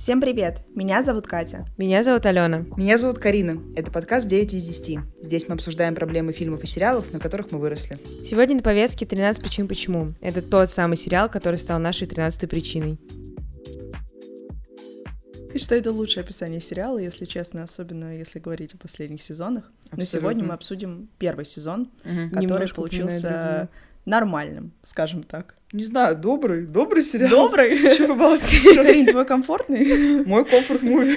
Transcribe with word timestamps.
Всем 0.00 0.18
привет! 0.18 0.62
Меня 0.74 1.02
зовут 1.02 1.26
Катя. 1.26 1.66
Меня 1.76 2.02
зовут 2.02 2.24
Алена. 2.24 2.64
Меня 2.74 2.96
зовут 2.96 3.18
Карина. 3.18 3.62
Это 3.76 3.90
подкаст 3.90 4.26
9 4.28 4.54
из 4.54 4.66
10. 4.66 4.98
Здесь 5.20 5.46
мы 5.46 5.56
обсуждаем 5.56 5.94
проблемы 5.94 6.32
фильмов 6.32 6.64
и 6.64 6.66
сериалов, 6.66 7.12
на 7.12 7.20
которых 7.20 7.52
мы 7.52 7.58
выросли. 7.58 7.98
Сегодня 8.24 8.56
на 8.56 8.62
повестке 8.62 9.04
13 9.04 9.42
причин 9.42 9.68
почему. 9.68 10.14
Это 10.22 10.40
тот 10.40 10.70
самый 10.70 10.96
сериал, 10.96 11.28
который 11.28 11.56
стал 11.56 11.78
нашей 11.80 12.06
13 12.06 12.48
причиной. 12.48 12.98
И 15.52 15.58
что 15.58 15.74
это 15.74 15.92
лучшее 15.92 16.24
описание 16.24 16.62
сериала, 16.62 16.96
если 16.96 17.26
честно, 17.26 17.64
особенно 17.64 18.16
если 18.16 18.38
говорить 18.38 18.72
о 18.72 18.78
последних 18.78 19.22
сезонах. 19.22 19.70
Абсолютно. 19.90 19.98
Но 19.98 20.04
сегодня 20.04 20.44
мы 20.44 20.54
обсудим 20.54 21.10
первый 21.18 21.44
сезон, 21.44 21.90
угу. 22.06 22.30
который 22.30 22.46
Немножко 22.46 22.74
получился 22.76 23.68
нормальным, 24.04 24.72
скажем 24.82 25.22
так. 25.22 25.54
Не 25.72 25.84
знаю, 25.84 26.16
добрый, 26.16 26.66
добрый 26.66 27.02
сериал. 27.02 27.30
Добрый? 27.30 27.78
Что 27.94 28.14
вы 28.14 28.38
Карин, 28.74 29.06
твой 29.06 29.24
комфортный? 29.24 30.24
Мой 30.26 30.44
комфорт 30.44 30.82
муви. 30.82 31.16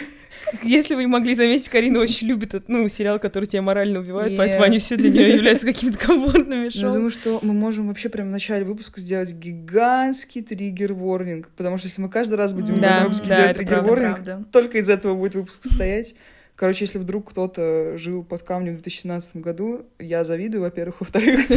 Если 0.61 0.93
вы 0.93 1.07
могли 1.07 1.33
заметить, 1.35 1.69
Карина 1.69 1.99
очень 1.99 2.27
любит 2.27 2.49
этот, 2.49 2.69
ну, 2.69 2.87
сериал, 2.87 3.19
который 3.19 3.45
тебя 3.45 3.61
морально 3.61 3.99
убивает, 3.99 4.33
yeah. 4.33 4.37
поэтому 4.37 4.63
они 4.63 4.77
все 4.77 4.95
для 4.97 5.09
нее 5.09 5.35
являются 5.35 5.65
какими-то 5.65 5.97
комфортными 5.97 6.69
шоу. 6.69 6.81
Я 6.81 6.91
думаю, 6.91 7.09
что 7.09 7.39
мы 7.41 7.53
можем 7.53 7.87
вообще 7.87 8.09
прямо 8.09 8.29
в 8.29 8.31
начале 8.31 8.63
выпуска 8.63 8.99
сделать 8.99 9.31
гигантский 9.33 10.41
триггер-ворнинг, 10.41 11.49
потому 11.55 11.77
что 11.77 11.87
если 11.87 12.01
мы 12.01 12.09
каждый 12.09 12.35
раз 12.35 12.53
будем 12.53 12.75
в 12.75 12.83
этом 12.83 13.03
выпуске 13.03 13.27
да, 13.29 13.35
делать 13.35 13.57
триггер-ворнинг, 13.57 14.51
только 14.51 14.77
из 14.79 14.89
этого 14.89 15.15
будет 15.15 15.35
выпуск 15.35 15.63
состоять. 15.63 16.13
Короче, 16.55 16.85
если 16.85 16.99
вдруг 16.99 17.31
кто-то 17.31 17.97
жил 17.97 18.23
под 18.23 18.43
камнем 18.43 18.73
в 18.73 18.81
2017 18.81 19.37
году, 19.37 19.85
я 19.99 20.23
завидую, 20.23 20.61
во-первых. 20.61 20.97
Во-вторых, 21.01 21.49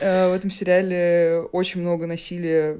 э, 0.00 0.28
в 0.28 0.32
этом 0.32 0.50
сериале 0.50 1.40
очень 1.52 1.80
много 1.80 2.06
насилия 2.06 2.78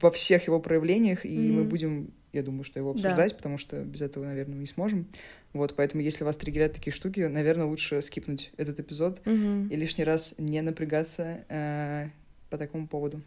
во 0.00 0.10
всех 0.10 0.46
его 0.46 0.60
проявлениях, 0.60 1.24
и 1.24 1.50
мы 1.50 1.64
будем, 1.64 2.10
я 2.32 2.42
думаю, 2.42 2.64
что 2.64 2.78
его 2.78 2.90
обсуждать, 2.90 3.36
потому 3.36 3.56
что 3.56 3.76
без 3.82 4.02
этого, 4.02 4.24
наверное, 4.24 4.56
мы 4.56 4.60
не 4.60 4.66
сможем. 4.66 5.06
Вот, 5.52 5.74
поэтому, 5.74 6.02
если 6.02 6.24
вас 6.24 6.36
триггерят 6.36 6.74
такие 6.74 6.92
штуки, 6.92 7.20
наверное, 7.20 7.66
лучше 7.66 8.02
скипнуть 8.02 8.52
этот 8.56 8.78
эпизод 8.80 9.22
и 9.24 9.76
лишний 9.76 10.04
раз 10.04 10.34
не 10.38 10.60
напрягаться 10.60 11.44
э, 11.48 12.08
по 12.50 12.58
такому 12.58 12.86
поводу. 12.88 13.22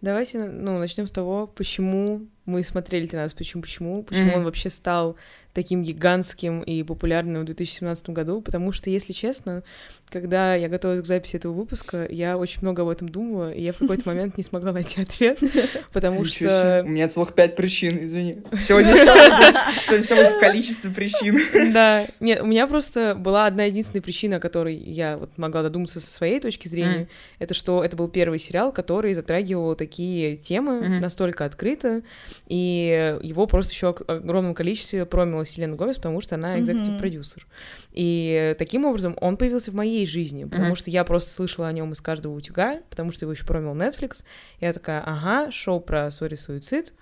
Давайте, 0.00 0.38
ну, 0.38 0.78
начнем 0.78 1.06
с 1.06 1.10
того, 1.10 1.46
почему 1.46 2.26
мы 2.46 2.62
смотрели 2.62 3.06
13 3.06 3.36
почему, 3.36 3.62
почему, 3.62 4.02
почему 4.02 4.30
mm-hmm. 4.30 4.36
он 4.36 4.44
вообще 4.44 4.70
стал 4.70 5.16
таким 5.54 5.82
гигантским 5.82 6.62
и 6.62 6.82
популярным 6.82 7.42
в 7.42 7.44
2017 7.46 8.10
году, 8.10 8.42
потому 8.42 8.72
что, 8.72 8.90
если 8.90 9.12
честно, 9.12 9.62
когда 10.10 10.54
я 10.56 10.68
готовилась 10.68 11.02
к 11.02 11.06
записи 11.06 11.36
этого 11.36 11.52
выпуска, 11.52 12.06
я 12.10 12.36
очень 12.36 12.60
много 12.62 12.82
об 12.82 12.88
этом 12.88 13.08
думала, 13.08 13.52
и 13.52 13.62
я 13.62 13.72
в 13.72 13.78
какой-то 13.78 14.08
момент 14.08 14.36
не 14.36 14.42
смогла 14.42 14.72
найти 14.72 15.00
ответ, 15.00 15.38
потому 15.92 16.24
что... 16.24 16.82
У 16.84 16.88
меня 16.88 17.08
целых 17.08 17.34
пять 17.34 17.54
причин, 17.54 18.02
извини. 18.02 18.42
Сегодня 18.58 18.94
все 19.80 20.16
будет 20.16 20.30
в 20.30 20.40
количестве 20.40 20.90
причин. 20.90 21.38
Да, 21.72 22.04
нет, 22.18 22.42
у 22.42 22.46
меня 22.46 22.66
просто 22.66 23.14
была 23.14 23.46
одна 23.46 23.64
единственная 23.64 24.02
причина, 24.02 24.40
которой 24.40 24.74
я 24.74 25.16
вот 25.16 25.38
могла 25.38 25.62
додуматься 25.62 26.00
со 26.00 26.10
своей 26.10 26.40
точки 26.40 26.66
зрения, 26.66 27.08
это 27.38 27.54
что 27.54 27.84
это 27.84 27.96
был 27.96 28.08
первый 28.08 28.40
сериал, 28.40 28.72
который 28.72 29.14
затрагивал 29.14 29.76
такие 29.76 30.36
темы 30.36 31.00
настолько 31.00 31.44
открыто, 31.44 32.02
и 32.46 33.18
его 33.22 33.46
просто 33.46 33.72
еще 33.72 33.88
огромном 33.88 34.54
количестве 34.54 35.06
промила 35.06 35.44
Селена 35.44 35.76
Гомес, 35.76 35.96
потому 35.96 36.20
что 36.20 36.34
она 36.34 36.58
экзекутив 36.58 36.98
продюсер. 36.98 37.46
И 37.92 38.54
таким 38.58 38.84
образом 38.84 39.16
он 39.20 39.36
появился 39.36 39.70
в 39.70 39.74
моей 39.74 40.06
жизни, 40.06 40.44
потому 40.44 40.72
mm-hmm. 40.72 40.78
что 40.78 40.90
я 40.90 41.04
просто 41.04 41.30
слышала 41.30 41.68
о 41.68 41.72
нем 41.72 41.92
из 41.92 42.00
каждого 42.00 42.34
утюга, 42.34 42.80
потому 42.90 43.12
что 43.12 43.24
его 43.24 43.32
еще 43.32 43.44
промил 43.44 43.74
Netflix. 43.74 44.24
Я 44.60 44.72
такая, 44.72 45.02
ага, 45.04 45.50
шоу 45.50 45.80
про 45.80 46.10
сори 46.10 46.34
суицид, 46.34 46.92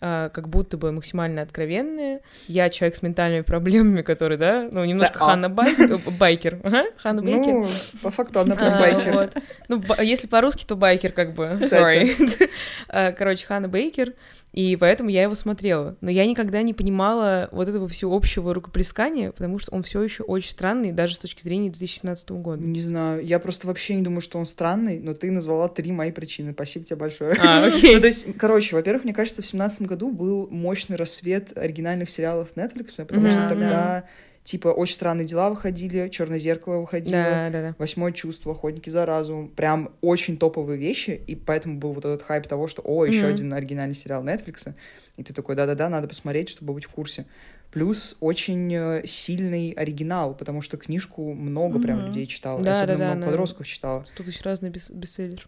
а, 0.00 0.28
как 0.28 0.48
будто 0.48 0.76
бы 0.76 0.92
максимально 0.92 1.42
откровенные. 1.42 2.20
Я 2.46 2.70
человек 2.70 2.96
с 2.96 3.02
ментальными 3.02 3.42
проблемами, 3.42 4.02
который, 4.02 4.38
да, 4.38 4.68
ну, 4.70 4.84
немножко 4.84 5.18
Ханна 5.18 5.48
Бай... 5.48 5.74
Э, 5.78 5.98
Байкер. 6.18 6.60
Ханна 6.96 7.22
Байкер. 7.22 7.54
Ну, 7.54 7.66
по 8.02 8.10
факту 8.10 8.40
она 8.40 8.54
прям 8.54 8.74
а, 8.74 8.78
байкер. 8.78 9.30
Ну, 9.68 9.82
если 10.00 10.28
по-русски, 10.28 10.64
то 10.64 10.76
байкер 10.76 11.12
как 11.12 11.34
бы. 11.34 11.58
Sorry. 11.62 12.08
А, 12.88 13.12
короче, 13.12 13.46
Ханна 13.46 13.68
Бейкер 13.68 14.14
и 14.52 14.76
поэтому 14.78 15.10
я 15.10 15.22
его 15.22 15.34
смотрела. 15.34 15.96
Но 16.00 16.10
я 16.10 16.26
никогда 16.26 16.62
не 16.62 16.74
понимала 16.74 17.48
вот 17.52 17.68
этого 17.68 17.88
всего 17.88 18.16
общего 18.16 18.54
рукоплескания, 18.54 19.32
потому 19.32 19.58
что 19.58 19.74
он 19.74 19.82
все 19.82 20.02
еще 20.02 20.22
очень 20.22 20.50
странный, 20.50 20.92
даже 20.92 21.16
с 21.16 21.18
точки 21.18 21.42
зрения 21.42 21.70
2017 21.70 22.30
года. 22.30 22.62
Не 22.62 22.80
знаю, 22.80 23.24
я 23.24 23.38
просто 23.38 23.66
вообще 23.66 23.94
не 23.94 24.02
думаю, 24.02 24.20
что 24.20 24.38
он 24.38 24.46
странный, 24.46 24.98
но 24.98 25.14
ты 25.14 25.30
назвала 25.30 25.68
три 25.68 25.92
мои 25.92 26.12
причины. 26.12 26.52
Спасибо 26.52 26.84
тебе 26.84 26.96
большое. 26.96 27.36
А, 27.38 27.64
окей. 27.66 27.94
ну, 27.94 28.00
то 28.00 28.06
есть, 28.06 28.36
короче, 28.36 28.76
во-первых, 28.76 29.04
мне 29.04 29.12
кажется, 29.12 29.42
в 29.42 29.44
2017 29.44 29.82
году 29.82 30.10
был 30.10 30.48
мощный 30.50 30.96
рассвет 30.96 31.56
оригинальных 31.56 32.08
сериалов 32.08 32.48
Netflix, 32.54 33.04
потому 33.04 33.26
mm-hmm, 33.26 33.30
что 33.30 33.48
тогда 33.48 33.68
да 33.68 34.04
типа 34.48 34.68
«Очень 34.68 34.94
странные 34.94 35.26
дела» 35.26 35.50
выходили, 35.50 36.08
«Черное 36.08 36.38
зеркало» 36.38 36.78
выходило, 36.80 37.22
да, 37.22 37.50
да, 37.50 37.62
да. 37.62 37.74
«Восьмое 37.78 38.12
чувство», 38.12 38.52
«Охотники 38.52 38.88
за 38.88 39.04
разумом». 39.04 39.48
Прям 39.48 39.92
очень 40.00 40.38
топовые 40.38 40.78
вещи, 40.78 41.20
и 41.26 41.36
поэтому 41.36 41.78
был 41.78 41.92
вот 41.92 42.06
этот 42.06 42.22
хайп 42.22 42.46
того, 42.46 42.66
что 42.66 42.80
«О, 42.82 43.04
еще 43.04 43.26
mm-hmm. 43.26 43.32
один 43.32 43.52
оригинальный 43.52 43.94
сериал 43.94 44.24
Netflix». 44.24 44.74
И 45.18 45.22
ты 45.22 45.34
такой 45.34 45.54
«Да-да-да, 45.54 45.90
надо 45.90 46.08
посмотреть, 46.08 46.48
чтобы 46.48 46.72
быть 46.72 46.86
в 46.86 46.88
курсе». 46.88 47.26
Плюс 47.70 48.16
очень 48.20 48.72
э, 48.72 49.06
сильный 49.06 49.72
оригинал, 49.72 50.34
потому 50.34 50.62
что 50.62 50.78
книжку 50.78 51.34
много 51.34 51.78
mm-hmm. 51.78 51.82
прям 51.82 52.06
людей 52.06 52.26
читало, 52.26 52.62
да, 52.62 52.80
особенно 52.80 52.98
да, 52.98 52.98
да, 52.98 53.04
много 53.10 53.20
да, 53.20 53.26
подростков 53.26 53.66
читало. 53.66 54.06
Тут 54.16 54.26
еще 54.28 54.40
разный 54.44 54.70
бес- 54.70 54.90
бестселлер. 54.90 55.46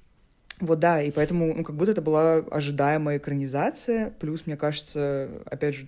Вот 0.60 0.78
да, 0.78 1.02
и 1.02 1.10
поэтому, 1.10 1.54
ну, 1.54 1.64
как 1.64 1.74
будто 1.74 1.92
это 1.92 2.02
была 2.02 2.36
ожидаемая 2.50 3.18
экранизация, 3.18 4.12
плюс, 4.20 4.42
мне 4.46 4.56
кажется, 4.56 5.28
опять 5.46 5.74
же, 5.74 5.86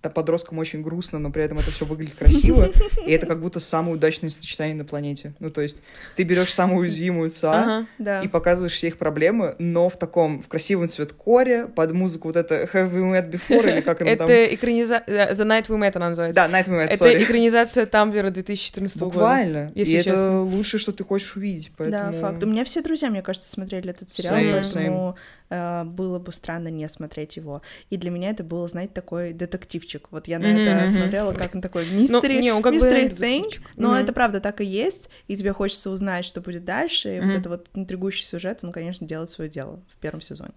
подросткам 0.00 0.58
очень 0.58 0.82
грустно, 0.82 1.18
но 1.18 1.30
при 1.30 1.42
этом 1.42 1.58
это 1.58 1.70
все 1.70 1.84
выглядит 1.84 2.14
красиво, 2.14 2.70
и 3.06 3.10
это 3.10 3.26
как 3.26 3.40
будто 3.40 3.60
самое 3.60 3.94
удачное 3.94 4.30
сочетание 4.30 4.74
на 4.74 4.84
планете. 4.84 5.34
Ну, 5.40 5.50
то 5.50 5.60
есть 5.60 5.78
ты 6.16 6.22
берешь 6.22 6.52
самую 6.52 6.80
уязвимую 6.80 7.30
ЦА 7.30 7.52
ага, 7.52 7.86
да. 7.98 8.22
и 8.22 8.28
показываешь 8.28 8.72
все 8.72 8.88
их 8.88 8.96
проблемы, 8.96 9.56
но 9.58 9.88
в 9.88 9.98
таком, 9.98 10.42
в 10.42 10.48
красивом 10.48 10.88
цветкоре, 10.88 11.66
под 11.66 11.92
музыку 11.92 12.28
вот 12.28 12.36
это 12.36 12.64
Have 12.64 12.92
We 12.92 13.12
Met 13.12 13.30
Before, 13.30 13.70
или 13.70 13.80
как 13.80 14.00
она 14.00 14.16
там? 14.16 14.28
Это 14.28 14.54
экранизация, 14.54 15.14
это 15.14 15.42
Night 15.42 15.66
We 15.68 15.78
Met 15.78 15.92
она 15.96 16.08
называется. 16.08 16.48
Да, 16.48 16.48
Night 16.48 16.68
We 16.68 16.82
Met, 16.82 16.88
Это 16.88 17.22
экранизация 17.22 17.86
Тамблера 17.86 18.30
2014 18.30 18.98
года. 19.00 19.12
Буквально. 19.12 19.72
И 19.74 19.92
это 19.92 20.40
лучшее, 20.40 20.80
что 20.80 20.92
ты 20.92 21.04
хочешь 21.04 21.36
увидеть, 21.36 21.70
Да, 21.78 22.12
факт. 22.12 22.42
У 22.42 22.46
меня 22.46 22.64
все 22.64 22.80
друзья, 22.80 23.10
мне 23.10 23.22
кажется, 23.22 23.50
смотрели 23.50 23.90
этот 23.90 24.08
сериал, 24.14 24.38
same, 24.38 24.72
поэтому 24.72 25.16
э, 25.50 25.84
было 25.84 26.18
бы 26.18 26.32
странно 26.32 26.68
не 26.68 26.88
смотреть 26.88 27.36
его. 27.36 27.62
И 27.90 27.96
для 27.96 28.10
меня 28.10 28.30
это 28.30 28.44
было, 28.44 28.68
знаете, 28.68 28.92
такой 28.92 29.32
детективчик. 29.32 30.08
Вот 30.10 30.28
я 30.28 30.38
на 30.38 30.46
mm-hmm. 30.46 30.86
это 30.86 30.92
смотрела 30.92 31.32
как 31.32 31.54
на 31.54 31.62
такой 31.62 31.88
мистери, 31.90 32.50
ну, 32.50 32.60
mystery 32.60 33.14
thing, 33.14 33.60
но 33.76 33.96
mm-hmm. 33.96 34.02
это 34.02 34.12
правда 34.12 34.40
так 34.40 34.60
и 34.60 34.64
есть, 34.64 35.10
и 35.28 35.36
тебе 35.36 35.52
хочется 35.52 35.90
узнать, 35.90 36.24
что 36.24 36.40
будет 36.40 36.64
дальше, 36.64 37.16
и 37.16 37.18
mm-hmm. 37.18 37.26
вот 37.26 37.40
это 37.40 37.48
вот 37.48 37.68
интригующий 37.74 38.24
сюжет, 38.24 38.60
он, 38.62 38.72
конечно, 38.72 39.06
делает 39.06 39.30
свое 39.30 39.50
дело 39.50 39.80
в 39.92 39.96
первом 39.98 40.20
сезоне. 40.20 40.54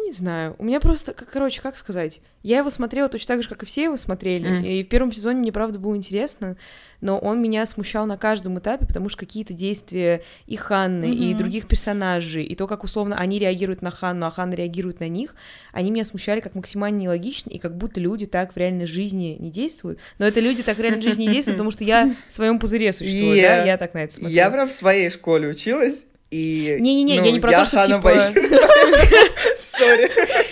Ну, 0.00 0.06
не 0.06 0.12
знаю. 0.12 0.56
У 0.58 0.64
меня 0.64 0.80
просто, 0.80 1.12
короче, 1.12 1.60
как 1.60 1.76
сказать, 1.76 2.22
я 2.42 2.58
его 2.58 2.70
смотрела 2.70 3.10
точно 3.10 3.34
так 3.34 3.42
же, 3.42 3.50
как 3.50 3.62
и 3.62 3.66
все 3.66 3.84
его 3.84 3.98
смотрели, 3.98 4.48
mm. 4.48 4.66
и 4.66 4.82
в 4.82 4.88
первом 4.88 5.12
сезоне 5.12 5.40
мне, 5.40 5.52
правда, 5.52 5.78
было 5.78 5.94
интересно, 5.94 6.56
но 7.02 7.18
он 7.18 7.42
меня 7.42 7.66
смущал 7.66 8.06
на 8.06 8.16
каждом 8.16 8.58
этапе, 8.58 8.86
потому 8.86 9.10
что 9.10 9.18
какие-то 9.18 9.52
действия 9.52 10.22
и 10.46 10.56
Ханны, 10.56 11.04
mm-hmm. 11.04 11.30
и 11.30 11.34
других 11.34 11.68
персонажей, 11.68 12.44
и 12.44 12.54
то, 12.54 12.66
как 12.66 12.82
условно 12.82 13.18
они 13.18 13.38
реагируют 13.38 13.82
на 13.82 13.90
Ханну, 13.90 14.24
а 14.24 14.30
Ханна 14.30 14.54
реагирует 14.54 15.00
на 15.00 15.08
них, 15.08 15.34
они 15.70 15.90
меня 15.90 16.06
смущали 16.06 16.40
как 16.40 16.54
максимально 16.54 16.96
нелогично, 16.96 17.50
и 17.50 17.58
как 17.58 17.76
будто 17.76 18.00
люди 18.00 18.24
так 18.24 18.54
в 18.54 18.56
реальной 18.56 18.86
жизни 18.86 19.36
не 19.38 19.50
действуют. 19.50 19.98
Но 20.18 20.26
это 20.26 20.40
люди 20.40 20.62
так 20.62 20.78
в 20.78 20.80
реальной 20.80 21.02
жизни 21.02 21.24
не 21.24 21.34
действуют, 21.34 21.58
потому 21.58 21.72
что 21.72 21.84
я 21.84 22.14
в 22.26 22.32
своем 22.32 22.58
пузыре 22.58 22.94
существую, 22.94 23.36
yeah. 23.36 23.42
да, 23.42 23.64
я 23.64 23.76
так 23.76 23.92
на 23.92 24.04
это 24.04 24.14
смотрю. 24.14 24.34
Я 24.34 24.48
прям 24.48 24.70
в 24.70 24.72
своей 24.72 25.10
школе 25.10 25.48
училась, 25.48 26.06
и... 26.30 26.76
Не-не-не, 26.78 27.20
ну, 27.20 27.26
я 27.26 27.32
не 27.32 27.40
про 27.40 27.50
я 27.50 27.64
то, 27.64 27.66
что, 27.66 27.86
типа... 27.86 28.12
Sorry. 29.56 30.10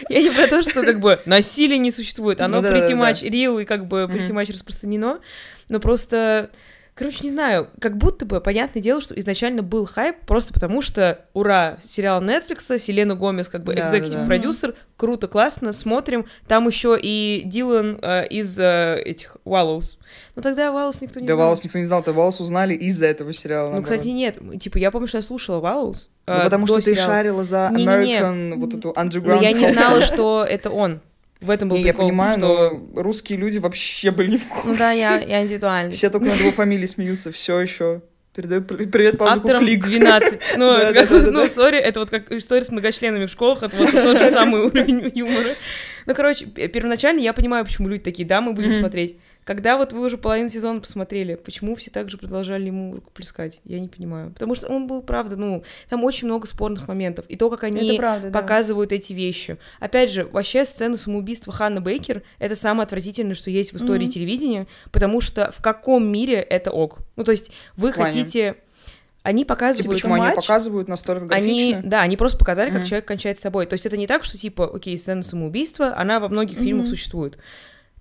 Я 0.09 0.23
не 0.23 0.31
про 0.31 0.49
то, 0.49 0.63
что, 0.63 0.83
как 0.83 0.99
бы, 0.99 1.21
насилие 1.25 1.79
не 1.79 1.91
существует. 1.91 2.41
Оно 2.41 2.61
ну, 2.61 2.69
pretty 2.69 2.95
much 2.95 3.23
real 3.29 3.63
и, 3.63 3.65
как 3.65 3.87
бы, 3.87 4.03
pretty 4.05 4.31
much 4.31 4.53
распространено. 4.53 5.21
Но 5.69 5.79
просто 5.79 6.51
Короче, 6.99 7.19
не 7.23 7.31
знаю, 7.31 7.69
как 7.81 7.97
будто 7.97 8.27
бы, 8.27 8.41
понятное 8.41 8.83
дело, 8.83 9.01
что 9.01 9.15
изначально 9.15 9.63
был 9.63 9.87
хайп 9.87 10.17
просто 10.27 10.53
потому, 10.53 10.83
что, 10.83 11.25
ура, 11.33 11.79
сериал 11.81 12.21
Netflix, 12.21 12.77
Селена 12.77 13.15
Гомес 13.15 13.49
как 13.49 13.63
бы 13.63 13.73
да, 13.73 13.85
executive 13.85 14.27
producer, 14.27 14.71
да, 14.71 14.75
да. 14.75 14.83
круто, 14.97 15.29
классно, 15.29 15.73
смотрим. 15.73 16.27
Там 16.49 16.67
еще 16.67 16.99
и 17.01 17.43
Дилан 17.45 18.01
э, 18.03 18.27
из 18.27 18.59
э, 18.59 19.01
этих 19.05 19.37
Wallows. 19.45 19.99
Ну 20.35 20.43
тогда 20.43 20.71
Wallows 20.71 20.99
никто 21.01 21.21
не 21.21 21.29
да, 21.29 21.35
знал. 21.35 21.47
Да, 21.47 21.55
Wallows 21.55 21.61
никто 21.63 21.79
не 21.79 21.85
знал, 21.85 22.03
то 22.03 22.11
Wallows 22.11 22.43
узнали 22.43 22.75
из-за 22.75 23.07
этого 23.07 23.33
сериала. 23.33 23.77
Ну, 23.77 23.83
кстати, 23.85 24.09
нет. 24.09 24.37
Типа, 24.59 24.79
я 24.79 24.91
помню, 24.91 25.07
что 25.07 25.19
я 25.19 25.23
слушала 25.23 25.61
Wallows. 25.61 26.09
Ну, 26.27 26.35
э, 26.35 26.43
потому 26.43 26.67
что 26.67 26.81
сериала. 26.81 27.07
ты 27.07 27.13
шарила 27.13 27.45
за 27.45 27.71
American, 27.73 28.03
не, 28.03 28.43
не, 28.43 28.51
не. 28.51 28.57
вот 28.57 28.75
эту 28.75 28.91
underground. 28.91 29.37
Но 29.37 29.43
я 29.43 29.53
не 29.53 29.73
знала, 29.73 30.01
что 30.01 30.45
это 30.45 30.71
он. 30.71 31.01
В 31.41 31.51
этом 31.51 31.69
был 31.69 31.77
не, 31.77 31.85
прикол, 31.85 32.07
я 32.07 32.09
понимаю, 32.09 32.39
что... 32.39 32.71
но 32.95 33.03
русские 33.03 33.39
люди 33.39 33.59
вообще 33.59 34.11
были 34.11 34.33
не 34.33 34.37
в 34.39 34.47
курсе. 34.47 34.69
Ну 34.69 34.77
да, 34.77 34.91
я, 34.91 35.19
я 35.19 35.43
индивидуальный. 35.43 35.93
Все 35.93 36.11
только 36.11 36.27
над 36.27 36.37
его 36.37 36.51
фамилией 36.51 36.87
смеются, 36.87 37.31
все 37.31 37.61
еще. 37.61 38.03
Передаю 38.35 38.63
привет 38.63 39.19
Павлу 39.19 39.35
Авторам 39.35 39.65
Клик. 39.65 39.85
12. 39.85 40.41
Ну, 40.57 40.73
это 40.73 40.95
как, 40.95 41.11
ну, 41.11 41.49
сори, 41.49 41.79
это 41.79 42.01
вот 42.01 42.11
как 42.11 42.31
история 42.31 42.63
с 42.63 42.71
многочленами 42.71 43.27
в 43.27 43.31
школах, 43.31 43.63
это 43.63 43.77
вот 43.77 43.91
тот 43.91 44.19
же 44.19 44.27
самый 44.31 44.63
уровень 44.67 45.11
юмора. 45.15 45.51
Ну, 46.09 46.15
короче, 46.15 46.47
первоначально 46.47 47.21
я 47.21 47.35
понимаю, 47.35 47.67
почему 47.67 47.87
люди 47.87 48.03
такие, 48.03 48.27
да, 48.27 48.41
мы 48.41 48.55
будем 48.55 48.71
mm-hmm. 48.71 48.79
смотреть. 48.79 49.19
Когда 49.45 49.77
вот 49.77 49.93
вы 49.93 50.07
уже 50.07 50.17
половину 50.17 50.49
сезона 50.49 50.81
посмотрели, 50.81 51.35
почему 51.35 51.75
все 51.75 51.91
так 51.91 52.09
же 52.09 52.17
продолжали 52.17 52.65
ему 52.65 52.95
рукоплескать? 52.95 53.61
Я 53.65 53.79
не 53.79 53.89
понимаю. 53.89 54.31
Потому 54.33 54.55
что 54.55 54.69
он 54.69 54.87
был, 54.87 55.03
правда, 55.03 55.37
ну, 55.37 55.65
там 55.91 56.05
очень 56.05 56.27
много 56.27 56.47
спорных 56.47 56.89
моментов. 56.89 57.27
И 57.29 57.37
то, 57.37 57.51
как 57.51 57.65
они 57.65 57.99
правда, 57.99 58.31
показывают 58.31 58.89
да. 58.89 58.97
эти 58.97 59.13
вещи. 59.13 59.59
Опять 59.81 60.11
же, 60.11 60.25
вообще 60.25 60.65
сцена 60.65 60.97
самоубийства 60.97 61.53
Ханны 61.53 61.83
Бейкер— 61.83 62.23
это 62.39 62.57
самое 62.57 62.85
отвратительное, 62.85 63.35
что 63.35 63.51
есть 63.51 63.75
в 63.75 63.77
истории 63.77 64.07
mm-hmm. 64.07 64.11
телевидения, 64.11 64.67
потому 64.91 65.21
что 65.21 65.53
в 65.55 65.61
каком 65.61 66.07
мире 66.07 66.37
это 66.37 66.71
ок? 66.71 67.01
Ну, 67.17 67.25
то 67.25 67.33
есть 67.33 67.53
вы 67.77 67.93
хотите 67.93 68.57
они 69.29 69.45
показывают... 69.45 69.83
Типа, 69.83 69.93
почему 69.93 70.17
матч, 70.17 70.33
они 70.33 70.37
показывают 70.37 70.89
настолько 70.89 71.27
графично? 71.27 71.79
Они, 71.79 71.87
да, 71.87 72.01
они 72.01 72.17
просто 72.17 72.39
показали, 72.39 72.71
как 72.71 72.81
mm-hmm. 72.81 72.87
человек 72.87 73.05
кончает 73.05 73.39
с 73.39 73.43
собой. 73.43 73.67
То 73.67 73.75
есть 73.75 73.85
это 73.85 73.99
не 73.99 74.07
так, 74.07 74.25
что, 74.25 74.39
типа, 74.39 74.75
окей, 74.75 74.97
сцена 74.97 75.23
самоубийства, 75.23 75.95
она 75.95 76.19
во 76.19 76.31
многих 76.31 76.59
mm-hmm. 76.59 76.65
фильмах 76.65 76.87
существует. 76.87 77.37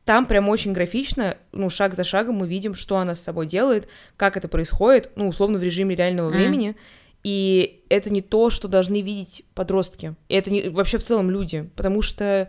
Там 0.05 0.25
прям 0.25 0.47
очень 0.47 0.71
графично, 0.71 1.35
ну, 1.51 1.69
шаг 1.69 1.95
за 1.95 2.05
шагом 2.05 2.35
мы 2.35 2.47
видим, 2.47 2.75
что 2.75 2.95
она 2.95 3.13
с 3.13 3.19
собой 3.19 3.45
делает, 3.45 3.89
как 4.15 4.37
это 4.37 4.47
происходит, 4.47 5.11
ну, 5.17 5.27
условно, 5.27 5.59
в 5.59 5.63
режиме 5.63 5.95
реального 5.95 6.29
mm. 6.29 6.33
времени. 6.33 6.77
И 7.25 7.83
это 7.89 8.09
не 8.09 8.21
то, 8.21 8.49
что 8.49 8.69
должны 8.69 9.01
видеть 9.01 9.43
подростки. 9.53 10.15
И 10.29 10.35
это 10.35 10.49
не, 10.49 10.69
вообще 10.69 10.97
в 10.97 11.03
целом 11.03 11.29
люди. 11.29 11.69
Потому 11.75 12.01
что, 12.01 12.47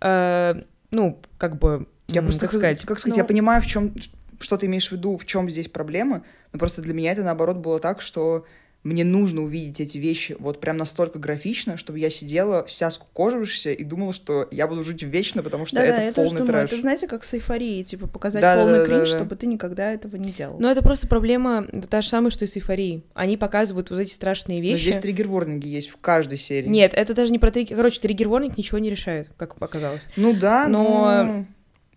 э, 0.00 0.54
ну, 0.90 1.20
как 1.38 1.60
бы, 1.60 1.86
я 2.08 2.22
просто, 2.22 2.40
как 2.40 2.50
сказать... 2.50 2.82
Как 2.82 2.98
сказать, 2.98 3.16
ну... 3.18 3.22
я 3.22 3.24
понимаю, 3.24 3.62
в 3.62 3.66
чем 3.66 3.94
что 4.40 4.56
ты 4.56 4.66
имеешь 4.66 4.88
в 4.88 4.92
виду, 4.92 5.16
в 5.16 5.24
чем 5.24 5.50
здесь 5.50 5.68
проблема, 5.68 6.24
но 6.52 6.58
просто 6.58 6.82
для 6.82 6.94
меня 6.94 7.12
это, 7.12 7.22
наоборот, 7.22 7.56
было 7.58 7.80
так, 7.80 8.00
что 8.00 8.44
мне 8.86 9.02
нужно 9.02 9.42
увидеть 9.42 9.80
эти 9.80 9.98
вещи 9.98 10.36
вот 10.38 10.60
прям 10.60 10.76
настолько 10.76 11.18
графично, 11.18 11.76
чтобы 11.76 11.98
я 11.98 12.08
сидела 12.08 12.64
вся 12.66 12.92
скукожившаяся 12.92 13.72
и 13.72 13.82
думала, 13.82 14.12
что 14.12 14.46
я 14.52 14.68
буду 14.68 14.84
жить 14.84 15.02
вечно, 15.02 15.42
потому 15.42 15.66
что 15.66 15.76
да, 15.76 15.84
это 15.84 16.14
да, 16.14 16.22
полный 16.22 16.40
я 16.42 16.46
трэш. 16.46 16.70
Это, 16.70 16.80
знаете, 16.80 17.08
как 17.08 17.24
с 17.24 17.34
эйфорией, 17.34 17.82
типа 17.82 18.06
показать 18.06 18.42
да, 18.42 18.54
полный 18.54 18.78
да, 18.78 18.84
кринж, 18.84 19.10
да, 19.10 19.12
да. 19.12 19.18
чтобы 19.18 19.34
ты 19.34 19.46
никогда 19.46 19.92
этого 19.92 20.14
не 20.14 20.30
делал. 20.30 20.60
Но 20.60 20.70
это 20.70 20.82
просто 20.82 21.08
проблема 21.08 21.66
та 21.90 22.00
же 22.00 22.08
самая, 22.08 22.30
что 22.30 22.44
и 22.44 22.48
с 22.48 22.56
эйфорией. 22.56 23.04
Они 23.14 23.36
показывают 23.36 23.90
вот 23.90 23.98
эти 23.98 24.12
страшные 24.12 24.60
вещи. 24.60 24.86
Но 24.86 24.92
здесь 24.92 24.98
триггер-ворнинги 24.98 25.66
есть 25.66 25.88
в 25.88 25.96
каждой 25.96 26.38
серии. 26.38 26.68
Нет, 26.68 26.94
это 26.94 27.12
даже 27.12 27.32
не 27.32 27.40
про 27.40 27.50
триггер... 27.50 27.76
Короче, 27.76 28.00
триггер-ворнинг 28.00 28.56
ничего 28.56 28.78
не 28.78 28.88
решает, 28.88 29.30
как 29.36 29.56
показалось. 29.56 30.06
Ну 30.16 30.32
да, 30.32 30.68
но... 30.68 31.24
но... 31.24 31.46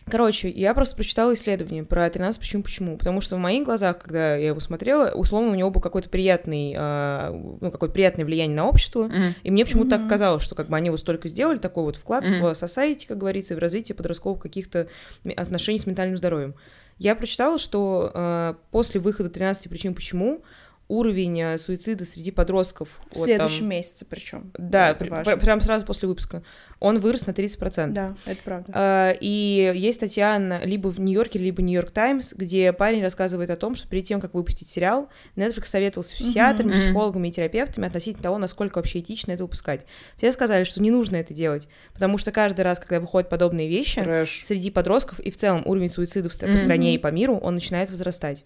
Короче, 0.10 0.50
я 0.50 0.74
просто 0.74 0.96
прочитала 0.96 1.34
исследование 1.34 1.84
про 1.84 2.10
13 2.10 2.40
причин 2.40 2.64
почему. 2.64 2.98
Потому 2.98 3.22
что 3.22 3.36
в 3.36 3.40
моих 3.40 3.66
глазах, 3.66 4.00
когда 4.00 4.36
я 4.36 4.48
его 4.48 4.60
смотрела, 4.60 5.12
условно, 5.12 5.52
у 5.52 5.56
него 5.56 5.70
был 5.70 5.82
какой-то 5.82 6.10
приятный, 6.10 6.76
э, 6.78 7.58
ну, 7.62 7.72
какое-то 7.72 7.94
приятное 7.94 8.26
влияние 8.26 8.56
на 8.56 8.68
общество. 8.68 9.08
Mm-hmm. 9.08 9.34
И 9.44 9.52
мне 9.52 9.66
почему-то 9.66 9.96
mm-hmm. 9.96 10.00
так 10.00 10.10
казалось, 10.10 10.44
что 10.44 10.56
как 10.56 10.70
бы 10.70 10.78
они 10.78 10.90
вот 10.90 11.00
столько 11.00 11.28
сделали, 11.28 11.58
такой 11.58 11.84
вот 11.84 11.96
вклад 11.96 12.24
mm-hmm. 12.24 12.42
в 12.42 12.64
society, 12.64 13.08
как 13.08 13.18
говорится, 13.18 13.56
в 13.56 13.60
развитие 13.60 13.96
подростковых 13.96 14.42
каких-то 14.42 14.88
отношений 15.36 15.80
с 15.80 15.86
ментальным 15.86 16.18
здоровьем. 16.18 16.56
Я 16.98 17.16
прочитала, 17.16 17.58
что 17.58 18.12
э, 18.14 18.54
после 18.72 19.00
выхода 19.00 19.30
13 19.30 19.70
причин 19.70 19.94
почему 19.94 20.44
уровень 20.90 21.40
э, 21.40 21.58
суицида 21.58 22.04
среди 22.04 22.32
подростков. 22.32 22.90
В 23.12 23.16
вот 23.16 23.26
следующем 23.26 23.60
там, 23.60 23.70
месяце 23.70 24.06
причем. 24.06 24.52
Да, 24.58 24.96
при, 24.96 25.08
прям 25.38 25.62
сразу 25.62 25.86
после 25.86 26.10
выпуска. 26.10 26.44
Он 26.80 27.00
вырос 27.00 27.28
на 27.28 27.32
30%. 27.32 27.92
Да, 27.92 28.16
это 28.26 28.42
правда. 28.44 28.72
А, 28.74 29.12
и 29.12 29.72
есть 29.76 29.98
статья 29.98 30.40
на, 30.40 30.66
либо 30.66 30.88
в 30.88 31.00
Нью-Йорке, 31.00 31.38
либо 31.38 31.62
Нью-Йорк 31.62 31.92
Таймс, 31.92 32.34
где 32.34 32.74
парень 32.74 33.04
рассказывает 33.04 33.52
о 33.52 33.56
том, 33.56 33.76
что 33.76 33.88
перед 33.88 34.06
тем, 34.06 34.20
как 34.20 34.34
выпустить 34.34 34.68
сериал, 34.68 35.10
Netflix 35.36 35.66
советовался 35.66 36.12
с 36.12 36.20
психиатрами, 36.20 36.74
mm-hmm. 36.74 36.86
психологами 36.86 37.28
и 37.28 37.32
терапевтами 37.32 37.86
относительно 37.86 38.24
того, 38.24 38.38
насколько 38.40 38.80
вообще 38.80 39.00
этично 39.00 39.34
это 39.34 39.44
выпускать. 39.44 39.86
Все 40.18 40.32
сказали, 40.32 40.64
что 40.64 40.82
не 40.82 40.90
нужно 40.90 41.18
это 41.18 41.36
делать, 41.36 41.68
потому 41.94 42.18
что 42.18 42.32
каждый 42.32 42.62
раз, 42.62 42.80
когда 42.80 43.00
выходят 43.00 43.30
подобные 43.30 43.68
вещи, 43.68 44.02
Трэш. 44.02 44.42
среди 44.44 44.72
подростков 44.72 45.20
и 45.20 45.30
в 45.30 45.38
целом 45.38 45.62
уровень 45.66 45.90
суицида 45.90 46.30
в 46.30 46.34
mm-hmm. 46.34 46.58
стране 46.58 46.96
и 46.96 46.98
по 46.98 47.12
миру, 47.12 47.38
он 47.38 47.54
начинает 47.54 47.92
возрастать. 47.92 48.46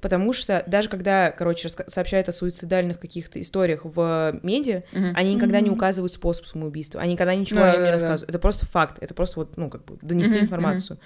Потому 0.00 0.32
что 0.32 0.62
даже 0.66 0.88
когда, 0.88 1.30
короче, 1.30 1.68
сообщают 1.68 2.28
о 2.28 2.32
суицидальных 2.32 3.00
каких-то 3.00 3.40
историях 3.40 3.80
в 3.84 4.38
медиа, 4.42 4.84
mm-hmm. 4.92 5.12
они 5.14 5.34
никогда 5.34 5.58
mm-hmm. 5.58 5.64
не 5.64 5.70
указывают 5.70 6.12
способ 6.12 6.46
самоубийства, 6.46 7.00
они 7.00 7.14
никогда 7.14 7.34
ничего 7.34 7.60
да, 7.60 7.70
о 7.70 7.72
нем 7.72 7.80
не 7.80 7.86
да, 7.86 7.92
рассказывают. 7.92 8.26
Да. 8.26 8.30
Это 8.30 8.38
просто 8.38 8.66
факт, 8.66 8.98
это 9.00 9.14
просто 9.14 9.40
вот, 9.40 9.56
ну, 9.56 9.68
как 9.70 9.84
бы 9.84 9.98
донесли 10.02 10.38
mm-hmm. 10.38 10.42
информацию. 10.42 10.98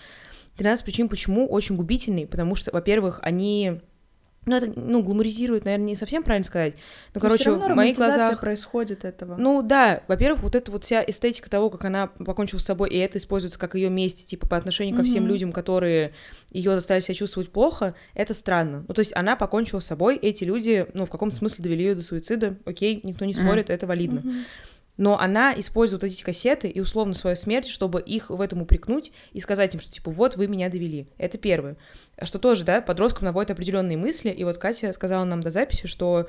13 0.57 0.85
причин, 0.85 1.09
почему 1.09 1.49
очень 1.49 1.77
губительный, 1.77 2.27
потому 2.27 2.55
что, 2.55 2.71
во-первых, 2.73 3.21
они 3.23 3.81
ну, 4.45 4.57
это, 4.57 4.73
ну, 4.75 5.03
гламуризирует, 5.03 5.65
наверное, 5.65 5.87
не 5.87 5.97
совсем 5.97 6.25
правильно 6.25 6.45
сказать. 6.45 6.75
Но, 6.75 6.81
Но 7.15 7.21
короче, 7.21 7.53
в 7.53 7.69
моих 7.69 7.97
глазах... 7.97 8.41
происходит 8.41 9.05
этого. 9.05 9.37
Ну, 9.37 9.63
да. 9.63 10.03
Во-первых, 10.09 10.43
вот 10.43 10.57
эта 10.57 10.73
вот 10.73 10.83
вся 10.83 11.05
эстетика 11.07 11.49
того, 11.49 11.71
как 11.71 11.85
она 11.85 12.09
покончила 12.09 12.59
с 12.59 12.65
собой, 12.65 12.91
и 12.91 12.99
это 12.99 13.19
используется 13.19 13.59
как 13.59 13.77
ее 13.77 13.89
месть, 13.89 14.27
типа, 14.27 14.49
по 14.49 14.57
отношению 14.57 14.97
ко 14.97 15.05
всем 15.05 15.27
людям, 15.29 15.53
которые 15.53 16.13
ее 16.51 16.75
заставили 16.75 17.05
себя 17.05 17.15
чувствовать 17.15 17.51
плохо, 17.51 17.95
это 18.15 18.35
странно. 18.35 18.85
Ну, 18.89 18.95
то 18.95 19.01
есть 19.01 19.15
она 19.15 19.37
покончила 19.37 19.79
с 19.79 19.87
собой, 19.87 20.17
эти 20.17 20.43
люди, 20.43 20.87
ну, 20.93 21.07
в 21.07 21.11
каком-то 21.11 21.37
смысле 21.37 21.63
довели 21.63 21.85
ее 21.85 21.95
до 21.95 22.03
суицида, 22.03 22.57
окей, 22.65 23.01
никто 23.05 23.25
не 23.25 23.35
спорит, 23.35 23.71
mm-hmm. 23.71 23.75
это 23.75 23.87
валидно. 23.87 24.19
Mm-hmm 24.21 24.45
но 24.97 25.19
она 25.19 25.59
использует 25.59 26.05
эти 26.05 26.23
кассеты 26.23 26.69
и 26.69 26.81
условно 26.81 27.15
свою 27.15 27.37
смерть, 27.37 27.69
чтобы 27.69 28.01
их 28.01 28.31
в 28.31 28.41
этом 28.41 28.63
упрекнуть 28.63 29.13
и 29.33 29.41
сказать 29.41 29.75
им, 29.75 29.81
что 29.81 29.93
типа 29.93 30.11
вот 30.11 30.37
вы 30.37 30.49
меня 30.49 30.69
довели. 30.69 31.09
Это 31.19 31.39
первое. 31.39 31.77
Что 32.23 32.39
тоже, 32.39 32.65
да, 32.65 32.81
подросткам 32.81 33.25
наводит 33.25 33.51
определенные 33.51 33.97
мысли, 33.97 34.31
и 34.31 34.45
вот 34.45 34.59
Катя 34.59 34.93
сказала 34.93 35.25
нам 35.25 35.41
до 35.41 35.51
записи, 35.51 35.87
что 35.87 36.29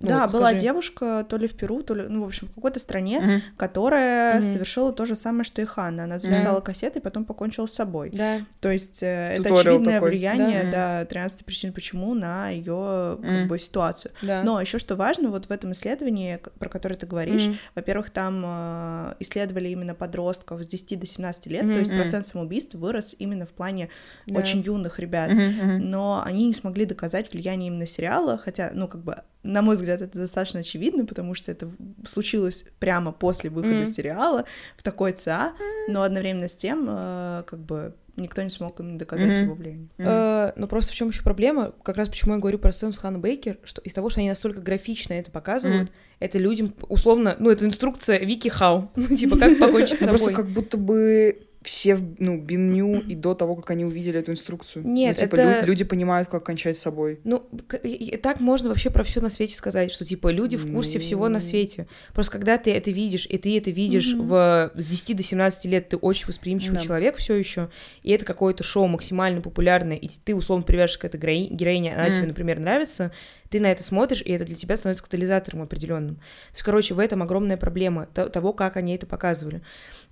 да, 0.00 0.24
вот 0.24 0.32
была 0.32 0.48
скажи... 0.48 0.60
девушка 0.60 1.26
то 1.28 1.36
ли 1.36 1.46
в 1.46 1.56
Перу, 1.56 1.82
то 1.82 1.94
ли, 1.94 2.04
ну, 2.08 2.24
в 2.24 2.26
общем, 2.26 2.48
в 2.48 2.54
какой-то 2.54 2.80
стране, 2.80 3.18
mm-hmm. 3.18 3.40
которая 3.56 4.40
mm-hmm. 4.40 4.52
совершила 4.52 4.92
то 4.92 5.06
же 5.06 5.16
самое, 5.16 5.44
что 5.44 5.62
и 5.62 5.64
Ханна. 5.64 6.04
Она 6.04 6.18
записала 6.18 6.58
mm-hmm. 6.58 6.64
кассеты 6.64 6.98
и 6.98 7.02
потом 7.02 7.24
покончила 7.24 7.66
с 7.66 7.72
собой. 7.72 8.10
Да. 8.10 8.40
То 8.60 8.70
есть 8.70 9.02
э, 9.02 9.36
это 9.38 9.54
очевидное 9.54 9.94
такой. 9.94 10.10
влияние, 10.10 10.64
да, 10.64 11.00
да 11.00 11.04
13 11.06 11.44
причин 11.44 11.72
почему 11.72 12.14
на 12.14 12.50
ее 12.50 13.18
как 13.20 13.48
бы 13.48 13.58
ситуацию. 13.58 14.12
Да. 14.22 14.42
Но 14.42 14.60
еще 14.60 14.78
что 14.78 14.96
важно, 14.96 15.30
вот 15.30 15.46
в 15.46 15.50
этом 15.50 15.72
исследовании, 15.72 16.38
про 16.58 16.68
которое 16.68 16.96
ты 16.96 17.06
говоришь, 17.06 17.46
mm-hmm. 17.46 17.56
во-первых, 17.74 18.10
там 18.10 18.42
э, 18.44 19.14
исследовали 19.20 19.68
именно 19.68 19.94
подростков 19.94 20.62
с 20.62 20.66
10 20.66 21.00
до 21.00 21.06
17 21.06 21.46
лет, 21.46 21.64
mm-hmm. 21.64 21.72
то 21.72 21.78
есть 21.78 21.90
процент 21.90 22.26
самоубийств 22.26 22.74
вырос 22.74 23.14
именно 23.18 23.46
в 23.46 23.50
плане 23.50 23.88
да. 24.26 24.38
очень 24.38 24.60
юных 24.60 24.98
ребят. 24.98 25.30
Mm-hmm. 25.30 25.78
Но 25.78 26.22
они 26.24 26.46
не 26.46 26.54
смогли 26.54 26.84
доказать 26.84 27.32
влияние 27.32 27.68
именно 27.68 27.86
сериала, 27.86 28.38
хотя, 28.38 28.70
ну, 28.72 28.88
как 28.88 29.02
бы 29.02 29.22
на 29.46 29.62
мой 29.62 29.76
взгляд, 29.76 30.02
это 30.02 30.18
достаточно 30.18 30.60
очевидно, 30.60 31.06
потому 31.06 31.34
что 31.34 31.52
это 31.52 31.70
случилось 32.06 32.64
прямо 32.78 33.12
после 33.12 33.50
выхода 33.50 33.84
mm. 33.84 33.92
сериала 33.92 34.44
в 34.76 34.82
такой 34.82 35.12
ЦА, 35.12 35.54
но 35.88 36.02
одновременно 36.02 36.48
с 36.48 36.56
тем, 36.56 36.86
э, 36.88 37.42
как 37.46 37.60
бы 37.60 37.94
никто 38.16 38.42
не 38.42 38.50
смог 38.50 38.80
им 38.80 38.98
доказать 38.98 39.28
mm-hmm. 39.28 39.42
его 39.42 39.54
влияние. 39.54 39.88
Mm-hmm. 39.98 40.48
Э, 40.48 40.52
но 40.56 40.66
просто 40.66 40.92
в 40.92 40.94
чем 40.94 41.08
еще 41.08 41.22
проблема, 41.22 41.72
как 41.82 41.96
раз 41.96 42.08
почему 42.08 42.34
я 42.34 42.40
говорю 42.40 42.58
про 42.58 42.72
сцену 42.72 42.92
с 42.92 42.98
Ханной 42.98 43.20
Бейкер, 43.20 43.58
что 43.64 43.80
из 43.82 43.92
того, 43.92 44.10
что 44.10 44.20
они 44.20 44.28
настолько 44.28 44.60
графично 44.60 45.12
это 45.14 45.30
показывают, 45.30 45.90
mm-hmm. 45.90 46.16
это 46.20 46.38
людям 46.38 46.74
условно, 46.88 47.36
ну, 47.38 47.50
это 47.50 47.66
инструкция 47.66 48.18
Вики 48.18 48.48
Хау, 48.48 48.90
ну, 48.96 49.06
типа, 49.14 49.38
как 49.38 49.58
покончить 49.58 49.98
с 49.98 50.04
собой. 50.04 50.18
Просто 50.18 50.32
как 50.32 50.48
будто 50.48 50.76
бы 50.76 51.45
все, 51.66 51.98
ну, 52.18 52.40
бинню 52.40 53.00
и 53.00 53.16
до 53.16 53.34
того, 53.34 53.56
как 53.56 53.70
они 53.70 53.84
увидели 53.84 54.20
эту 54.20 54.30
инструкцию. 54.30 54.84
Ну, 54.84 54.92
Нет, 54.92 55.16
ну, 55.18 55.24
типа, 55.24 55.34
это... 55.34 55.60
лю- 55.60 55.66
люди 55.66 55.82
понимают, 55.82 56.28
как 56.28 56.44
кончать 56.44 56.76
с 56.76 56.80
собой. 56.80 57.18
Ну, 57.24 57.44
так 58.22 58.38
можно 58.38 58.68
вообще 58.68 58.88
про 58.88 59.02
все 59.02 59.20
на 59.20 59.28
свете 59.28 59.56
сказать, 59.56 59.90
что, 59.90 60.04
типа, 60.04 60.30
люди 60.30 60.56
в 60.56 60.72
курсе 60.72 60.98
ну... 60.98 61.04
всего 61.04 61.28
на 61.28 61.40
свете. 61.40 61.88
Просто 62.14 62.32
когда 62.32 62.56
ты 62.56 62.70
это 62.70 62.92
видишь, 62.92 63.26
и 63.28 63.36
ты 63.36 63.58
это 63.58 63.72
видишь 63.72 64.14
mm-hmm. 64.14 64.72
в... 64.76 64.80
с 64.80 64.86
10 64.86 65.16
до 65.16 65.22
17 65.24 65.64
лет, 65.64 65.88
ты 65.88 65.96
очень 65.96 66.28
восприимчивый 66.28 66.78
да. 66.78 66.84
человек 66.84 67.16
все 67.16 67.34
еще, 67.34 67.68
и 68.04 68.12
это 68.12 68.24
какое-то 68.24 68.62
шоу 68.62 68.86
максимально 68.86 69.40
популярное, 69.40 69.96
и 69.96 70.08
ты, 70.08 70.36
условно, 70.36 70.64
привяжешься 70.64 71.00
к 71.00 71.04
этой 71.04 71.18
героине, 71.18 71.94
она 71.94 72.06
mm-hmm. 72.06 72.14
тебе, 72.14 72.26
например, 72.28 72.60
нравится, 72.60 73.10
ты 73.50 73.60
на 73.60 73.70
это 73.70 73.82
смотришь, 73.82 74.22
и 74.22 74.32
это 74.32 74.44
для 74.44 74.56
тебя 74.56 74.76
становится 74.76 75.04
катализатором 75.04 75.62
определенным. 75.62 76.16
То 76.16 76.52
есть, 76.52 76.62
короче, 76.62 76.94
в 76.94 76.98
этом 76.98 77.22
огромная 77.22 77.56
проблема 77.56 78.06
того, 78.06 78.52
как 78.52 78.76
они 78.76 78.94
это 78.94 79.06
показывали. 79.06 79.62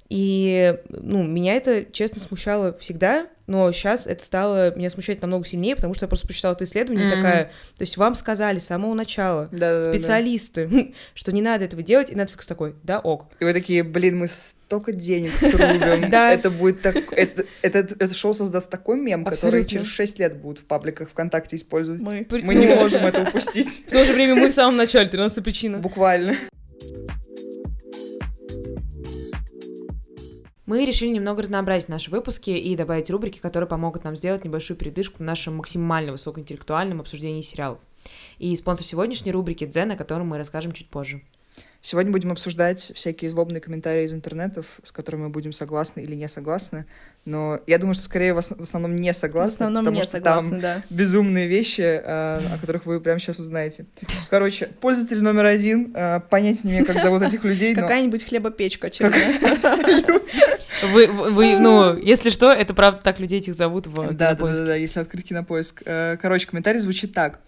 И, 0.09 0.77
ну, 0.89 1.23
меня 1.25 1.55
это, 1.55 1.85
честно, 1.85 2.21
смущало 2.21 2.77
всегда, 2.79 3.27
но 3.47 3.71
сейчас 3.73 4.07
это 4.07 4.25
стало 4.25 4.75
меня 4.75 4.89
смущать 4.91 5.21
намного 5.21 5.47
сильнее, 5.47 5.77
потому 5.77 5.95
что 5.95 6.05
я 6.05 6.09
просто 6.09 6.27
прочитала 6.27 6.55
это 6.55 6.65
исследование, 6.65 7.07
mm-hmm. 7.07 7.15
такая, 7.15 7.45
то 7.45 7.83
есть 7.83 7.97
вам 7.97 8.15
сказали 8.15 8.59
с 8.59 8.67
самого 8.67 8.95
начала, 8.95 9.49
да, 9.53 9.81
специалисты, 9.81 10.67
да. 10.67 10.87
что 11.15 11.33
не 11.33 11.43
надо 11.43 11.65
этого 11.65 11.83
делать, 11.83 12.11
и 12.11 12.15
Netflix 12.15 12.47
такой, 12.47 12.75
да, 12.83 13.01
ок. 13.01 13.27
И 13.41 13.45
вы 13.45 13.53
такие, 13.53 13.83
блин, 13.83 14.19
мы 14.19 14.29
столько 14.29 14.93
денег 14.93 15.33
срубим, 15.37 16.05
это 16.13 16.51
будет 16.51 16.81
так, 16.81 16.97
это, 17.13 17.45
это, 17.63 18.15
шоу 18.15 18.35
создаст 18.35 18.71
такой 18.71 18.99
мем, 18.99 19.25
который 19.25 19.65
через 19.65 19.87
6 19.87 20.19
лет 20.19 20.37
будут 20.37 20.61
в 20.61 20.65
пабликах 20.65 21.11
ВКонтакте 21.11 21.57
использовать. 21.57 22.01
Мы, 22.01 22.27
мы 22.31 22.55
не 22.55 22.67
можем 22.75 23.05
это 23.05 23.23
упустить. 23.23 23.85
В 23.89 23.91
то 23.91 24.05
же 24.05 24.13
время 24.13 24.35
мы 24.37 24.49
в 24.49 24.55
самом 24.55 24.77
начале, 24.77 25.09
13 25.09 25.43
причина. 25.43 25.79
Буквально. 25.79 26.37
Мы 30.67 30.87
решили 30.87 31.11
немного 31.11 31.43
разнообразить 31.43 31.91
наши 31.91 32.11
выпуски 32.11 32.51
и 32.51 32.75
добавить 32.75 33.11
рубрики, 33.11 33.39
которые 33.39 33.69
помогут 33.69 34.05
нам 34.05 34.17
сделать 34.17 34.45
небольшую 34.45 34.79
передышку 34.79 35.19
в 35.19 35.23
нашем 35.23 35.57
максимально 35.57 36.13
высокоинтеллектуальном 36.13 37.01
обсуждении 37.01 37.43
сериалов. 37.43 37.81
И 38.39 38.55
спонсор 38.57 38.87
сегодняшней 38.87 39.33
рубрики 39.33 39.67
Дзен, 39.67 39.91
о 39.91 39.97
котором 39.97 40.29
мы 40.29 40.39
расскажем 40.39 40.73
чуть 40.73 40.89
позже. 40.89 41.23
Сегодня 41.85 42.13
будем 42.13 42.33
обсуждать 42.33 42.81
всякие 42.95 43.31
злобные 43.31 43.61
комментарии 43.61 44.07
из 44.07 44.15
интернетов, 44.15 44.65
с 44.83 44.91
которыми 44.91 45.25
мы 45.25 45.29
будем 45.29 45.53
согласны 45.53 46.01
или 46.01 46.15
не 46.15 46.29
согласны. 46.29 46.87
Но 47.27 47.61
я 47.67 47.77
думаю, 47.77 47.93
что 47.93 48.05
скорее 48.05 48.33
в 48.33 48.39
основном 48.39 48.97
не 48.97 49.13
согласны. 49.13 49.51
В 49.51 49.55
основном 49.69 49.85
потому 49.85 49.97
не 49.97 50.03
что 50.03 50.13
согласны, 50.13 50.51
там 50.51 50.61
да. 50.63 50.83
безумные 50.89 51.47
вещи, 51.47 51.83
э, 51.83 52.01
о 52.03 52.59
которых 52.59 52.87
вы 52.87 53.01
прямо 53.01 53.21
сейчас 53.21 53.39
узнаете. 53.39 53.85
Короче, 54.31 54.71
пользователь 54.81 55.21
номер 55.21 55.45
один, 55.45 55.93
э, 55.95 56.21
понять 56.31 56.65
не 56.65 56.71
имею, 56.71 56.87
как 56.87 57.03
зовут 57.03 57.21
этих 57.21 57.45
людей. 57.45 57.75
Какая-нибудь 57.75 58.25
хлебопечка, 58.25 58.87
Абсолютно. 58.87 60.21
Вы, 60.91 61.07
вы, 61.09 61.59
ну, 61.59 61.99
если 61.99 62.31
что, 62.31 62.51
это 62.51 62.73
правда 62.73 63.03
так 63.05 63.21
людей 63.21 63.41
этих 63.41 63.55
зовут 63.55 63.89
в 63.89 63.95
Да, 64.15 64.35
да, 64.35 64.35
да, 64.35 64.67
да, 64.67 64.75
если 64.75 65.01
открыть 65.01 65.27
кинопоиск. 65.27 65.83
Э, 65.85 66.17
короче, 66.17 66.47
комментарий 66.47 66.81
звучит 66.81 67.13
так. 67.13 67.41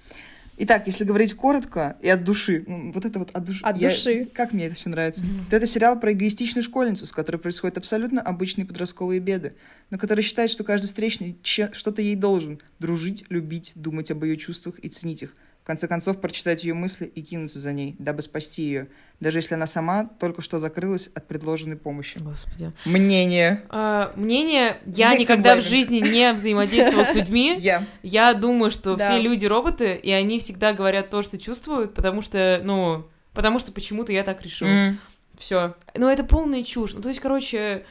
Итак, 0.59 0.87
если 0.87 1.05
говорить 1.05 1.35
коротко 1.35 1.97
и 2.01 2.09
от 2.09 2.25
души, 2.25 2.65
ну, 2.67 2.93
вот 2.93 3.05
это 3.05 3.19
вот 3.19 3.31
от 3.33 3.45
души. 3.45 3.61
От 3.63 3.77
я, 3.77 3.89
души. 3.89 4.27
Как 4.33 4.53
мне 4.53 4.67
это 4.67 4.75
все 4.75 4.89
нравится. 4.89 5.23
Mm-hmm. 5.23 5.51
То 5.51 5.57
это 5.57 5.67
сериал 5.67 6.01
про 6.01 6.13
эгоистичную 6.13 6.63
школьницу, 6.63 7.07
с 7.07 7.13
которой 7.13 7.37
происходят 7.37 7.77
абсолютно 7.77 8.23
обычные 8.23 8.65
подростковые 8.65 9.21
беды, 9.21 9.55
но 9.91 9.99
которая 9.99 10.23
считает, 10.23 10.51
что 10.51 10.65
каждый 10.65 10.87
встречный 10.87 11.37
что-то 11.43 12.01
ей 12.01 12.17
должен. 12.17 12.59
Дружить, 12.79 13.27
любить, 13.29 13.73
думать 13.75 14.11
об 14.11 14.25
ее 14.25 14.37
чувствах 14.37 14.79
и 14.79 14.89
ценить 14.89 15.23
их 15.23 15.35
конце 15.67 15.89
концов 15.89 16.21
прочитать 16.21 16.63
ее 16.63 16.75
мысли 16.75 17.07
и 17.07 17.23
кинуться 17.23 17.59
за 17.59 17.73
ней, 17.73 17.97
дабы 17.99 18.23
спасти 18.23 18.63
ее, 18.63 18.89
даже 19.19 19.39
если 19.39 19.55
она 19.55 19.67
сама 19.67 20.05
только 20.05 20.41
что 20.41 20.61
закрылась 20.61 21.11
от 21.15 21.27
предложенной 21.27 21.77
помощи. 21.77 22.19
Господи. 22.19 22.73
Мнение. 22.85 23.65
А, 23.69 24.13
мнение. 24.15 24.79
Я 24.87 25.11
Нет 25.11 25.21
никогда 25.21 25.57
в 25.57 25.61
жизни 25.61 25.99
не 25.99 26.33
взаимодействовала 26.33 27.05
с 27.05 27.15
людьми. 27.15 27.57
Я. 27.61 27.85
Я 28.05 28.33
думаю, 28.35 28.71
что 28.71 28.97
все 28.97 29.19
люди 29.19 29.45
роботы, 29.47 29.95
и 29.95 30.13
они 30.13 30.39
всегда 30.39 30.73
говорят 30.73 31.11
то, 31.11 31.23
что 31.23 31.37
чувствуют, 31.37 31.95
потому 31.95 32.23
что, 32.23 32.61
ну, 32.63 33.09
потому 33.35 33.59
что 33.59 33.73
почему-то 33.73 34.13
я 34.13 34.23
так 34.23 34.43
решила. 34.43 34.95
Все. 35.37 35.75
Но 35.97 36.11
это 36.11 36.25
полная 36.25 36.63
чушь. 36.63 36.95
Ну, 36.95 37.03
то 37.03 37.09
есть, 37.09 37.21
короче, 37.21 37.85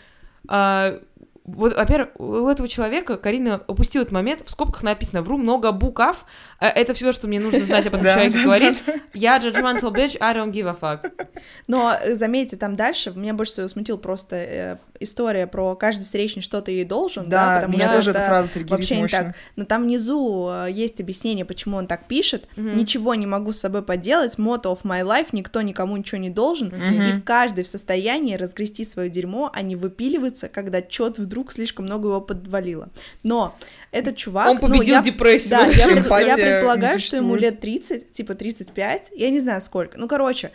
а, 0.47 1.01
вот, 1.45 1.75
во-первых, 1.75 2.09
у 2.17 2.47
этого 2.47 2.67
человека 2.67 3.17
Карина 3.17 3.61
опустила 3.67 4.01
этот 4.01 4.13
момент, 4.13 4.41
в 4.43 4.49
скобках 4.49 4.81
написано 4.81 5.21
«вру 5.21 5.37
много 5.37 5.71
букав», 5.71 6.25
э, 6.59 6.65
это 6.65 6.95
все, 6.95 7.11
что 7.11 7.27
мне 7.27 7.39
нужно 7.39 7.63
знать 7.65 7.85
об 7.87 7.93
этом 7.93 8.07
человеке 8.07 8.41
говорит. 8.41 8.77
Я 9.13 9.37
judgmental 9.37 9.93
bitch, 9.93 10.17
I 10.19 10.35
don't 10.35 10.51
give 10.51 10.67
a 10.67 10.75
fuck. 10.79 11.11
Но 11.67 11.93
э, 12.01 12.15
заметьте, 12.15 12.57
там 12.57 12.75
дальше, 12.75 13.11
меня 13.15 13.35
больше 13.35 13.53
всего 13.53 13.67
смутил 13.67 13.99
просто 13.99 14.35
э, 14.35 14.77
история 14.99 15.45
про 15.45 15.75
каждый 15.75 16.01
встречный 16.01 16.41
что-то 16.41 16.71
ей 16.71 16.83
должен, 16.83 17.29
да, 17.29 17.45
да 17.45 17.55
потому 17.57 17.73
меня 17.73 17.89
что 17.89 17.95
тоже 17.97 18.11
эта 18.11 18.27
фраза 18.27 18.49
вообще 18.67 19.01
не 19.01 19.07
так. 19.07 19.35
Но 19.55 19.65
там 19.65 19.83
внизу 19.83 20.49
есть 20.67 20.99
объяснение, 20.99 21.45
почему 21.45 21.77
он 21.77 21.85
так 21.85 22.07
пишет. 22.07 22.47
Ничего 22.55 23.13
не 23.13 23.27
могу 23.27 23.51
с 23.51 23.59
собой 23.59 23.83
поделать, 23.83 24.39
motto 24.39 24.63
of 24.63 24.79
my 24.83 25.03
life, 25.03 25.27
никто 25.31 25.61
никому 25.61 25.95
ничего 25.95 26.19
не 26.19 26.31
должен, 26.31 26.69
и 26.69 27.11
в 27.11 27.23
каждый 27.23 27.63
в 27.63 27.67
состоянии 27.67 28.33
разгрести 28.33 28.83
свое 28.83 29.09
дерьмо, 29.11 29.51
а 29.53 29.61
не 29.61 29.75
выпиливаться, 29.75 30.49
когда 30.49 30.81
чет 30.81 31.19
вдруг 31.19 31.34
вдруг 31.35 31.51
слишком 31.51 31.85
много 31.85 32.07
его 32.07 32.21
подвалило. 32.21 32.89
Но 33.23 33.57
этот 33.91 34.15
чувак... 34.15 34.47
Он 34.47 34.57
победил 34.57 34.77
ну, 34.77 34.83
я, 34.83 35.01
депрессию. 35.01 35.59
Да, 35.59 35.65
я, 35.65 35.89
я 35.89 36.35
предполагаю, 36.35 36.97
что 36.99 37.17
ему 37.17 37.35
лет 37.35 37.59
30, 37.59 38.13
типа 38.13 38.35
35, 38.35 39.11
я 39.13 39.29
не 39.29 39.41
знаю 39.41 39.59
сколько. 39.59 39.99
Ну, 39.99 40.07
короче, 40.07 40.51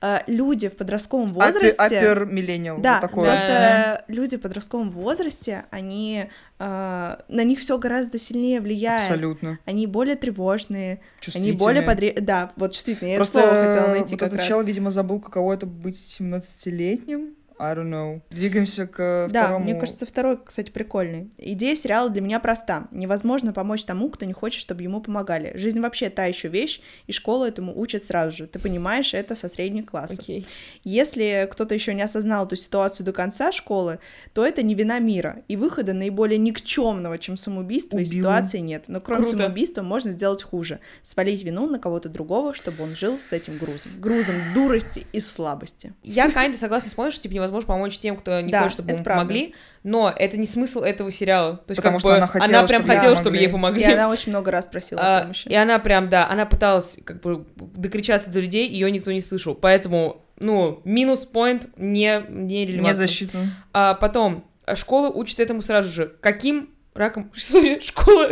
э, 0.00 0.20
люди 0.26 0.70
в 0.70 0.76
подростковом 0.76 1.34
возрасте... 1.34 1.76
Апер 1.76 2.24
миллениал. 2.24 2.78
Да, 2.78 2.94
вот 2.94 3.00
такое. 3.02 3.24
просто 3.26 3.46
да. 3.46 4.04
люди 4.08 4.38
в 4.38 4.40
подростковом 4.40 4.90
возрасте, 4.90 5.66
они... 5.70 6.26
Uh, 6.56 7.20
на 7.28 7.42
них 7.42 7.58
все 7.58 7.76
гораздо 7.76 8.16
сильнее 8.16 8.60
влияет. 8.60 9.02
Абсолютно. 9.02 9.58
Они 9.66 9.88
более 9.88 10.14
тревожные, 10.14 11.00
они 11.34 11.52
более 11.52 11.82
подре... 11.82 12.14
Да, 12.18 12.52
вот 12.56 12.72
чувствительные. 12.72 13.14
Я 13.14 13.18
Просто 13.18 13.40
слово 13.40 13.64
хотела 13.64 13.88
найти 13.88 14.12
вот 14.12 14.20
как 14.20 14.28
этот 14.28 14.38
раз. 14.38 14.48
чел, 14.48 14.62
видимо, 14.62 14.90
забыл, 14.90 15.20
каково 15.20 15.52
это 15.52 15.66
быть 15.66 15.96
17-летним. 15.96 17.34
I 17.58 17.74
don't 17.74 17.90
know. 17.90 18.20
Двигаемся 18.30 18.86
к 18.86 19.28
да, 19.30 19.44
второму... 19.44 19.64
мне 19.64 19.74
кажется, 19.74 20.06
второй, 20.06 20.38
кстати, 20.44 20.70
прикольный. 20.70 21.30
Идея 21.38 21.76
сериала 21.76 22.10
для 22.10 22.20
меня 22.20 22.40
проста. 22.40 22.88
Невозможно 22.90 23.52
помочь 23.52 23.84
тому, 23.84 24.10
кто 24.10 24.24
не 24.24 24.32
хочет, 24.32 24.60
чтобы 24.60 24.82
ему 24.82 25.00
помогали. 25.00 25.52
Жизнь 25.56 25.80
вообще 25.80 26.10
та 26.10 26.24
еще 26.24 26.48
вещь, 26.48 26.80
и 27.06 27.12
школа 27.12 27.46
этому 27.46 27.78
учат 27.78 28.04
сразу 28.04 28.36
же. 28.36 28.46
Ты 28.46 28.58
понимаешь 28.58 29.14
это 29.14 29.36
со 29.36 29.48
среднего 29.48 29.86
класса. 29.86 30.20
Okay. 30.22 30.44
Если 30.82 31.48
кто-то 31.50 31.74
еще 31.74 31.94
не 31.94 32.02
осознал 32.02 32.46
эту 32.46 32.56
ситуацию 32.56 33.06
до 33.06 33.12
конца 33.12 33.52
школы, 33.52 33.98
то 34.32 34.44
это 34.44 34.62
не 34.62 34.74
вина 34.74 34.98
мира, 34.98 35.42
и 35.46 35.56
выхода 35.56 35.92
наиболее 35.92 36.38
никчемного, 36.38 37.18
чем 37.18 37.36
самоубийство, 37.36 37.96
Убил. 37.96 38.10
и 38.10 38.14
ситуации 38.16 38.58
нет. 38.58 38.84
Но 38.88 39.00
кроме 39.00 39.22
Круто. 39.22 39.38
самоубийства 39.38 39.82
можно 39.82 40.10
сделать 40.10 40.42
хуже. 40.42 40.80
Свалить 41.02 41.44
вину 41.44 41.68
на 41.68 41.78
кого-то 41.78 42.08
другого, 42.08 42.52
чтобы 42.52 42.82
он 42.82 42.96
жил 42.96 43.18
с 43.20 43.32
этим 43.32 43.58
грузом. 43.58 43.92
Грузом 44.00 44.36
дурости 44.54 45.06
и 45.12 45.20
слабости. 45.20 45.92
Я 46.02 46.28
kinda 46.30 46.56
согласна 46.56 46.90
с 46.90 47.12
что 47.12 47.22
типа 47.22 47.43
невозможно 47.44 47.68
помочь 47.68 47.98
тем, 47.98 48.16
кто 48.16 48.40
не 48.40 48.50
да, 48.50 48.62
хочет, 48.62 48.74
чтобы 48.74 48.92
ему 48.92 49.04
правда. 49.04 49.22
помогли, 49.22 49.54
но 49.82 50.12
это 50.14 50.36
не 50.36 50.46
смысл 50.46 50.80
этого 50.80 51.10
сериала. 51.10 51.56
То 51.58 51.70
есть, 51.70 51.76
Потому 51.76 51.94
как 51.96 52.00
что 52.00 52.08
бы, 52.08 52.16
она, 52.16 52.26
хотела, 52.26 52.58
она 52.58 52.68
прям 52.68 52.82
чтобы 52.82 52.94
хотела, 52.94 53.16
чтобы 53.16 53.36
ей 53.36 53.48
помогли. 53.48 53.82
И 53.82 53.92
она 53.92 54.08
очень 54.08 54.30
много 54.30 54.50
раз 54.50 54.66
просила 54.66 55.00
а, 55.02 55.22
помощи. 55.22 55.48
И 55.48 55.54
она 55.54 55.78
прям, 55.78 56.08
да, 56.08 56.28
она 56.28 56.46
пыталась 56.46 56.98
как 57.04 57.20
бы 57.20 57.46
докричаться 57.56 58.30
до 58.30 58.40
людей, 58.40 58.68
ее 58.68 58.90
никто 58.90 59.12
не 59.12 59.20
слышал. 59.20 59.54
Поэтому, 59.54 60.24
ну, 60.38 60.80
минус 60.84 61.28
point 61.30 61.68
не, 61.76 62.24
не 62.28 62.66
релевантно. 62.66 62.88
Не 62.88 62.94
засчитан. 62.94 63.50
А 63.72 63.94
потом, 63.94 64.44
школа 64.74 65.08
учит 65.08 65.40
этому 65.40 65.62
сразу 65.62 65.90
же. 65.90 66.12
Каким 66.20 66.73
раком, 66.94 67.30
сори, 67.36 67.80
школа 67.80 68.30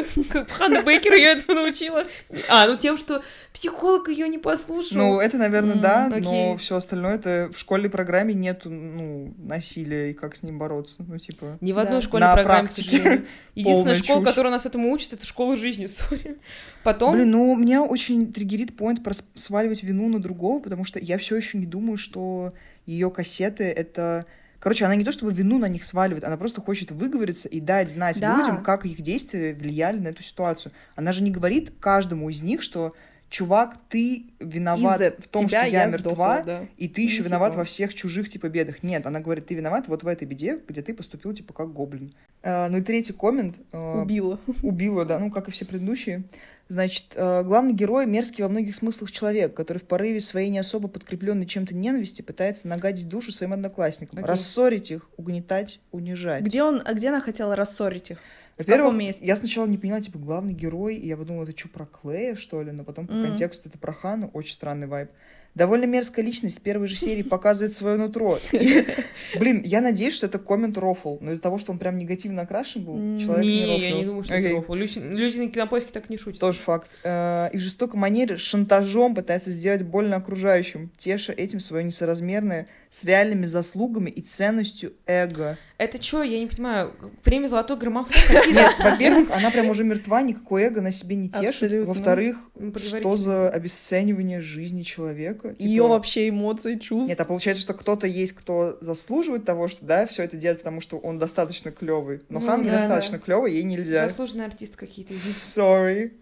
Ханна 0.48 0.82
Бейкер 0.82 1.12
ее 1.12 1.32
этому 1.32 1.60
научила. 1.60 2.04
А, 2.48 2.66
ну 2.66 2.76
тем, 2.76 2.96
что 2.96 3.22
психолог 3.52 4.08
ее 4.08 4.28
не 4.28 4.38
послушал. 4.38 4.98
Ну, 4.98 5.20
это, 5.20 5.36
наверное, 5.36 5.74
да, 5.74 6.06
окей. 6.06 6.22
но 6.22 6.56
все 6.56 6.76
остальное 6.76 7.16
это 7.16 7.50
в 7.52 7.58
школьной 7.58 7.90
программе 7.90 8.34
нет 8.34 8.62
ну, 8.64 9.34
насилия 9.38 10.10
и 10.10 10.14
как 10.14 10.36
с 10.36 10.42
ним 10.42 10.58
бороться. 10.58 11.04
Ну, 11.06 11.18
типа. 11.18 11.58
Ни 11.60 11.72
в 11.72 11.78
одной 11.78 11.98
да. 11.98 12.02
школьной 12.02 12.28
На 12.28 12.34
программе, 12.34 12.68
практике. 12.68 13.24
Единственная 13.54 13.96
школа, 13.96 14.20
чушь. 14.20 14.28
которая 14.28 14.52
нас 14.52 14.64
этому 14.64 14.92
учит, 14.92 15.12
это 15.12 15.26
школа 15.26 15.56
жизни, 15.56 15.86
сори. 15.86 16.38
Потом. 16.84 17.14
Блин, 17.14 17.32
ну 17.32 17.54
меня 17.56 17.82
очень 17.82 18.32
триггерит 18.32 18.76
поинт 18.76 19.02
про 19.02 19.14
сваливать 19.34 19.82
вину 19.82 20.08
на 20.08 20.20
другого, 20.20 20.60
потому 20.60 20.84
что 20.84 21.00
я 21.00 21.18
все 21.18 21.36
еще 21.36 21.58
не 21.58 21.66
думаю, 21.66 21.96
что 21.96 22.54
ее 22.86 23.10
кассеты 23.10 23.64
это 23.64 24.26
Короче, 24.62 24.84
она 24.84 24.94
не 24.94 25.04
то 25.04 25.10
чтобы 25.10 25.32
вину 25.32 25.58
на 25.58 25.68
них 25.68 25.82
сваливает, 25.82 26.22
она 26.22 26.36
просто 26.36 26.60
хочет 26.60 26.92
выговориться 26.92 27.48
и 27.48 27.58
дать 27.58 27.90
знать 27.90 28.20
да. 28.20 28.38
людям, 28.38 28.62
как 28.62 28.86
их 28.86 29.00
действия 29.00 29.54
влияли 29.54 29.98
на 29.98 30.08
эту 30.08 30.22
ситуацию. 30.22 30.70
Она 30.94 31.10
же 31.10 31.24
не 31.24 31.32
говорит 31.32 31.72
каждому 31.80 32.30
из 32.30 32.42
них, 32.42 32.62
что 32.62 32.94
чувак, 33.28 33.74
ты 33.88 34.26
виноват 34.38 35.16
в 35.18 35.26
том, 35.26 35.48
что 35.48 35.56
я, 35.56 35.64
я 35.64 35.86
мертва, 35.86 35.98
сдохла, 35.98 36.42
да. 36.46 36.66
и 36.76 36.86
ты 36.86 37.00
еще 37.00 37.24
виноват 37.24 37.56
во 37.56 37.64
всех 37.64 37.92
чужих, 37.92 38.28
типа, 38.28 38.48
бедах. 38.48 38.84
Нет, 38.84 39.04
она 39.04 39.18
говорит, 39.18 39.46
ты 39.46 39.56
виноват 39.56 39.88
вот 39.88 40.04
в 40.04 40.06
этой 40.06 40.28
беде, 40.28 40.60
где 40.68 40.80
ты 40.80 40.94
поступил, 40.94 41.32
типа, 41.32 41.52
как 41.52 41.72
гоблин. 41.72 42.14
А, 42.44 42.68
ну 42.68 42.78
и 42.78 42.82
третий 42.82 43.14
коммент. 43.14 43.58
А, 43.72 44.02
убила. 44.02 44.38
Убила, 44.62 45.04
да, 45.04 45.18
ну, 45.18 45.32
как 45.32 45.48
и 45.48 45.50
все 45.50 45.64
предыдущие. 45.64 46.22
Значит, 46.68 47.12
э, 47.14 47.42
главный 47.42 47.74
герой 47.74 48.06
мерзкий 48.06 48.42
во 48.42 48.48
многих 48.48 48.74
смыслах 48.74 49.12
человек, 49.12 49.54
который 49.54 49.78
в 49.78 49.84
порыве 49.84 50.20
своей 50.20 50.48
не 50.48 50.58
особо 50.58 50.88
подкрепленной 50.88 51.46
чем-то 51.46 51.74
ненависти 51.74 52.22
пытается 52.22 52.68
нагадить 52.68 53.08
душу 53.08 53.30
своим 53.32 53.52
одноклассникам, 53.52 54.18
okay. 54.18 54.26
рассорить 54.26 54.90
их, 54.90 55.08
угнетать, 55.16 55.80
унижать. 55.90 56.42
Где 56.42 56.62
он, 56.62 56.82
а 56.84 56.94
где 56.94 57.08
она 57.08 57.20
хотела 57.20 57.56
рассорить 57.56 58.12
их? 58.12 58.18
Во-первых, 58.66 59.20
я 59.20 59.36
сначала 59.36 59.66
не 59.66 59.78
поняла, 59.78 60.00
типа, 60.00 60.18
главный 60.18 60.52
герой, 60.52 60.96
и 60.96 61.06
я 61.08 61.16
подумала, 61.16 61.44
это 61.44 61.56
что, 61.58 61.68
про 61.68 61.86
Клея, 61.86 62.34
что 62.34 62.62
ли? 62.62 62.72
Но 62.72 62.84
потом 62.84 63.06
по 63.06 63.12
mm-hmm. 63.12 63.26
контексту 63.26 63.68
это 63.68 63.78
про 63.78 63.92
Хану, 63.92 64.30
очень 64.32 64.54
странный 64.54 64.86
вайб. 64.86 65.10
Довольно 65.54 65.84
мерзкая 65.84 66.24
личность 66.24 66.60
в 66.60 66.62
первой 66.62 66.86
же 66.86 66.96
серии 66.96 67.20
показывает 67.22 67.74
свое 67.74 67.98
нутро. 67.98 68.38
блин, 69.38 69.60
я 69.62 69.82
надеюсь, 69.82 70.14
что 70.14 70.24
это 70.24 70.38
коммент 70.38 70.78
рофл, 70.78 71.18
но 71.20 71.32
из-за 71.32 71.42
того, 71.42 71.58
что 71.58 71.72
он 71.72 71.78
прям 71.78 71.98
негативно 71.98 72.42
окрашен 72.42 72.82
был, 72.82 73.18
человек 73.18 73.44
не, 73.44 73.62
не 73.64 73.80
я 73.80 73.90
не 73.92 74.04
думаю, 74.04 74.24
что 74.24 74.34
это 74.34 74.54
рофл. 74.54 74.72
Люди, 74.72 74.98
люди 74.98 75.38
на 75.38 75.50
кинопоиске 75.50 75.92
так 75.92 76.08
не 76.08 76.16
шутят. 76.16 76.40
Тоже 76.40 76.58
факт. 76.58 76.96
Э, 77.04 77.50
и 77.52 77.58
в 77.58 77.60
жестокой 77.60 78.00
манере 78.00 78.38
шантажом 78.38 79.14
пытается 79.14 79.50
сделать 79.50 79.82
больно 79.82 80.16
окружающим, 80.16 80.90
теша 80.96 81.34
этим 81.34 81.60
свое 81.60 81.84
несоразмерное 81.84 82.66
с 82.88 83.04
реальными 83.04 83.44
заслугами 83.44 84.08
и 84.08 84.22
ценностью 84.22 84.94
эго. 85.06 85.58
Это 85.76 86.02
что, 86.02 86.22
я 86.22 86.38
не 86.38 86.46
понимаю, 86.46 86.94
премия 87.22 87.48
«Золотой 87.48 87.76
граммофон»? 87.76 88.12
Нет, 88.54 88.72
во-первых, 88.78 89.30
она 89.30 89.50
прям 89.50 89.70
уже 89.70 89.84
мертва, 89.84 90.22
никакое 90.22 90.68
эго 90.68 90.80
на 90.80 90.90
себе 90.90 91.16
не 91.16 91.28
тешит. 91.28 91.86
Во-вторых, 91.86 92.36
ну, 92.54 92.72
что 92.78 93.16
за 93.16 93.48
обесценивание 93.50 94.40
жизни 94.40 94.82
человека? 94.82 95.50
Типа... 95.50 95.62
Ее 95.62 95.86
вообще 95.86 96.28
эмоции, 96.28 96.76
чувства. 96.76 97.08
Нет, 97.08 97.20
а 97.20 97.24
получается, 97.24 97.62
что 97.62 97.74
кто-то 97.74 98.06
есть, 98.06 98.32
кто 98.32 98.78
заслуживает 98.80 99.44
того, 99.44 99.68
что, 99.68 99.84
да, 99.84 100.06
все 100.06 100.22
это 100.24 100.36
делать, 100.36 100.58
потому 100.58 100.80
что 100.80 100.98
он 100.98 101.18
достаточно 101.18 101.70
клевый. 101.70 102.20
Но 102.28 102.40
ну, 102.40 102.46
Хан 102.46 102.62
недостаточно 102.62 103.18
клевый, 103.18 103.54
ей 103.54 103.62
нельзя. 103.62 104.08
Заслуженный 104.08 104.46
артист 104.46 104.76
какие-то. 104.76 105.12
Sorry 105.12 106.12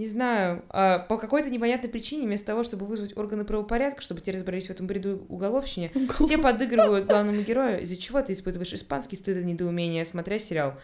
не 0.00 0.06
знаю, 0.06 0.64
а, 0.70 1.00
по 1.00 1.18
какой-то 1.18 1.50
непонятной 1.50 1.90
причине, 1.90 2.26
вместо 2.26 2.46
того, 2.46 2.62
чтобы 2.62 2.86
вызвать 2.86 3.16
органы 3.16 3.44
правопорядка, 3.44 4.00
чтобы 4.00 4.22
те 4.22 4.30
разобрались 4.30 4.68
в 4.68 4.70
этом 4.70 4.86
бреду 4.86 5.26
уголовщине, 5.28 5.90
все 6.20 6.38
подыгрывают 6.38 7.06
главному 7.06 7.42
герою, 7.42 7.82
из-за 7.82 7.96
чего 7.96 8.22
ты 8.22 8.32
испытываешь 8.32 8.72
испанский 8.72 9.16
стыд 9.16 9.36
и 9.36 9.44
недоумение, 9.44 10.04
смотря 10.04 10.38
сериал. 10.38 10.74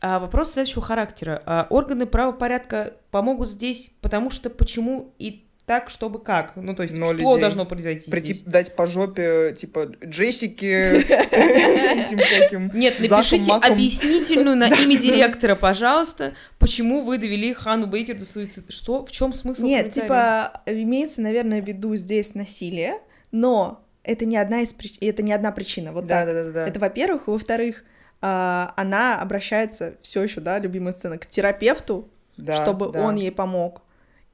А 0.00 0.18
вопрос 0.18 0.52
следующего 0.52 0.82
характера. 0.82 1.42
А 1.46 1.66
органы 1.70 2.06
правопорядка 2.06 2.94
помогут 3.10 3.48
здесь, 3.48 3.90
потому 4.00 4.30
что 4.30 4.50
почему 4.50 5.14
и 5.18 5.46
так, 5.66 5.90
чтобы 5.90 6.20
как? 6.20 6.54
Ну, 6.54 6.74
то 6.76 6.84
есть, 6.84 6.94
Но 6.94 7.06
что 7.06 7.14
людей. 7.16 7.40
должно 7.40 7.66
произойти 7.66 8.08
Прийти, 8.08 8.34
здесь? 8.34 8.46
дать 8.46 8.76
по 8.76 8.86
жопе, 8.86 9.52
типа, 9.58 9.90
Джессике, 10.04 11.00
этим 11.00 12.18
всяким 12.18 12.70
Нет, 12.72 13.00
напишите 13.00 13.52
объяснительную 13.52 14.56
на 14.56 14.68
имя 14.82 14.96
директора, 14.96 15.56
пожалуйста, 15.56 16.34
почему 16.60 17.02
вы 17.02 17.18
довели 17.18 17.52
Хану 17.52 17.88
Бейкер 17.88 18.16
до 18.16 18.24
суицида. 18.24 18.70
Что? 18.70 19.04
В 19.04 19.10
чем 19.10 19.32
смысл 19.32 19.66
Нет, 19.66 19.92
типа, 19.92 20.62
имеется, 20.66 21.20
наверное, 21.20 21.60
в 21.60 21.66
виду 21.66 21.96
здесь 21.96 22.36
насилие, 22.36 23.00
но 23.32 23.84
это 24.04 24.24
не 24.24 24.36
одна 24.36 24.60
из 24.60 24.72
причин, 24.72 24.98
это 25.00 25.24
не 25.24 25.32
одна 25.32 25.50
причина. 25.50 25.92
Вот 25.92 26.06
да, 26.06 26.24
так. 26.24 26.34
Да, 26.34 26.44
да, 26.44 26.50
да. 26.52 26.68
Это, 26.68 26.78
во-первых, 26.78 27.26
во-вторых, 27.26 27.82
а, 27.82 27.82
она 28.20 29.20
обращается 29.20 29.94
все 30.02 30.22
еще, 30.22 30.40
да, 30.40 30.58
любимая 30.58 30.92
сцена, 30.92 31.18
к 31.18 31.26
терапевту, 31.26 32.08
да, 32.36 32.56
чтобы 32.56 32.90
да. 32.90 33.02
он 33.02 33.16
ей 33.16 33.32
помог. 33.32 33.82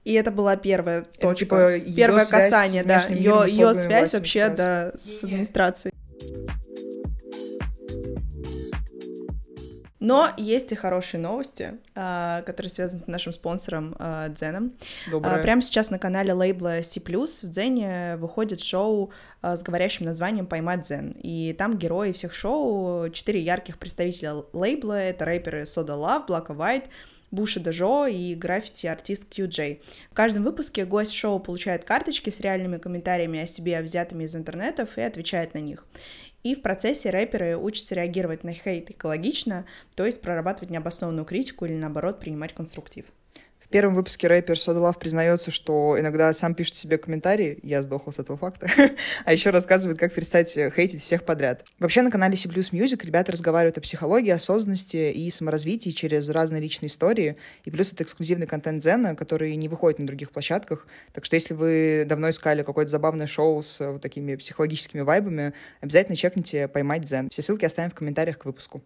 И 0.04 0.14
это 0.14 0.32
была 0.32 0.56
первая 0.56 1.02
точка, 1.02 1.56
это, 1.56 1.80
типа, 1.80 1.94
первое 1.94 2.26
касание, 2.26 2.82
да, 2.82 3.06
ее, 3.06 3.44
ее 3.46 3.74
связь 3.74 4.14
вообще, 4.14 4.48
да, 4.48 4.92
с 4.96 5.24
администрацией. 5.24 5.94
Но 10.02 10.30
есть 10.36 10.72
и 10.72 10.74
хорошие 10.74 11.20
новости, 11.20 11.74
а, 11.94 12.42
которые 12.42 12.70
связаны 12.70 12.98
с 12.98 13.06
нашим 13.06 13.32
спонсором 13.32 13.94
а, 14.00 14.28
Дзеном. 14.30 14.72
Доброе. 15.08 15.40
Прямо 15.40 15.62
сейчас 15.62 15.90
на 15.90 16.00
канале 16.00 16.32
лейбла 16.32 16.82
C+, 16.82 17.00
в 17.00 17.50
Дзене 17.50 18.16
выходит 18.16 18.60
шоу 18.60 19.12
а, 19.42 19.56
с 19.56 19.62
говорящим 19.62 20.04
названием 20.06 20.46
«Поймать 20.46 20.82
Дзен». 20.82 21.14
И 21.22 21.54
там 21.56 21.78
герои 21.78 22.10
всех 22.10 22.34
шоу, 22.34 23.10
четыре 23.10 23.42
ярких 23.42 23.78
представителя 23.78 24.42
лейбла, 24.52 24.98
это 24.98 25.24
рэперы 25.24 25.62
Soda 25.62 25.94
Love, 25.94 26.26
Black 26.26 26.48
and 26.48 26.56
White, 26.56 26.88
Буши 27.30 27.60
Дежо 27.60 28.06
и 28.06 28.34
граффити-артист 28.34 29.24
QJ. 29.30 29.80
В 30.10 30.14
каждом 30.14 30.42
выпуске 30.42 30.84
гость 30.84 31.14
шоу 31.14 31.38
получает 31.38 31.84
карточки 31.84 32.28
с 32.30 32.40
реальными 32.40 32.78
комментариями 32.78 33.38
о 33.38 33.46
себе, 33.46 33.80
взятыми 33.80 34.24
из 34.24 34.34
интернетов, 34.34 34.98
и 34.98 35.02
отвечает 35.02 35.54
на 35.54 35.58
них. 35.58 35.86
И 36.42 36.54
в 36.54 36.62
процессе 36.62 37.10
рэперы 37.10 37.56
учатся 37.56 37.94
реагировать 37.94 38.42
на 38.42 38.52
хейт 38.52 38.90
экологично, 38.90 39.64
то 39.94 40.04
есть 40.04 40.20
прорабатывать 40.20 40.70
необоснованную 40.70 41.24
критику 41.24 41.66
или 41.66 41.74
наоборот 41.74 42.18
принимать 42.18 42.52
конструктив 42.52 43.06
первом 43.72 43.94
выпуске 43.94 44.28
рэпер 44.28 44.54
Soda 44.54 44.78
Love 44.78 44.98
признается, 45.00 45.50
что 45.50 45.96
иногда 45.98 46.32
сам 46.32 46.54
пишет 46.54 46.76
себе 46.76 46.98
комментарии, 46.98 47.58
я 47.62 47.82
сдохла 47.82 48.12
с 48.12 48.18
этого 48.18 48.38
факта, 48.38 48.68
а 49.24 49.32
еще 49.32 49.50
рассказывает, 49.50 49.98
как 49.98 50.12
перестать 50.14 50.52
хейтить 50.52 51.00
всех 51.00 51.24
подряд. 51.24 51.64
Вообще 51.80 52.02
на 52.02 52.10
канале 52.10 52.36
C 52.36 52.48
Music 52.48 53.04
ребята 53.04 53.32
разговаривают 53.32 53.78
о 53.78 53.80
психологии, 53.80 54.30
осознанности 54.30 55.10
и 55.10 55.30
саморазвитии 55.30 55.90
через 55.90 56.28
разные 56.28 56.60
личные 56.60 56.88
истории, 56.88 57.36
и 57.64 57.70
плюс 57.70 57.92
это 57.92 58.04
эксклюзивный 58.04 58.46
контент 58.46 58.82
Зена, 58.82 59.16
который 59.16 59.56
не 59.56 59.68
выходит 59.68 59.98
на 59.98 60.06
других 60.06 60.30
площадках, 60.30 60.86
так 61.12 61.24
что 61.24 61.34
если 61.34 61.54
вы 61.54 62.04
давно 62.06 62.30
искали 62.30 62.62
какое-то 62.62 62.90
забавное 62.90 63.26
шоу 63.26 63.62
с 63.62 63.84
вот 63.90 64.02
такими 64.02 64.36
психологическими 64.36 65.00
вайбами, 65.00 65.54
обязательно 65.80 66.14
чекните 66.14 66.68
«Поймать 66.68 67.08
Зен». 67.08 67.30
Все 67.30 67.40
ссылки 67.40 67.64
оставим 67.64 67.90
в 67.90 67.94
комментариях 67.94 68.38
к 68.38 68.44
выпуску. 68.44 68.82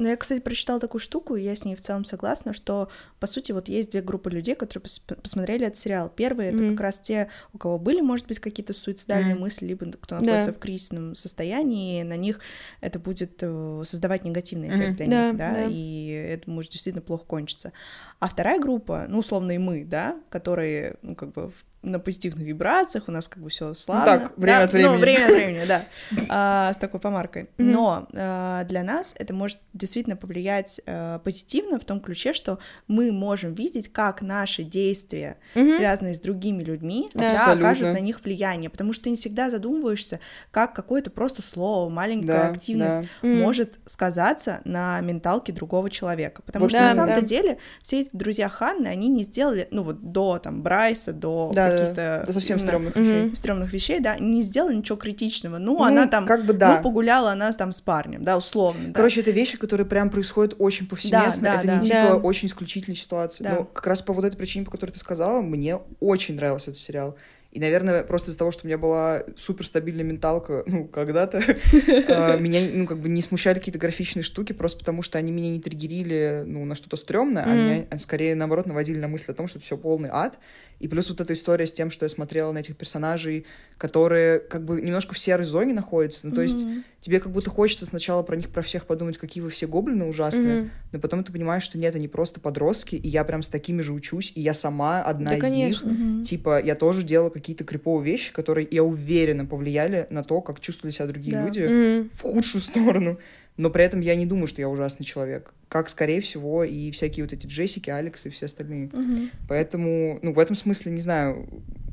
Но 0.00 0.08
я, 0.08 0.16
кстати, 0.16 0.40
прочитала 0.40 0.80
такую 0.80 1.00
штуку, 1.00 1.36
и 1.36 1.42
я 1.42 1.54
с 1.54 1.64
ней 1.64 1.76
в 1.76 1.82
целом 1.82 2.06
согласна, 2.06 2.54
что, 2.54 2.88
по 3.20 3.26
сути, 3.26 3.52
вот 3.52 3.68
есть 3.68 3.90
две 3.90 4.00
группы 4.00 4.30
людей, 4.30 4.54
которые 4.54 4.82
пос 4.82 4.98
посмотрели 4.98 5.66
этот 5.66 5.78
сериал. 5.78 6.08
Первые 6.08 6.52
это 6.52 6.70
как 6.70 6.80
раз 6.80 7.00
те, 7.00 7.28
у 7.52 7.58
кого 7.58 7.78
были, 7.78 8.00
может 8.00 8.26
быть, 8.26 8.38
какие-то 8.38 8.72
суицидальные 8.72 9.34
mm-hmm. 9.34 9.38
мысли, 9.38 9.66
либо 9.66 9.86
кто 9.92 10.14
находится 10.14 10.52
да. 10.52 10.56
в 10.56 10.58
кризисном 10.58 11.14
состоянии, 11.14 12.00
и 12.00 12.02
на 12.02 12.16
них 12.16 12.40
это 12.80 12.98
будет 12.98 13.38
э, 13.42 13.82
создавать 13.84 14.24
негативный 14.24 14.68
эффект 14.68 15.00
mm-hmm. 15.00 15.04
для 15.04 15.06
да, 15.06 15.28
них, 15.28 15.36
да, 15.36 15.52
да, 15.52 15.66
и 15.70 16.08
это 16.08 16.50
может 16.50 16.72
действительно 16.72 17.02
плохо 17.02 17.26
кончиться. 17.26 17.72
А 18.20 18.28
вторая 18.28 18.58
группа, 18.58 19.04
ну, 19.06 19.18
условно, 19.18 19.52
и 19.52 19.58
мы, 19.58 19.84
да, 19.84 20.18
которые, 20.30 20.96
ну, 21.02 21.14
как 21.14 21.32
бы 21.32 21.52
на 21.82 21.98
позитивных 21.98 22.46
вибрациях, 22.46 23.08
у 23.08 23.12
нас 23.12 23.26
как 23.26 23.42
бы 23.42 23.48
все 23.48 23.72
славно. 23.72 24.04
Так, 24.04 24.36
время 24.36 24.58
да, 24.58 24.64
от 24.64 24.72
времени. 24.72 24.92
Ну, 24.92 24.98
время 24.98 25.24
от 25.24 25.32
времени, 25.32 25.64
да, 25.66 25.84
а, 26.28 26.72
с 26.74 26.76
такой 26.76 27.00
помаркой. 27.00 27.44
Mm-hmm. 27.44 27.48
Но 27.58 28.08
а, 28.12 28.64
для 28.64 28.82
нас 28.82 29.14
это 29.18 29.32
может 29.32 29.58
действительно 29.72 30.16
повлиять 30.16 30.80
а, 30.86 31.20
позитивно 31.20 31.78
в 31.78 31.84
том 31.84 32.00
ключе, 32.00 32.34
что 32.34 32.58
мы 32.86 33.12
можем 33.12 33.54
видеть, 33.54 33.90
как 33.90 34.20
наши 34.20 34.62
действия, 34.62 35.38
mm-hmm. 35.54 35.76
связанные 35.76 36.14
с 36.14 36.20
другими 36.20 36.62
людьми, 36.62 37.08
да. 37.14 37.30
Да, 37.30 37.52
окажут 37.52 37.88
на 37.88 38.00
них 38.00 38.22
влияние, 38.22 38.68
потому 38.68 38.92
что 38.92 39.04
ты 39.04 39.10
не 39.10 39.16
всегда 39.16 39.50
задумываешься, 39.50 40.20
как 40.50 40.74
какое-то 40.74 41.10
просто 41.10 41.40
слово, 41.40 41.88
маленькая 41.88 42.26
да, 42.26 42.48
активность 42.48 42.96
да. 42.96 43.28
может 43.28 43.78
сказаться 43.86 44.60
на 44.64 45.00
менталке 45.00 45.52
другого 45.52 45.88
человека, 45.88 46.42
потому 46.42 46.64
вот 46.64 46.70
что 46.70 46.80
да, 46.80 46.88
на 46.88 46.94
самом-то 46.94 47.20
да. 47.22 47.26
деле 47.26 47.58
все 47.80 48.02
эти 48.02 48.10
друзья 48.12 48.48
Ханны, 48.48 48.86
они 48.88 49.08
не 49.08 49.24
сделали, 49.24 49.66
ну 49.70 49.82
вот 49.82 50.12
до 50.12 50.38
там 50.38 50.62
Брайса, 50.62 51.12
до 51.12 51.52
да, 51.54 51.69
каких-то 51.72 52.24
да, 52.26 52.32
совсем 52.32 52.58
стрёмных 52.58 52.96
вещей. 52.96 53.36
стрёмных 53.36 53.72
вещей, 53.72 54.00
да, 54.00 54.18
не 54.18 54.42
сделала 54.42 54.70
ничего 54.70 54.96
критичного. 54.96 55.58
Ну, 55.58 55.78
ну 55.78 55.84
она 55.84 56.06
там, 56.06 56.26
как 56.26 56.44
бы 56.44 56.52
да. 56.52 56.76
ну, 56.76 56.82
погуляла 56.82 57.32
она 57.32 57.52
там 57.52 57.72
с 57.72 57.80
парнем, 57.80 58.24
да, 58.24 58.36
условно. 58.36 58.92
Короче, 58.92 59.16
да. 59.16 59.22
это 59.22 59.30
вещи, 59.32 59.58
которые 59.58 59.86
прям 59.86 60.10
происходят 60.10 60.54
очень 60.58 60.86
повсеместно. 60.86 61.42
Да, 61.42 61.52
да, 61.54 61.58
это 61.58 61.66
да. 61.66 61.76
не 61.76 61.82
типа 61.82 61.94
да. 61.94 62.16
очень 62.16 62.48
исключительная 62.48 62.96
ситуация. 62.96 63.44
Да. 63.44 63.54
Но 63.56 63.64
как 63.64 63.86
раз 63.86 64.02
по 64.02 64.12
вот 64.12 64.24
этой 64.24 64.36
причине, 64.36 64.64
по 64.64 64.70
которой 64.70 64.90
ты 64.90 64.98
сказала, 64.98 65.40
мне 65.40 65.78
очень 66.00 66.36
нравился 66.36 66.70
этот 66.70 66.80
сериал. 66.80 67.16
И, 67.52 67.58
наверное, 67.58 68.04
просто 68.04 68.30
из-за 68.30 68.38
того, 68.38 68.52
что 68.52 68.64
у 68.64 68.68
меня 68.68 68.78
была 68.78 69.24
суперстабильная 69.36 70.04
менталка, 70.04 70.62
ну, 70.66 70.86
когда-то, 70.86 71.38
а, 72.08 72.36
меня, 72.36 72.60
ну, 72.72 72.86
как 72.86 73.00
бы 73.00 73.08
не 73.08 73.22
смущали 73.22 73.58
какие-то 73.58 73.78
графичные 73.78 74.22
штуки, 74.22 74.52
просто 74.52 74.78
потому 74.78 75.02
что 75.02 75.18
они 75.18 75.32
меня 75.32 75.50
не 75.50 75.60
триггерили, 75.60 76.44
ну, 76.46 76.64
на 76.64 76.76
что-то 76.76 76.96
стрёмное, 76.96 77.42
а 77.42 77.54
меня 77.54 77.98
скорее, 77.98 78.36
наоборот, 78.36 78.66
наводили 78.66 78.98
на 78.98 79.08
мысль 79.08 79.32
о 79.32 79.34
том, 79.34 79.48
что 79.48 79.58
все 79.58 79.76
полный 79.76 80.10
ад. 80.12 80.38
И 80.78 80.88
плюс 80.88 81.10
вот 81.10 81.20
эта 81.20 81.34
история 81.34 81.66
с 81.66 81.72
тем, 81.72 81.90
что 81.90 82.06
я 82.06 82.08
смотрела 82.08 82.52
на 82.52 82.58
этих 82.58 82.74
персонажей, 82.74 83.44
которые 83.76 84.38
как 84.38 84.64
бы 84.64 84.80
немножко 84.80 85.14
в 85.14 85.18
серой 85.18 85.44
зоне 85.44 85.74
находятся. 85.74 86.26
Ну, 86.26 86.34
то 86.34 86.40
есть 86.40 86.64
тебе 87.00 87.20
как 87.20 87.32
будто 87.32 87.50
хочется 87.50 87.84
сначала 87.84 88.22
про 88.22 88.36
них, 88.36 88.48
про 88.48 88.62
всех 88.62 88.86
подумать, 88.86 89.18
какие 89.18 89.42
вы 89.42 89.50
все 89.50 89.66
гоблины 89.66 90.04
ужасные, 90.04 90.70
но 90.92 90.98
потом 90.98 91.24
ты 91.24 91.32
понимаешь, 91.32 91.64
что 91.64 91.78
нет, 91.78 91.96
они 91.96 92.08
просто 92.08 92.40
подростки, 92.40 92.94
и 92.94 93.08
я 93.08 93.24
прям 93.24 93.42
с 93.42 93.48
такими 93.48 93.82
же 93.82 93.92
учусь, 93.92 94.32
и 94.34 94.40
я 94.40 94.54
сама 94.54 95.02
одна 95.02 95.34
из 95.34 95.52
них. 95.52 95.84
Типа, 96.24 96.62
я 96.62 96.74
тоже 96.74 97.02
делала 97.02 97.30
какие-то 97.40 97.64
криповые 97.64 98.12
вещи, 98.12 98.32
которые, 98.32 98.68
я 98.70 98.84
уверена, 98.84 99.46
повлияли 99.46 100.06
на 100.10 100.22
то, 100.22 100.40
как 100.40 100.60
чувствовали 100.60 100.92
себя 100.92 101.06
другие 101.06 101.32
да. 101.32 101.46
люди 101.46 101.60
mm-hmm. 101.60 102.10
в 102.14 102.20
худшую 102.22 102.62
сторону. 102.62 103.18
Но 103.56 103.68
при 103.70 103.84
этом 103.84 104.00
я 104.00 104.14
не 104.14 104.26
думаю, 104.26 104.46
что 104.46 104.62
я 104.62 104.68
ужасный 104.68 105.04
человек 105.04 105.52
как, 105.70 105.88
скорее 105.88 106.20
всего, 106.20 106.64
и 106.64 106.90
всякие 106.90 107.24
вот 107.24 107.32
эти 107.32 107.46
Джессики, 107.46 107.90
Алекс 107.90 108.26
и 108.26 108.28
все 108.28 108.46
остальные. 108.46 108.86
Угу. 108.86 109.28
Поэтому, 109.48 110.18
ну, 110.20 110.32
в 110.32 110.38
этом 110.40 110.56
смысле, 110.56 110.90
не 110.90 111.00
знаю, 111.00 111.48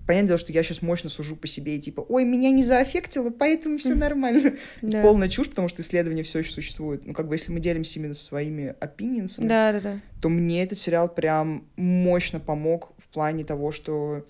понятное 0.07 0.29
дело, 0.29 0.39
что 0.39 0.51
я 0.51 0.63
сейчас 0.63 0.81
мощно 0.81 1.09
сужу 1.09 1.35
по 1.35 1.45
себе 1.45 1.75
и 1.75 1.79
типа, 1.79 2.01
ой, 2.01 2.23
меня 2.23 2.49
не 2.49 2.63
зааффектило, 2.63 3.29
поэтому 3.29 3.77
все 3.77 3.93
нормально. 3.93 4.55
Да. 4.81 5.03
Полная 5.03 5.27
чушь, 5.27 5.49
потому 5.49 5.67
что 5.67 5.83
исследования 5.83 6.23
все 6.23 6.39
еще 6.39 6.51
существуют. 6.51 7.05
Ну, 7.05 7.13
как 7.13 7.27
бы, 7.27 7.35
если 7.35 7.51
мы 7.51 7.59
делимся 7.59 7.99
именно 7.99 8.15
своими 8.15 8.73
опиниенсами, 8.79 9.47
да, 9.47 9.73
да, 9.73 9.79
да. 9.79 9.99
то 10.21 10.29
мне 10.29 10.63
этот 10.63 10.79
сериал 10.79 11.13
прям 11.13 11.67
мощно 11.75 12.39
помог 12.39 12.93
в 12.97 13.07
плане 13.09 13.43
того, 13.43 13.71
что 13.71 14.25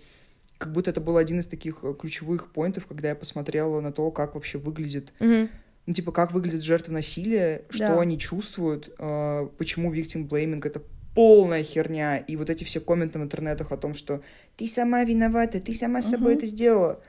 как 0.58 0.72
будто 0.72 0.89
это 0.89 1.02
был 1.02 1.17
один 1.17 1.39
из 1.39 1.48
таких 1.48 1.84
ключевых 2.00 2.52
поинтов, 2.52 2.88
когда 2.88 3.10
я 3.10 3.15
посмотрела 3.15 3.80
на 3.82 3.91
то, 3.91 4.12
как 4.12 4.36
вообще 4.36 4.58
выглядит 4.58 5.13
угу 5.20 5.50
ну, 5.88 5.93
типа, 5.93 6.12
как 6.12 6.34
выглядят 6.34 6.62
жертвы 6.62 6.93
насилия, 6.93 7.63
что 7.70 7.88
да. 7.88 8.02
они 8.02 8.20
чувствуют, 8.20 8.93
э, 9.00 9.48
почему 9.58 9.93
victim 9.93 10.28
blaming— 10.28 10.62
это 10.65 10.82
полная 11.15 11.63
херня, 11.63 12.17
и 12.17 12.36
вот 12.36 12.50
эти 12.50 12.65
все 12.65 12.82
комменты 12.82 13.17
в 13.20 13.24
интернетах 13.24 13.72
о 13.72 13.78
том, 13.78 13.96
что 13.96 14.22
ты 14.58 14.67
сама 14.67 15.04
виновата, 15.06 15.62
ты 15.62 15.74
сама 15.74 16.04
с 16.04 16.10
собой 16.12 16.34
угу. 16.34 16.39
это 16.39 16.48
сделала. 16.48 17.00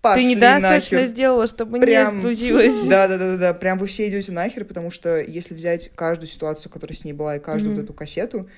Пошли 0.00 0.22
ты 0.22 0.34
недостаточно 0.34 0.98
нахер. 0.98 1.10
сделала, 1.10 1.46
чтобы 1.46 1.78
прям... 1.78 2.16
не 2.16 2.20
случилось. 2.22 2.86
Да, 2.86 3.06
да, 3.06 3.18
да, 3.18 3.36
да, 3.36 3.54
прям 3.54 3.78
вы 3.78 3.86
все 3.86 4.08
идете 4.08 4.32
нахер, 4.32 4.64
потому 4.64 4.90
что 4.90 5.20
если 5.20 5.54
взять 5.54 5.90
каждую 5.94 6.28
ситуацию, 6.28 6.72
которая 6.72 6.96
с 6.96 7.04
ней 7.04 7.12
была, 7.12 7.36
и 7.36 7.38
каждую 7.38 7.76
вот 7.76 7.84
эту 7.84 7.92
кассету, 7.92 8.48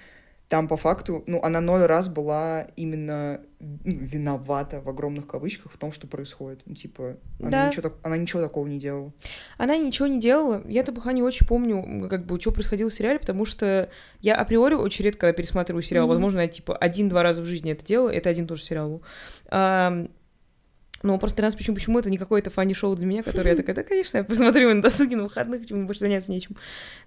там 0.54 0.68
по 0.68 0.76
факту, 0.76 1.24
ну, 1.26 1.42
она 1.42 1.60
ноль 1.60 1.80
раз 1.80 2.08
была 2.08 2.68
именно 2.76 3.40
ну, 3.58 3.76
виновата 3.84 4.80
в 4.80 4.88
огромных 4.88 5.26
кавычках 5.26 5.72
в 5.72 5.76
том, 5.76 5.90
что 5.90 6.06
происходит. 6.06 6.60
Ну, 6.64 6.76
типа, 6.76 7.16
она, 7.40 7.50
да. 7.50 7.66
ничего, 7.66 7.90
она 8.04 8.16
ничего 8.16 8.40
такого 8.40 8.64
не 8.68 8.78
делала. 8.78 9.12
Она 9.58 9.76
ничего 9.76 10.06
не 10.06 10.20
делала. 10.20 10.62
Я-то 10.68 10.92
пока 10.92 11.10
не 11.10 11.24
очень 11.24 11.44
помню, 11.44 12.08
как 12.08 12.24
бы, 12.24 12.40
что 12.40 12.52
происходило 12.52 12.88
в 12.88 12.94
сериале, 12.94 13.18
потому 13.18 13.44
что 13.44 13.88
я 14.20 14.36
априори 14.36 14.74
очень 14.74 15.06
редко, 15.06 15.22
когда 15.22 15.32
пересматриваю 15.32 15.82
сериал, 15.82 16.04
mm-hmm. 16.04 16.10
возможно, 16.10 16.38
я, 16.38 16.46
типа, 16.46 16.76
один-два 16.76 17.24
раза 17.24 17.42
в 17.42 17.46
жизни 17.46 17.72
это 17.72 17.84
делала, 17.84 18.10
это 18.10 18.30
один 18.30 18.44
и 18.44 18.46
тот 18.46 18.58
же 18.58 18.62
сериал. 18.62 19.02
А, 19.48 20.06
ну, 21.04 21.18
просто 21.18 21.36
13 21.36 21.58
почему, 21.58 21.74
почему 21.76 21.98
это 21.98 22.08
не 22.08 22.16
какое-то 22.16 22.48
фанни-шоу 22.48 22.96
для 22.96 23.04
меня, 23.04 23.22
которое 23.22 23.50
я 23.50 23.56
такая, 23.56 23.76
да, 23.76 23.82
конечно, 23.82 24.16
я 24.18 24.24
посмотрю 24.24 24.72
на 24.72 24.80
досуге 24.80 25.16
на 25.16 25.24
выходных, 25.24 25.60
почему 25.60 25.86
больше 25.86 26.00
заняться 26.00 26.32
нечем. 26.32 26.56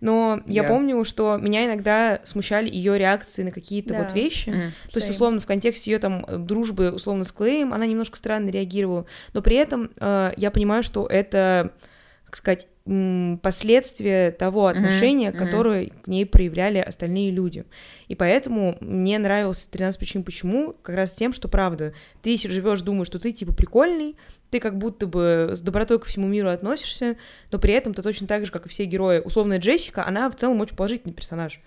Но 0.02 0.42
я 0.46 0.64
yeah. 0.64 0.68
помню, 0.68 1.04
что 1.04 1.38
меня 1.38 1.66
иногда 1.66 2.22
смущали 2.24 2.70
ее 2.70 3.00
реакции 3.00 3.42
на 3.42 3.52
какие-то 3.52 3.96
yeah. 3.96 4.04
вот 4.04 4.14
вещи. 4.14 4.50
Mm, 4.50 4.72
То 4.94 5.00
есть, 5.00 5.10
условно, 5.10 5.40
в 5.40 5.48
контексте 5.48 5.92
ее 5.92 5.98
там 5.98 6.26
дружбы, 6.46 6.92
условно, 6.92 7.24
с 7.24 7.32
Клеем, 7.32 7.74
она 7.74 7.88
немножко 7.88 8.18
странно 8.18 8.50
реагировала. 8.50 9.08
Но 9.34 9.42
при 9.42 9.56
этом 9.56 9.90
э, 10.00 10.32
я 10.38 10.52
понимаю, 10.52 10.84
что 10.84 11.08
это, 11.08 11.74
как 12.26 12.36
сказать, 12.36 12.68
последствия 13.42 14.32
того 14.32 14.68
отношения, 14.68 15.30
mm-hmm. 15.30 15.38
которое 15.38 15.84
mm-hmm. 15.84 16.02
к 16.04 16.08
ней 16.08 16.26
проявляли 16.26 16.78
остальные 16.78 17.32
люди. 17.32 17.66
И 18.08 18.16
поэтому 18.16 18.78
мне 18.80 19.20
нравился 19.20 19.70
13 19.70 20.00
причин 20.00 20.24
почему, 20.24 20.74
как 20.82 20.96
раз 20.96 21.12
тем, 21.12 21.34
что 21.34 21.48
правда, 21.48 21.94
ты 22.22 22.38
живешь, 22.38 22.82
думаешь, 22.82 23.08
что 23.08 23.20
ты 23.20 23.32
типа 23.34 23.54
прикольный, 23.54 24.16
ты 24.50 24.60
как 24.60 24.78
будто 24.78 25.08
бы 25.08 25.52
с 25.54 25.62
добротой 25.62 26.00
ко 26.00 26.06
всему 26.06 26.28
миру 26.28 26.50
относишься, 26.50 27.18
но 27.52 27.60
при 27.60 27.74
этом 27.74 27.94
ты 27.94 28.02
точно 28.02 28.28
так 28.28 28.46
же, 28.46 28.52
как 28.52 28.66
и 28.66 28.70
все 28.70 28.86
герои. 28.86 29.20
Условная 29.20 29.60
Джессика, 29.60 30.06
она 30.06 30.30
в 30.30 30.36
целом 30.36 30.62
очень 30.62 30.76
положительный 30.76 31.14
персонаж. 31.14 31.62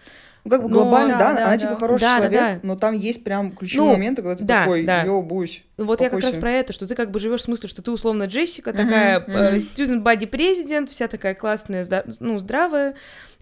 Ну, 0.45 0.51
как 0.51 0.63
бы 0.63 0.69
глобально, 0.69 1.15
но, 1.15 1.19
да, 1.19 1.33
да, 1.35 1.47
она 1.47 1.59
типа 1.59 1.71
да. 1.71 1.77
типа 1.77 1.81
хороший 1.81 2.01
да, 2.01 2.17
человек, 2.17 2.41
да, 2.41 2.53
да. 2.53 2.61
но 2.63 2.77
там 2.77 2.95
есть 2.95 3.25
прям 3.25 3.53
ключевые 3.53 3.89
ну, 3.89 3.93
моменты, 3.93 4.23
когда 4.23 4.37
ты 4.37 4.45
да, 4.45 4.61
такой, 4.61 4.85
да. 4.85 5.03
йоу, 5.03 5.23
бусь. 5.23 5.63
Ну, 5.77 5.85
вот 5.85 6.01
я 6.01 6.09
как 6.09 6.21
раз 6.21 6.37
про 6.37 6.53
это, 6.53 6.73
что 6.73 6.87
ты 6.87 6.95
как 6.95 7.11
бы 7.11 7.19
живешь 7.19 7.41
в 7.41 7.45
смысле, 7.45 7.69
что 7.69 7.83
ты 7.83 7.91
условно 7.91 8.25
Джессика, 8.25 8.73
такая 8.73 9.21
uh-huh, 9.21 9.57
student 9.57 10.03
body 10.03 10.87
вся 10.87 11.09
такая 11.09 11.35
классная, 11.35 11.87
ну, 12.21 12.39
здравая, 12.39 12.95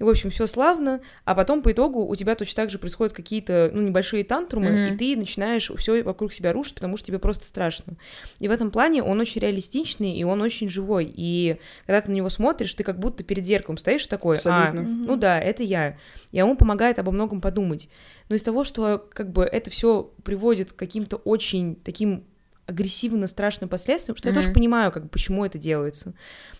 в 0.04 0.08
общем, 0.08 0.30
все 0.30 0.46
славно, 0.46 1.00
а 1.24 1.34
потом 1.34 1.62
по 1.62 1.72
итогу 1.72 2.04
у 2.04 2.14
тебя 2.16 2.34
точно 2.34 2.62
так 2.62 2.70
же 2.70 2.78
происходят 2.78 3.12
какие-то, 3.12 3.70
ну, 3.72 3.82
небольшие 3.82 4.24
тантрумы, 4.24 4.68
uh-huh. 4.68 4.94
и 4.94 4.96
ты 4.96 5.16
начинаешь 5.16 5.70
все 5.76 6.02
вокруг 6.02 6.32
себя 6.32 6.52
рушить, 6.52 6.74
потому 6.74 6.96
что 6.96 7.06
тебе 7.06 7.18
просто 7.18 7.44
страшно. 7.44 7.94
И 8.38 8.48
в 8.48 8.50
этом 8.50 8.70
плане 8.70 9.02
он 9.02 9.20
очень 9.20 9.40
реалистичный, 9.40 10.16
и 10.16 10.24
он 10.24 10.40
очень 10.40 10.68
живой, 10.68 11.12
и 11.12 11.58
когда 11.86 12.00
ты 12.00 12.10
на 12.10 12.14
него 12.14 12.28
смотришь, 12.28 12.74
ты 12.74 12.84
как 12.84 12.98
будто 12.98 13.24
перед 13.24 13.44
зеркалом 13.44 13.78
стоишь 13.78 14.06
такой, 14.06 14.36
Абсолютно. 14.36 14.80
а, 14.80 14.84
uh-huh. 14.84 15.04
ну 15.06 15.16
да, 15.16 15.40
это 15.40 15.62
я. 15.62 15.96
И 16.32 16.40
он 16.40 16.56
помогает 16.56 16.98
обо 16.98 17.10
многом 17.10 17.40
подумать. 17.40 17.88
Но 18.28 18.36
из 18.36 18.42
того, 18.42 18.64
что 18.64 18.98
как 18.98 19.32
бы 19.32 19.44
это 19.44 19.70
все 19.70 20.10
приводит 20.22 20.72
к 20.72 20.76
каким-то 20.76 21.16
очень 21.16 21.76
таким 21.76 22.24
агрессивно 22.68 23.26
страшным 23.26 23.68
последствиям, 23.68 24.14
что 24.14 24.28
mm-hmm. 24.28 24.32
я 24.32 24.34
тоже 24.34 24.52
понимаю, 24.52 24.92
как 24.92 25.10
почему 25.10 25.44
это 25.44 25.58
делается. 25.58 26.12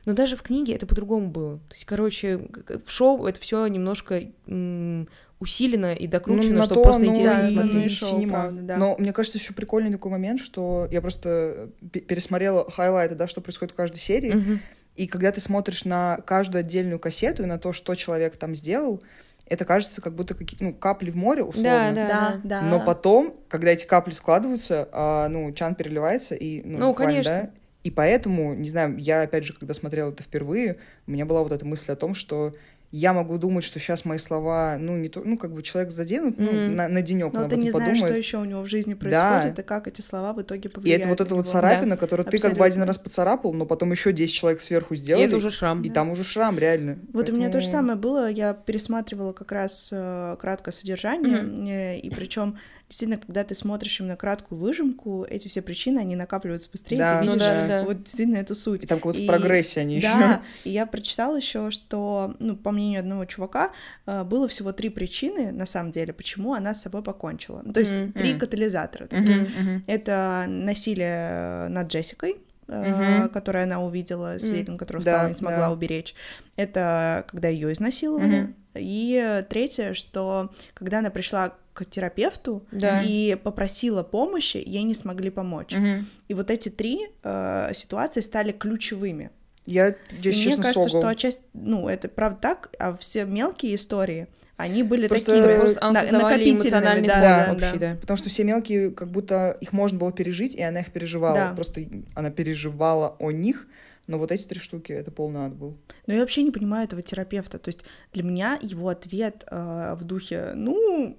Но 0.07 0.15
даже 0.15 0.37
в 0.37 0.43
книге 0.43 0.75
это 0.75 0.87
по-другому 0.87 1.29
было. 1.29 1.59
То 1.69 1.75
есть, 1.75 1.85
короче, 1.85 2.49
в 2.85 2.91
шоу 2.91 3.27
это 3.27 3.39
все 3.41 3.67
немножко 3.67 4.23
м- 4.47 5.07
усилено 5.39 5.93
и 5.93 6.07
докручено, 6.07 6.57
ну, 6.57 6.63
чтобы 6.63 6.83
просто 6.83 7.05
ну, 7.05 7.11
интересно 7.11 7.43
да, 7.43 7.49
смотреть. 7.49 7.93
Шоу, 7.93 8.27
правда, 8.27 8.63
да. 8.63 8.77
Но 8.79 8.97
мне 8.99 9.13
кажется, 9.13 9.39
еще 9.39 9.53
прикольный 9.53 9.93
такой 9.93 10.11
момент, 10.11 10.41
что 10.41 10.89
я 10.91 11.03
просто 11.03 11.69
пересмотрела 11.91 12.69
хайлайты, 12.71 13.15
да, 13.15 13.29
что 13.29 13.43
происходит 13.43 13.73
в 13.73 13.77
каждой 13.77 13.99
серии. 13.99 14.35
Mm-hmm. 14.35 14.59
И 14.97 15.07
когда 15.07 15.31
ты 15.31 15.41
смотришь 15.41 15.85
на 15.85 16.17
каждую 16.27 16.61
отдельную 16.61 16.99
кассету 16.99 17.43
и 17.43 17.47
на 17.47 17.59
то, 17.59 17.75
что 17.75 17.95
человек 17.95 18.37
там 18.37 18.57
сделал, 18.57 19.03
это 19.49 19.65
кажется 19.65 20.01
как 20.01 20.15
будто 20.15 20.35
какие 20.35 20.63
ну, 20.63 20.75
капли 20.75 21.11
в 21.11 21.17
море, 21.17 21.43
условно. 21.43 21.93
Да, 21.95 22.09
да, 22.09 22.41
да, 22.43 22.61
да. 22.61 22.63
Но 22.63 22.81
потом, 22.81 23.35
когда 23.49 23.71
эти 23.71 23.87
капли 23.87 24.13
складываются, 24.13 24.89
а, 24.93 25.29
ну, 25.29 25.53
чан 25.53 25.75
переливается, 25.75 26.35
и, 26.35 26.63
ну, 26.63 26.79
ну 26.79 26.95
конечно. 26.95 27.43
Да, 27.43 27.51
и 27.85 27.91
поэтому, 27.91 28.55
не 28.55 28.69
знаю, 28.69 28.97
я, 28.99 29.23
опять 29.23 29.45
же, 29.45 29.55
когда 29.55 29.73
смотрела 29.73 30.11
это 30.11 30.23
впервые, 30.23 30.77
у 31.07 31.13
меня 31.13 31.25
была 31.25 31.43
вот 31.43 31.53
эта 31.53 31.65
мысль 31.65 31.91
о 31.93 31.97
том, 31.97 32.15
что 32.15 32.53
я 32.91 33.13
могу 33.13 33.37
думать, 33.37 33.65
что 33.65 33.79
сейчас 33.79 34.07
мои 34.07 34.17
слова, 34.17 34.77
ну, 34.79 34.97
не 34.97 35.09
то, 35.09 35.21
ну, 35.23 35.37
как 35.37 35.53
бы 35.53 35.63
человек 35.63 35.93
заденут, 35.93 36.39
ну, 36.39 36.51
mm. 36.51 36.69
на, 36.69 36.89
на 36.89 37.03
денек. 37.03 37.35
Но 37.35 37.47
ты 37.47 37.57
не 37.57 37.71
знаешь, 37.71 37.99
что 37.99 38.15
еще 38.15 38.39
у 38.39 38.45
него 38.45 38.63
в 38.63 38.67
жизни 38.67 38.95
происходит, 38.95 39.55
да. 39.55 39.63
и 39.63 39.65
как 39.65 39.89
эти 39.89 40.01
слова 40.01 40.33
в 40.33 40.41
итоге 40.41 40.71
повлияют. 40.71 41.01
И 41.01 41.03
это 41.03 41.11
вот 41.11 41.21
эта 41.21 41.35
вот 41.35 41.47
царапина, 41.47 41.91
да. 41.91 41.97
которую 41.97 42.27
Абсолютно. 42.27 42.49
ты 42.49 42.55
как 42.55 42.59
бы 42.59 42.65
один 42.65 42.83
раз 42.85 42.97
поцарапал, 42.97 43.53
но 43.53 43.67
потом 43.67 43.93
еще 43.93 44.13
10 44.13 44.35
человек 44.35 44.63
сверху 44.63 44.95
сделали. 44.95 45.25
И 45.25 45.27
это 45.27 45.37
уже 45.37 45.51
шрам. 45.51 45.83
И 45.83 45.89
да. 45.89 45.97
там 45.97 46.11
уже 46.11 46.25
шрам, 46.25 46.59
реально. 46.59 46.99
Вот 47.13 47.13
Поэтому... 47.13 47.39
у 47.39 47.41
меня 47.43 47.51
то 47.51 47.61
же 47.61 47.69
самое 47.69 47.99
было, 47.99 48.31
я 48.31 48.55
пересматривала 48.55 49.35
как 49.35 49.53
раз 49.53 49.91
э, 49.93 50.37
краткое 50.41 50.73
содержание, 50.73 51.43
mm-hmm. 51.43 52.01
и 52.01 52.11
причем 52.11 52.57
действительно, 52.89 53.21
когда 53.21 53.45
ты 53.45 53.55
смотришь 53.55 54.01
именно 54.01 54.17
краткую 54.17 54.59
выжимку, 54.61 55.27
эти 55.29 55.49
все 55.49 55.61
причины, 55.61 55.99
они 55.99 56.17
накапливаются 56.17 56.71
быстрее, 56.71 56.97
да, 56.97 57.19
ты 57.19 57.27
видишь 57.27 57.33
ну, 57.35 57.39
да, 57.39 57.69
да. 57.69 57.85
вот 57.85 58.03
действительно 58.03 58.39
эту 58.39 58.55
суть. 58.55 58.85
И 58.85 58.87
там 58.87 58.99
как 58.99 59.15
то 59.15 59.21
в 59.21 59.27
прогрессе 59.27 59.81
они 59.81 60.01
да, 60.01 60.09
еще. 60.09 60.19
Да, 60.19 60.43
и 60.65 60.71
я 60.71 60.87
прочитала 60.87 61.37
еще, 61.37 61.71
что, 61.71 62.35
ну, 62.39 62.57
по 62.57 62.71
мнению 62.79 63.01
одного 63.01 63.25
чувака, 63.25 63.71
э, 64.07 64.25
было 64.25 64.47
всего 64.49 64.73
три 64.73 64.89
причины, 64.89 65.53
на 65.53 65.67
самом 65.67 65.91
деле, 65.91 66.13
почему 66.13 66.55
она 66.55 66.75
с 66.75 66.83
собой 66.83 67.03
покончила. 67.03 67.63
Ну, 67.65 67.73
то 67.73 67.81
есть 67.81 67.95
mm-hmm. 67.95 68.13
три 68.13 68.35
катализатора. 68.35 69.07
Такие. 69.07 69.45
Mm-hmm. 69.45 69.83
Это 69.87 70.45
насилие 70.49 71.69
над 71.69 71.89
Джессикой, 71.89 72.37
Uh-huh. 72.69 73.31
которую 73.31 73.63
она 73.65 73.83
увидела, 73.83 74.37
свидетелем 74.39 74.75
uh-huh. 74.75 74.79
которого 74.79 75.01
стала, 75.01 75.23
да, 75.23 75.29
не 75.29 75.35
смогла 75.35 75.69
да. 75.69 75.73
уберечь. 75.73 76.15
Это 76.57 77.25
когда 77.27 77.49
ее 77.49 77.73
изнасиловали. 77.73 78.41
Uh-huh. 78.41 78.55
И 78.75 79.45
третье, 79.49 79.95
что 79.95 80.53
когда 80.75 80.99
она 80.99 81.09
пришла 81.09 81.55
к 81.79 81.85
терапевту 81.85 82.67
да. 82.73 83.03
и 83.03 83.37
попросила 83.37 84.03
помощи, 84.03 84.63
ей 84.65 84.83
не 84.83 84.95
смогли 84.95 85.31
помочь. 85.31 85.73
Угу. 85.73 86.05
И 86.27 86.35
вот 86.35 86.51
эти 86.51 86.71
три 86.71 87.07
э, 87.23 87.71
ситуации 87.73 88.21
стали 88.21 88.51
ключевыми. 88.51 89.31
Я 89.69 89.95
здесь, 90.11 90.37
и 90.37 90.45
честно, 90.45 90.63
Мне 90.63 90.63
кажется, 90.63 90.89
согл. 90.89 91.03
что 91.03 91.09
отчасти, 91.09 91.43
ну, 91.53 91.89
это 91.89 92.09
правда 92.09 92.39
так, 92.41 92.71
а 92.79 92.97
все 92.97 93.27
мелкие 93.27 93.75
истории, 93.75 94.27
они 94.57 94.83
были 94.83 95.09
просто, 95.09 95.43
такими 95.43 95.61
просто 95.61 95.81
на, 95.93 96.11
накопительными, 96.11 97.07
да, 97.07 97.21
да, 97.21 97.53
общий, 97.53 97.79
да. 97.79 97.93
да. 97.93 98.01
Потому 98.01 98.17
что 98.17 98.31
все 98.31 98.45
мелкие, 98.45 98.91
как 98.91 99.11
будто 99.11 99.59
их 99.61 99.75
можно 99.75 99.99
было 99.99 100.11
пережить, 100.11 100.55
и 100.55 100.63
она 100.63 100.81
их 100.81 100.91
переживала. 100.91 101.37
Да. 101.37 101.53
Просто 101.55 101.83
она 102.15 102.31
переживала 102.31 103.15
о 103.19 103.31
них, 103.31 103.67
но 104.07 104.19
вот 104.19 104.33
эти 104.33 104.47
три 104.47 104.59
штуки 104.59 104.91
это 104.91 105.11
полный 105.11 105.43
ад 105.43 105.55
был. 105.55 105.77
Но 106.07 106.15
я 106.15 106.21
вообще 106.21 106.43
не 106.45 106.51
понимаю 106.51 106.87
этого 106.87 107.03
терапевта. 107.03 107.59
То 107.59 107.69
есть 107.69 107.85
для 108.15 108.23
меня 108.23 108.59
его 108.63 108.89
ответ 108.89 109.45
э, 109.51 109.95
в 109.97 110.05
духе, 110.05 110.53
ну, 110.55 111.19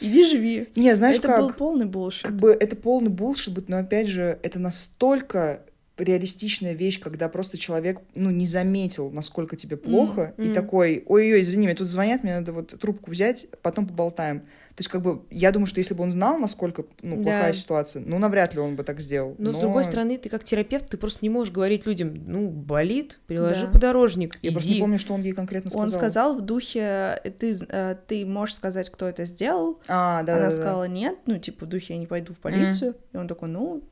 Иди 0.00 0.24
живи. 0.24 0.68
Не, 0.76 0.94
знаешь 0.94 1.16
это 1.16 1.28
как? 1.28 1.40
был 1.40 1.52
полный 1.52 1.86
булшит. 1.86 2.24
Как 2.24 2.36
бы 2.36 2.52
это 2.52 2.76
полный 2.76 3.08
булшит, 3.08 3.68
но 3.68 3.78
опять 3.78 4.06
же, 4.06 4.38
это 4.42 4.58
настолько 4.58 5.62
реалистичная 6.00 6.72
вещь, 6.72 7.00
когда 7.00 7.28
просто 7.28 7.58
человек, 7.58 8.00
ну, 8.14 8.30
не 8.30 8.46
заметил, 8.46 9.10
насколько 9.10 9.56
тебе 9.56 9.76
плохо, 9.76 10.34
mm-hmm. 10.36 10.50
и 10.50 10.54
такой, 10.54 11.04
ой-ой, 11.06 11.40
извини, 11.40 11.66
мне 11.66 11.74
тут 11.74 11.88
звонят, 11.88 12.22
мне 12.22 12.34
надо 12.34 12.52
вот 12.52 12.78
трубку 12.80 13.10
взять, 13.10 13.46
потом 13.62 13.86
поболтаем. 13.86 14.40
То 14.40 14.82
есть, 14.82 14.88
как 14.88 15.02
бы, 15.02 15.22
я 15.30 15.50
думаю, 15.50 15.66
что 15.66 15.78
если 15.78 15.94
бы 15.94 16.02
он 16.02 16.10
знал, 16.10 16.38
насколько 16.38 16.84
ну, 17.02 17.16
да. 17.16 17.22
плохая 17.22 17.52
ситуация, 17.52 18.02
ну, 18.06 18.18
навряд 18.18 18.54
ли 18.54 18.60
он 18.60 18.76
бы 18.76 18.84
так 18.84 19.00
сделал. 19.00 19.34
Но, 19.36 19.50
но, 19.50 19.58
с 19.58 19.60
другой 19.60 19.84
стороны, 19.84 20.16
ты 20.16 20.28
как 20.30 20.44
терапевт, 20.44 20.86
ты 20.86 20.96
просто 20.96 21.18
не 21.22 21.28
можешь 21.28 21.52
говорить 21.52 21.86
людям, 21.86 22.14
ну, 22.26 22.48
болит, 22.48 23.20
приложи 23.26 23.66
да. 23.66 23.72
подорожник, 23.72 24.38
Я 24.40 24.48
иди. 24.48 24.54
просто 24.54 24.72
не 24.72 24.80
помню, 24.80 24.98
что 24.98 25.12
он 25.12 25.22
ей 25.22 25.32
конкретно 25.32 25.70
сказал. 25.70 25.86
Он 25.86 25.92
сказал 25.92 26.36
в 26.36 26.40
духе, 26.40 27.20
ты, 27.38 27.54
э, 27.68 27.96
ты 28.06 28.24
можешь 28.24 28.54
сказать, 28.54 28.88
кто 28.88 29.06
это 29.06 29.26
сделал. 29.26 29.80
А, 29.86 30.22
да, 30.22 30.36
Она 30.36 30.46
да, 30.46 30.50
сказала, 30.52 30.86
да. 30.86 30.92
нет, 30.92 31.16
ну, 31.26 31.38
типа, 31.38 31.66
в 31.66 31.68
духе, 31.68 31.94
я 31.94 32.00
не 32.00 32.06
пойду 32.06 32.32
в 32.32 32.38
полицию. 32.38 32.92
Mm. 32.92 32.96
И 33.12 33.16
он 33.18 33.28
такой, 33.28 33.48
ну, 33.48 33.82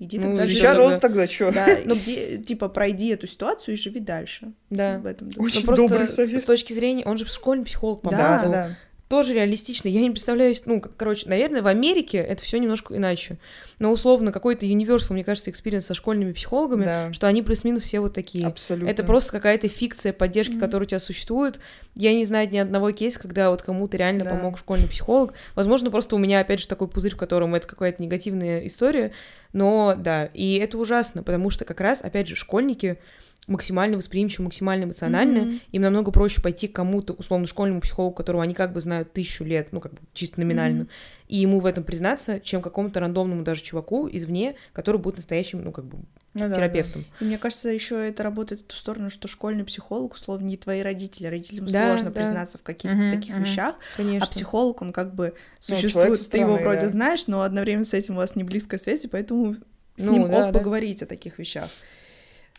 Иди 0.00 0.18
ну, 0.18 0.36
тогда 0.36 0.44
еще 0.44 0.72
рост 0.74 1.00
тогда 1.00 1.26
что? 1.26 1.50
Да, 1.50 1.78
ну 1.84 1.96
где, 1.96 2.38
типа 2.38 2.68
пройди 2.68 3.08
эту 3.08 3.26
ситуацию 3.26 3.74
и 3.74 3.76
живи 3.76 3.98
дальше. 3.98 4.52
Да. 4.70 4.98
В 4.98 5.06
этом 5.06 5.28
духе. 5.28 5.40
Очень 5.40 5.66
Но 5.66 5.74
добрый 5.74 6.06
совет. 6.06 6.42
С 6.42 6.46
точки 6.46 6.72
зрения, 6.72 7.04
он 7.04 7.18
же 7.18 7.26
школьный 7.26 7.64
психолог, 7.64 8.02
по-моему. 8.02 8.22
Да, 8.22 8.42
да, 8.44 8.50
да 8.50 8.76
тоже 9.08 9.32
реалистично. 9.32 9.88
Я 9.88 10.02
не 10.02 10.10
представляю, 10.10 10.54
ну, 10.66 10.80
короче, 10.80 11.28
наверное, 11.28 11.62
в 11.62 11.66
Америке 11.66 12.18
это 12.18 12.44
все 12.44 12.58
немножко 12.58 12.94
иначе. 12.94 13.38
Но 13.78 13.90
условно 13.90 14.32
какой-то 14.32 14.66
universal, 14.66 15.14
мне 15.14 15.24
кажется, 15.24 15.50
experience 15.50 15.86
со 15.86 15.94
школьными 15.94 16.32
психологами, 16.32 16.84
да. 16.84 17.12
что 17.12 17.26
они 17.26 17.42
плюс-минус 17.42 17.84
все 17.84 18.00
вот 18.00 18.12
такие. 18.12 18.46
Абсолютно. 18.46 18.90
Это 18.90 19.04
просто 19.04 19.32
какая-то 19.32 19.68
фикция 19.68 20.12
поддержки, 20.12 20.52
mm-hmm. 20.52 20.60
которая 20.60 20.86
у 20.86 20.88
тебя 20.88 20.98
существует. 20.98 21.58
Я 21.94 22.14
не 22.14 22.26
знаю 22.26 22.50
ни 22.50 22.58
одного 22.58 22.92
кейса, 22.92 23.18
когда 23.18 23.50
вот 23.50 23.62
кому-то 23.62 23.96
реально 23.96 24.24
да. 24.24 24.30
помог 24.30 24.58
школьный 24.58 24.88
психолог. 24.88 25.32
Возможно, 25.54 25.90
просто 25.90 26.14
у 26.14 26.18
меня, 26.18 26.40
опять 26.40 26.60
же, 26.60 26.68
такой 26.68 26.88
пузырь, 26.88 27.14
в 27.14 27.18
котором 27.18 27.54
это 27.54 27.66
какая-то 27.66 28.02
негативная 28.02 28.66
история. 28.66 29.12
Но 29.52 29.94
да, 29.98 30.26
и 30.26 30.56
это 30.56 30.78
ужасно, 30.78 31.22
потому 31.22 31.50
что 31.50 31.64
как 31.64 31.80
раз, 31.80 32.02
опять 32.02 32.28
же, 32.28 32.36
школьники 32.36 32.98
максимально 33.46 33.96
восприимчивы, 33.96 34.44
максимально 34.44 34.84
эмоциональны, 34.84 35.38
mm-hmm. 35.38 35.60
им 35.72 35.82
намного 35.82 36.10
проще 36.10 36.42
пойти 36.42 36.68
к 36.68 36.74
кому-то, 36.74 37.14
условно, 37.14 37.46
школьному 37.46 37.80
психологу, 37.80 38.14
которого 38.14 38.42
они 38.42 38.54
как 38.54 38.72
бы 38.72 38.80
знают 38.80 39.12
тысячу 39.12 39.44
лет, 39.44 39.68
ну, 39.72 39.80
как 39.80 39.94
бы 39.94 40.00
чисто 40.12 40.40
номинально, 40.40 40.82
mm-hmm. 40.82 41.27
И 41.28 41.36
ему 41.36 41.60
в 41.60 41.66
этом 41.66 41.84
признаться, 41.84 42.40
чем 42.40 42.62
какому-то 42.62 43.00
рандомному 43.00 43.42
даже 43.42 43.62
чуваку 43.62 44.08
извне, 44.10 44.56
который 44.72 44.96
будет 44.96 45.16
настоящим, 45.16 45.62
ну, 45.62 45.72
как 45.72 45.84
бы, 45.84 45.98
ну, 46.32 46.52
терапевтом. 46.52 47.02
Да, 47.02 47.08
да. 47.20 47.24
И 47.24 47.28
мне 47.28 47.38
кажется, 47.38 47.68
еще 47.68 48.08
это 48.08 48.22
работает 48.22 48.62
в 48.62 48.64
ту 48.64 48.76
сторону, 48.76 49.10
что 49.10 49.28
школьный 49.28 49.64
психолог, 49.64 50.14
условно, 50.14 50.46
не 50.46 50.56
твои 50.56 50.80
родители. 50.80 51.26
Родителям 51.26 51.66
да, 51.66 51.88
сложно 51.88 52.10
да. 52.10 52.20
признаться 52.20 52.56
в 52.56 52.62
каких-то 52.62 52.96
угу, 52.96 53.14
таких 53.14 53.34
угу. 53.34 53.44
вещах. 53.44 53.74
А 53.94 53.96
Конечно. 53.98 54.26
А 54.26 54.30
психолог, 54.30 54.80
он 54.80 54.92
как 54.92 55.14
бы 55.14 55.34
ну, 55.68 55.76
существует, 55.76 56.18
ну, 56.18 56.26
ты 56.30 56.38
его 56.38 56.56
вроде 56.56 56.80
да. 56.80 56.88
знаешь, 56.88 57.26
но 57.26 57.42
одновременно 57.42 57.84
с 57.84 57.92
этим 57.92 58.14
у 58.14 58.16
вас 58.16 58.34
не 58.34 58.42
близкая 58.42 58.80
связь, 58.80 59.04
и 59.04 59.08
поэтому 59.08 59.54
с 59.96 60.04
ну, 60.04 60.12
ним 60.12 60.30
да, 60.30 60.46
ок 60.46 60.52
да. 60.52 60.58
поговорить 60.58 61.02
о 61.02 61.06
таких 61.06 61.38
вещах. 61.38 61.68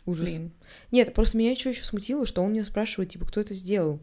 Ужас. 0.05 0.27
Блин. 0.27 0.51
Нет, 0.91 1.13
просто 1.15 1.37
меня 1.37 1.55
что 1.55 1.69
еще 1.69 1.83
смутило, 1.83 2.25
что 2.27 2.43
он 2.43 2.53
меня 2.53 2.63
спрашивает, 2.63 3.09
типа, 3.09 3.25
кто 3.25 3.41
это 3.41 3.55
сделал? 3.55 3.99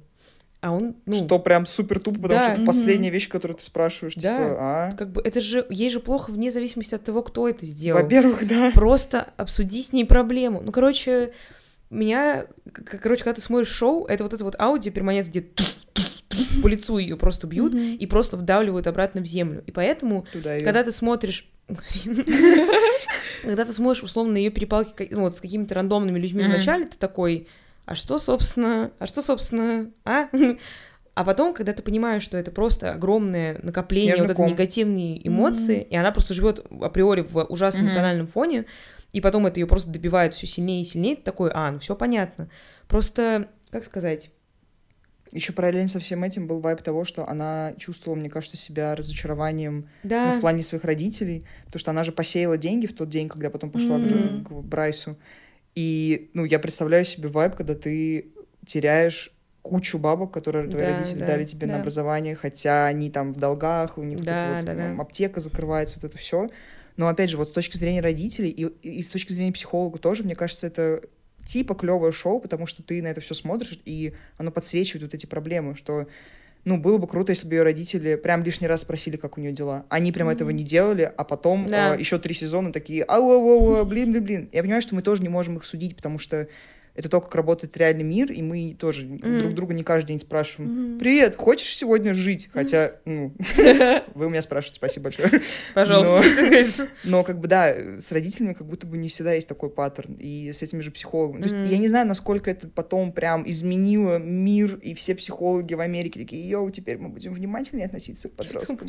А 0.60 0.72
он, 0.72 0.96
ну... 1.04 1.14
Что 1.14 1.38
прям 1.38 1.66
супер 1.66 2.00
тупо, 2.00 2.20
потому 2.20 2.40
да. 2.40 2.44
что 2.44 2.52
это 2.52 2.62
mm-hmm. 2.62 2.66
последняя 2.66 3.10
вещь, 3.10 3.28
которую 3.28 3.58
ты 3.58 3.64
спрашиваешь, 3.64 4.14
да. 4.14 4.36
типа, 4.36 4.56
а? 4.58 4.92
Как 4.92 5.12
бы 5.12 5.20
это 5.22 5.40
же, 5.40 5.66
ей 5.68 5.90
же 5.90 6.00
плохо 6.00 6.30
вне 6.30 6.50
зависимости 6.50 6.94
от 6.94 7.04
того, 7.04 7.22
кто 7.22 7.48
это 7.48 7.64
сделал. 7.64 8.02
Во-первых, 8.02 8.46
да. 8.46 8.72
Просто 8.74 9.28
обсуди 9.36 9.82
с 9.82 9.92
ней 9.92 10.04
проблему. 10.04 10.62
Ну, 10.64 10.72
короче, 10.72 11.32
меня, 11.90 12.46
короче, 12.72 13.22
когда 13.22 13.34
ты 13.34 13.42
смотришь 13.42 13.68
шоу, 13.68 14.06
это 14.06 14.24
вот 14.24 14.34
это 14.34 14.44
вот 14.44 14.56
аудио 14.58 14.90
перманент, 14.92 15.28
где 15.28 15.44
по 16.62 16.66
лицу 16.66 16.98
ее 16.98 17.16
просто 17.16 17.46
бьют 17.46 17.74
mm-hmm. 17.74 17.96
и 17.96 18.06
просто 18.06 18.36
вдавливают 18.36 18.86
обратно 18.86 19.20
в 19.20 19.26
землю. 19.26 19.62
И 19.66 19.72
поэтому, 19.72 20.24
когда 20.32 20.82
ты 20.82 20.92
смотришь 20.92 21.48
когда 23.42 23.64
ты 23.64 23.72
смотришь, 23.72 24.02
условно, 24.02 24.36
ее 24.36 24.50
перепалки 24.50 25.08
ну, 25.10 25.22
вот, 25.22 25.36
с 25.36 25.40
какими-то 25.40 25.74
рандомными 25.74 26.18
людьми 26.18 26.44
mm-hmm. 26.44 26.48
вначале, 26.48 26.84
ты 26.84 26.96
такой, 26.96 27.48
а 27.86 27.94
что, 27.94 28.18
собственно, 28.18 28.92
а 28.98 29.06
что, 29.06 29.22
собственно, 29.22 29.90
а? 30.04 30.28
А 31.14 31.24
потом, 31.24 31.54
когда 31.54 31.72
ты 31.72 31.82
понимаешь, 31.82 32.22
что 32.22 32.36
это 32.36 32.50
просто 32.50 32.92
огромное 32.92 33.58
накопление 33.62 34.16
Снежный 34.16 34.26
вот 34.26 34.38
этой 34.38 34.50
негативной 34.50 35.18
эмоции, 35.24 35.78
mm-hmm. 35.78 35.88
и 35.88 35.96
она 35.96 36.12
просто 36.12 36.34
живет 36.34 36.66
априори 36.82 37.22
в 37.22 37.42
ужасном 37.44 37.84
mm-hmm. 37.84 37.86
эмоциональном 37.86 38.26
фоне, 38.26 38.66
и 39.14 39.22
потом 39.22 39.46
это 39.46 39.58
ее 39.58 39.66
просто 39.66 39.88
добивает 39.88 40.34
все 40.34 40.46
сильнее 40.46 40.82
и 40.82 40.84
сильнее, 40.84 41.16
ты 41.16 41.22
такой, 41.22 41.50
а, 41.54 41.70
ну 41.70 41.78
все 41.78 41.96
понятно. 41.96 42.50
Просто, 42.86 43.48
как 43.70 43.86
сказать, 43.86 44.30
еще 45.32 45.54
параллельно 45.54 45.88
со 45.88 46.00
всем 46.00 46.22
этим 46.22 46.46
был 46.46 46.60
вайп 46.60 46.82
того, 46.82 47.04
что 47.04 47.26
она 47.26 47.72
чувствовала, 47.78 48.18
мне 48.18 48.28
кажется, 48.28 48.58
себя 48.58 48.94
разочарованием 48.94 49.88
да. 50.02 50.32
ну, 50.32 50.38
в 50.38 50.40
плане 50.40 50.62
своих 50.62 50.84
родителей, 50.84 51.44
потому 51.64 51.80
что 51.80 51.92
она 51.92 52.04
же 52.04 52.12
посеяла 52.12 52.58
деньги 52.58 52.86
в 52.86 52.94
тот 52.94 53.08
день, 53.08 53.28
когда 53.28 53.48
потом 53.48 53.70
пошла 53.70 53.96
mm-hmm. 53.96 54.44
к 54.44 54.52
Брайсу. 54.64 55.16
И, 55.76 56.30
ну, 56.34 56.44
я 56.44 56.58
представляю 56.58 57.04
себе 57.04 57.28
вайп, 57.28 57.54
когда 57.54 57.74
ты 57.74 58.32
теряешь 58.64 59.32
кучу 59.62 59.98
бабок, 59.98 60.32
которые 60.32 60.68
твои 60.68 60.82
да, 60.82 60.96
родители 60.96 61.18
да, 61.18 61.26
дали 61.26 61.44
тебе 61.44 61.66
да. 61.66 61.74
на 61.74 61.80
образование, 61.80 62.34
хотя 62.34 62.86
они 62.86 63.10
там 63.10 63.32
в 63.32 63.38
долгах, 63.38 63.98
у 63.98 64.02
них 64.02 64.20
да, 64.20 64.56
вот, 64.56 64.64
да, 64.64 64.72
вот, 64.72 64.96
да. 64.96 65.02
аптека 65.02 65.40
закрывается, 65.40 65.98
вот 66.00 66.10
это 66.10 66.18
все. 66.18 66.48
Но 66.96 67.08
опять 67.08 67.30
же, 67.30 67.36
вот 67.36 67.48
с 67.48 67.52
точки 67.52 67.76
зрения 67.76 68.00
родителей 68.00 68.48
и, 68.48 68.64
и 68.64 69.02
с 69.02 69.10
точки 69.10 69.32
зрения 69.32 69.52
психолога 69.52 69.98
тоже, 69.98 70.24
мне 70.24 70.34
кажется, 70.34 70.66
это 70.66 71.02
типа 71.44 71.74
клевое 71.74 72.12
шоу, 72.12 72.40
потому 72.40 72.66
что 72.66 72.82
ты 72.82 73.02
на 73.02 73.08
это 73.08 73.20
все 73.20 73.34
смотришь, 73.34 73.78
и 73.84 74.14
оно 74.38 74.50
подсвечивает 74.50 75.02
вот 75.02 75.14
эти 75.14 75.26
проблемы, 75.26 75.76
что 75.76 76.06
ну, 76.66 76.78
было 76.78 76.98
бы 76.98 77.06
круто, 77.06 77.30
если 77.30 77.46
бы 77.46 77.54
ее 77.54 77.62
родители 77.62 78.16
прям 78.16 78.42
лишний 78.42 78.66
раз 78.66 78.80
спросили, 78.80 79.16
как 79.16 79.38
у 79.38 79.40
нее 79.40 79.52
дела. 79.52 79.86
Они 79.88 80.10
прям 80.10 80.28
mm-hmm. 80.28 80.32
этого 80.32 80.50
не 80.50 80.64
делали, 80.64 81.12
а 81.16 81.22
потом 81.22 81.68
да. 81.68 81.94
э, 81.94 81.98
еще 82.00 82.18
три 82.18 82.34
сезона 82.34 82.72
такие, 82.72 83.04
ау, 83.04 83.30
ау, 83.30 83.78
ау, 83.78 83.84
блин, 83.86 84.10
блин, 84.10 84.24
блин. 84.24 84.48
Я 84.52 84.62
понимаю, 84.62 84.82
что 84.82 84.96
мы 84.96 85.02
тоже 85.02 85.22
не 85.22 85.28
можем 85.28 85.56
их 85.56 85.64
судить, 85.64 85.94
потому 85.94 86.18
что 86.18 86.48
это 86.96 87.08
то, 87.08 87.20
как 87.20 87.34
работает 87.34 87.76
реальный 87.76 88.04
мир, 88.04 88.32
и 88.32 88.42
мы 88.42 88.74
тоже 88.78 89.06
mm. 89.06 89.40
друг 89.42 89.54
друга 89.54 89.74
не 89.74 89.82
каждый 89.82 90.08
день 90.08 90.18
спрашиваем, 90.18 90.98
привет, 90.98 91.36
хочешь 91.36 91.76
сегодня 91.76 92.14
жить? 92.14 92.48
Хотя, 92.52 92.92
ну, 93.04 93.32
вы 94.14 94.26
у 94.26 94.28
меня 94.30 94.42
спрашиваете, 94.42 94.76
спасибо 94.76 95.04
большое. 95.04 95.42
Пожалуйста. 95.74 96.24
Но, 97.04 97.22
как 97.22 97.38
бы, 97.38 97.48
да, 97.48 98.00
с 98.00 98.10
родителями 98.12 98.54
как 98.54 98.66
будто 98.66 98.86
бы 98.86 98.96
не 98.96 99.08
всегда 99.08 99.34
есть 99.34 99.46
такой 99.46 99.68
паттерн, 99.68 100.14
и 100.14 100.52
с 100.52 100.62
этими 100.62 100.80
же 100.80 100.90
психологами. 100.90 101.42
То 101.42 101.54
есть 101.54 101.70
я 101.70 101.78
не 101.78 101.88
знаю, 101.88 102.06
насколько 102.06 102.50
это 102.50 102.68
потом 102.68 103.12
прям 103.12 103.48
изменило 103.48 104.18
мир, 104.18 104.76
и 104.76 104.94
все 104.94 105.14
психологи 105.14 105.74
в 105.74 105.80
Америке 105.80 106.20
такие, 106.20 106.48
йоу, 106.48 106.70
теперь 106.70 106.96
мы 106.96 107.10
будем 107.10 107.34
внимательнее 107.34 107.86
относиться 107.86 108.28
к 108.30 108.32
подросткам. 108.36 108.88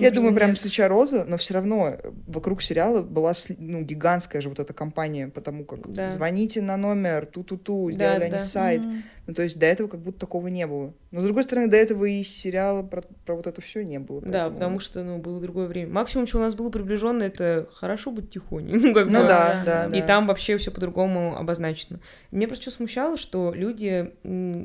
Я 0.00 0.10
думаю, 0.10 0.34
прям 0.34 0.56
свеча 0.56 0.88
роза, 0.88 1.24
но 1.24 1.38
все 1.38 1.54
равно 1.54 1.96
вокруг 2.26 2.60
сериала 2.62 3.02
была, 3.02 3.34
ну, 3.58 3.82
гигантская 3.82 4.42
же 4.42 4.48
вот 4.48 4.58
эта 4.58 4.72
компания, 4.72 5.28
потому 5.28 5.64
как 5.64 5.86
звоните 6.08 6.60
на 6.60 6.76
номер 6.76 7.26
ту-ту-ту, 7.36 7.90
сделали 7.90 8.18
да, 8.18 8.24
они 8.24 8.32
да. 8.32 8.38
сайт. 8.38 8.82
Mm-hmm. 8.82 9.02
Ну, 9.26 9.34
то 9.34 9.42
есть 9.42 9.58
до 9.58 9.66
этого 9.66 9.88
как 9.88 10.00
будто 10.00 10.20
такого 10.20 10.46
не 10.48 10.66
было. 10.66 10.94
Но, 11.10 11.20
с 11.20 11.24
другой 11.24 11.42
стороны, 11.42 11.68
до 11.68 11.76
этого 11.76 12.04
и 12.04 12.22
сериала 12.22 12.82
про, 12.82 13.02
про 13.02 13.34
вот 13.34 13.46
это 13.46 13.60
все 13.60 13.84
не 13.84 13.98
было. 13.98 14.20
Поэтому... 14.20 14.32
Да, 14.32 14.50
потому 14.50 14.80
что, 14.80 15.02
ну, 15.02 15.18
было 15.18 15.40
другое 15.40 15.66
время. 15.66 15.92
Максимум, 15.92 16.26
что 16.26 16.38
у 16.38 16.40
нас 16.40 16.54
было 16.54 16.70
приближенно, 16.70 17.24
это 17.24 17.68
хорошо 17.74 18.10
быть 18.10 18.30
тихоней. 18.30 18.74
Ну, 18.86 18.94
как 18.94 19.06
ну 19.06 19.22
бы, 19.22 19.26
да, 19.26 19.62
да, 19.66 19.84
И 19.86 20.00
да. 20.00 20.06
там 20.06 20.26
вообще 20.28 20.56
все 20.58 20.70
по-другому 20.70 21.36
обозначено. 21.36 21.98
Мне 22.30 22.46
просто 22.46 22.70
что 22.70 22.76
смущало, 22.76 23.16
что 23.16 23.52
люди 23.54 24.12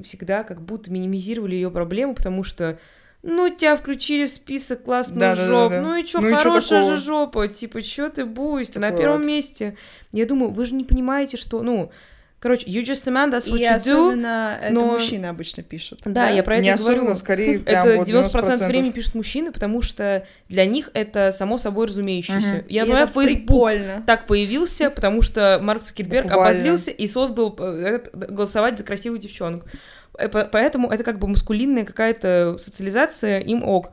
всегда 0.03 0.43
как 0.43 0.61
будто 0.61 0.91
минимизировали 0.91 1.55
ее 1.55 1.71
проблему, 1.71 2.13
потому 2.13 2.43
что 2.43 2.77
ну, 3.23 3.49
тебя 3.49 3.75
включили 3.75 4.25
в 4.25 4.29
список 4.29 4.83
классных 4.83 5.19
да, 5.19 5.35
жоп, 5.35 5.71
да, 5.71 5.77
да, 5.77 5.81
да. 5.81 5.87
ну 5.87 5.95
и 5.95 6.05
чё, 6.05 6.21
ну, 6.21 6.35
хорошая 6.35 6.81
же 6.81 6.97
жопа, 6.97 7.47
типа, 7.47 7.81
чё 7.81 8.09
ты 8.09 8.25
буйst, 8.25 8.73
ты 8.73 8.79
на 8.79 8.91
первом 8.91 9.19
вот. 9.19 9.27
месте. 9.27 9.77
Я 10.11 10.25
думаю, 10.25 10.51
вы 10.51 10.65
же 10.65 10.73
не 10.73 10.83
понимаете, 10.83 11.37
что, 11.37 11.61
ну, 11.61 11.91
Короче, 12.41 12.67
you 12.67 12.83
just 12.83 13.07
a 13.07 13.11
man, 13.11 13.31
that's 13.31 13.47
what 13.47 13.59
и 13.59 13.63
you 13.63 13.75
особенно 13.75 14.57
do. 14.59 14.65
это 14.65 14.73
но... 14.73 14.85
мужчины 14.87 15.27
обычно 15.27 15.61
пишут. 15.61 15.99
Да, 16.05 16.11
да? 16.11 16.29
я 16.29 16.41
про 16.41 16.55
это 16.55 16.63
не 16.63 16.75
говорю. 16.75 16.97
Особенно, 16.97 17.15
скорее, 17.15 17.59
прям 17.65 17.87
это 17.87 17.97
вот 17.97 18.07
90%, 18.07 18.31
90% 18.33 18.67
времени 18.67 18.89
пишут 18.89 19.13
мужчины, 19.13 19.51
потому 19.51 19.83
что 19.83 20.25
для 20.49 20.65
них 20.65 20.89
это 20.95 21.31
само 21.33 21.59
собой 21.59 21.85
разумеющееся. 21.85 22.55
Угу. 22.55 22.65
Я 22.69 22.87
думаю, 22.87 23.05
Facebook 23.05 23.45
прикольно. 23.45 24.03
так 24.07 24.25
появился, 24.25 24.89
потому 24.89 25.21
что 25.21 25.59
Марк 25.61 25.83
Цукерберг 25.83 26.29
Буквально. 26.29 26.49
обозлился 26.49 26.89
и 26.89 27.07
создал 27.07 27.55
э, 27.59 27.99
голосовать 28.11 28.79
за 28.79 28.85
красивую 28.85 29.19
девчонку. 29.19 29.67
Э, 30.17 30.27
поэтому 30.27 30.89
это 30.89 31.03
как 31.03 31.19
бы 31.19 31.27
маскулинная 31.27 31.85
какая-то 31.85 32.57
социализация, 32.57 33.39
им 33.39 33.63
ок. 33.63 33.91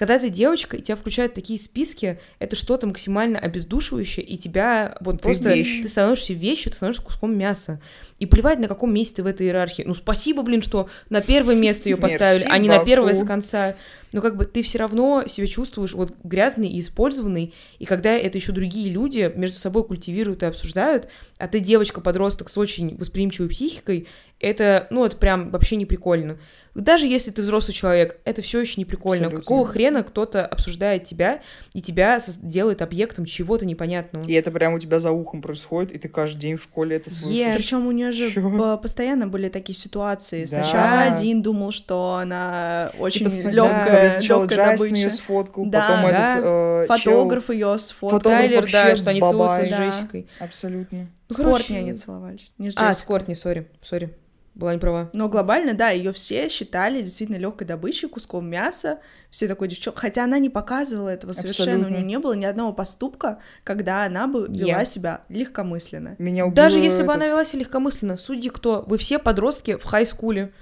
Когда 0.00 0.18
ты 0.18 0.30
девочка, 0.30 0.78
и 0.78 0.80
тебя 0.80 0.96
включают 0.96 1.34
такие 1.34 1.60
списки, 1.60 2.18
это 2.38 2.56
что-то 2.56 2.86
максимально 2.86 3.38
обездушивающее, 3.38 4.24
и 4.24 4.38
тебя 4.38 4.96
вот 5.00 5.18
ты 5.18 5.24
просто... 5.24 5.52
Вещь. 5.52 5.82
Ты 5.82 5.90
становишься 5.90 6.32
вещью, 6.32 6.70
ты 6.70 6.76
становишься 6.76 7.02
куском 7.02 7.36
мяса. 7.36 7.82
И 8.18 8.24
плевать, 8.24 8.58
на 8.60 8.66
каком 8.66 8.94
месте 8.94 9.16
ты 9.16 9.22
в 9.24 9.26
этой 9.26 9.48
иерархии. 9.48 9.82
Ну, 9.82 9.94
спасибо, 9.94 10.42
блин, 10.42 10.62
что 10.62 10.88
на 11.10 11.20
первое 11.20 11.54
место 11.54 11.90
ее 11.90 11.96
поставили, 11.98 12.46
а 12.48 12.56
не 12.56 12.70
на 12.70 12.82
первое 12.82 13.12
с 13.12 13.22
конца 13.22 13.74
но 14.12 14.20
как 14.20 14.36
бы 14.36 14.44
ты 14.44 14.62
все 14.62 14.78
равно 14.78 15.24
себя 15.26 15.46
чувствуешь 15.46 15.94
вот 15.94 16.14
грязный 16.24 16.68
и 16.68 16.80
использованный, 16.80 17.54
и 17.78 17.84
когда 17.84 18.10
это 18.12 18.38
еще 18.38 18.52
другие 18.52 18.90
люди 18.90 19.32
между 19.34 19.58
собой 19.58 19.84
культивируют 19.84 20.42
и 20.42 20.46
обсуждают, 20.46 21.08
а 21.38 21.48
ты 21.48 21.60
девочка-подросток 21.60 22.48
с 22.48 22.58
очень 22.58 22.96
восприимчивой 22.96 23.48
психикой, 23.48 24.08
это, 24.40 24.86
ну, 24.90 25.04
это 25.04 25.16
прям 25.16 25.50
вообще 25.50 25.76
не 25.76 25.84
прикольно. 25.84 26.38
Даже 26.74 27.06
если 27.06 27.30
ты 27.30 27.42
взрослый 27.42 27.74
человек, 27.74 28.20
это 28.24 28.42
все 28.42 28.60
еще 28.60 28.74
не 28.78 28.84
прикольно. 28.84 29.26
Абсолютно. 29.26 29.42
Какого 29.42 29.66
хрена 29.66 30.02
кто-то 30.02 30.46
обсуждает 30.46 31.04
тебя 31.04 31.42
и 31.74 31.82
тебя 31.82 32.18
делает 32.42 32.80
объектом 32.80 33.24
чего-то 33.24 33.66
непонятного? 33.66 34.24
И 34.24 34.32
это 34.32 34.50
прямо 34.50 34.76
у 34.76 34.78
тебя 34.78 34.98
за 34.98 35.10
ухом 35.10 35.42
происходит, 35.42 35.92
и 35.92 35.98
ты 35.98 36.08
каждый 36.08 36.38
день 36.38 36.56
в 36.56 36.62
школе 36.62 36.96
это 36.96 37.10
слышишь. 37.10 37.36
Yeah. 37.36 37.56
Причем 37.56 37.86
у 37.86 37.90
нее 37.90 38.12
же 38.12 38.30
Чё? 38.30 38.78
постоянно 38.78 39.26
были 39.26 39.48
такие 39.48 39.76
ситуации. 39.76 40.42
Да. 40.42 40.64
Сначала 40.64 41.00
один 41.12 41.42
думал, 41.42 41.72
что 41.72 42.14
она 42.14 42.92
очень 42.98 43.26
типа, 43.28 43.48
легкая, 43.48 43.84
да, 43.84 43.99
легкая 44.02 44.72
добыча. 44.72 44.94
ее 44.94 45.10
сфоткал, 45.10 45.66
да, 45.66 45.80
потом 45.80 46.10
да. 46.10 46.30
этот 46.30 46.44
э, 46.44 46.86
Фотограф 46.88 47.46
чел... 47.46 47.54
ее 47.54 47.78
сфоткал. 47.78 48.20
Тайлер, 48.20 48.70
да, 48.70 48.96
что 48.96 49.10
они 49.10 49.20
целуются 49.20 49.66
с 49.66 49.78
Джессикой. 49.78 50.28
Абсолютно. 50.38 51.06
С 51.28 51.36
Кортни 51.36 51.76
они 51.76 51.94
целовались, 51.94 52.54
не 52.58 52.70
с 52.70 52.74
А, 52.76 52.92
с 52.92 53.02
Кортни, 53.02 53.34
сори, 53.34 53.68
сори 53.82 54.14
была 54.54 54.74
не 54.74 54.78
права. 54.78 55.10
Но 55.12 55.28
глобально, 55.28 55.74
да, 55.74 55.90
ее 55.90 56.12
все 56.12 56.48
считали 56.48 57.02
действительно 57.02 57.36
легкой 57.36 57.66
добычей, 57.66 58.08
куском 58.08 58.48
мяса, 58.48 59.00
все 59.30 59.48
такой 59.48 59.68
девчонкой. 59.68 60.00
Хотя 60.02 60.24
она 60.24 60.38
не 60.38 60.50
показывала 60.50 61.08
этого 61.08 61.32
совершенно, 61.32 61.72
Абсолютно. 61.72 61.96
у 61.96 62.00
нее 62.00 62.06
не 62.06 62.18
было 62.18 62.32
ни 62.34 62.44
одного 62.44 62.72
поступка, 62.72 63.38
когда 63.64 64.04
она 64.04 64.26
бы 64.26 64.46
вела 64.48 64.82
yeah. 64.82 64.86
себя 64.86 65.22
легкомысленно. 65.28 66.16
Меня 66.18 66.46
Даже 66.48 66.78
если 66.78 66.98
этот... 67.00 67.06
бы 67.06 67.14
она 67.14 67.26
вела 67.26 67.44
себя 67.44 67.60
легкомысленно, 67.60 68.16
судьи 68.18 68.50
кто? 68.50 68.84
Вы 68.86 68.98
все 68.98 69.18
подростки 69.18 69.76
в 69.76 69.84
хай-скуле 69.84 70.52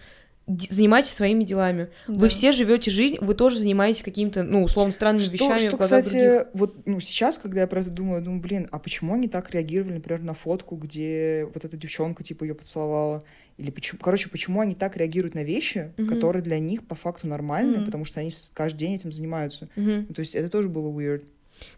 занимайтесь 0.48 1.10
своими 1.10 1.44
делами. 1.44 1.88
Да. 2.06 2.20
Вы 2.20 2.28
все 2.28 2.52
живете 2.52 2.90
жизнь, 2.90 3.18
вы 3.20 3.34
тоже 3.34 3.58
занимаетесь 3.58 4.02
какими-то, 4.02 4.42
ну, 4.42 4.62
условно, 4.62 4.92
странными 4.92 5.22
что, 5.22 5.32
вещами. 5.32 5.68
Что, 5.68 5.76
кстати, 5.76 6.08
других. 6.10 6.46
вот 6.54 6.86
ну, 6.86 7.00
сейчас, 7.00 7.38
когда 7.38 7.60
я 7.62 7.66
про 7.66 7.80
это 7.80 7.90
думаю, 7.90 8.22
думаю, 8.22 8.40
блин, 8.40 8.68
а 8.70 8.78
почему 8.78 9.14
они 9.14 9.28
так 9.28 9.50
реагировали, 9.50 9.94
например, 9.94 10.22
на 10.22 10.34
фотку, 10.34 10.76
где 10.76 11.48
вот 11.52 11.64
эта 11.64 11.76
девчонка, 11.76 12.24
типа, 12.24 12.44
ее 12.44 12.54
поцеловала? 12.54 13.22
Или 13.58 13.70
почему, 13.70 13.98
короче, 14.00 14.28
почему 14.28 14.60
они 14.60 14.74
так 14.74 14.96
реагируют 14.96 15.34
на 15.34 15.42
вещи, 15.42 15.92
mm-hmm. 15.96 16.06
которые 16.06 16.42
для 16.42 16.60
них 16.60 16.86
по 16.86 16.94
факту 16.94 17.26
нормальные, 17.26 17.80
mm-hmm. 17.80 17.84
потому 17.86 18.04
что 18.04 18.20
они 18.20 18.30
каждый 18.54 18.78
день 18.78 18.94
этим 18.94 19.10
занимаются. 19.10 19.68
Mm-hmm. 19.74 20.06
Ну, 20.08 20.14
то 20.14 20.20
есть 20.20 20.36
это 20.36 20.48
тоже 20.48 20.68
было 20.68 20.88
weird. 20.90 21.24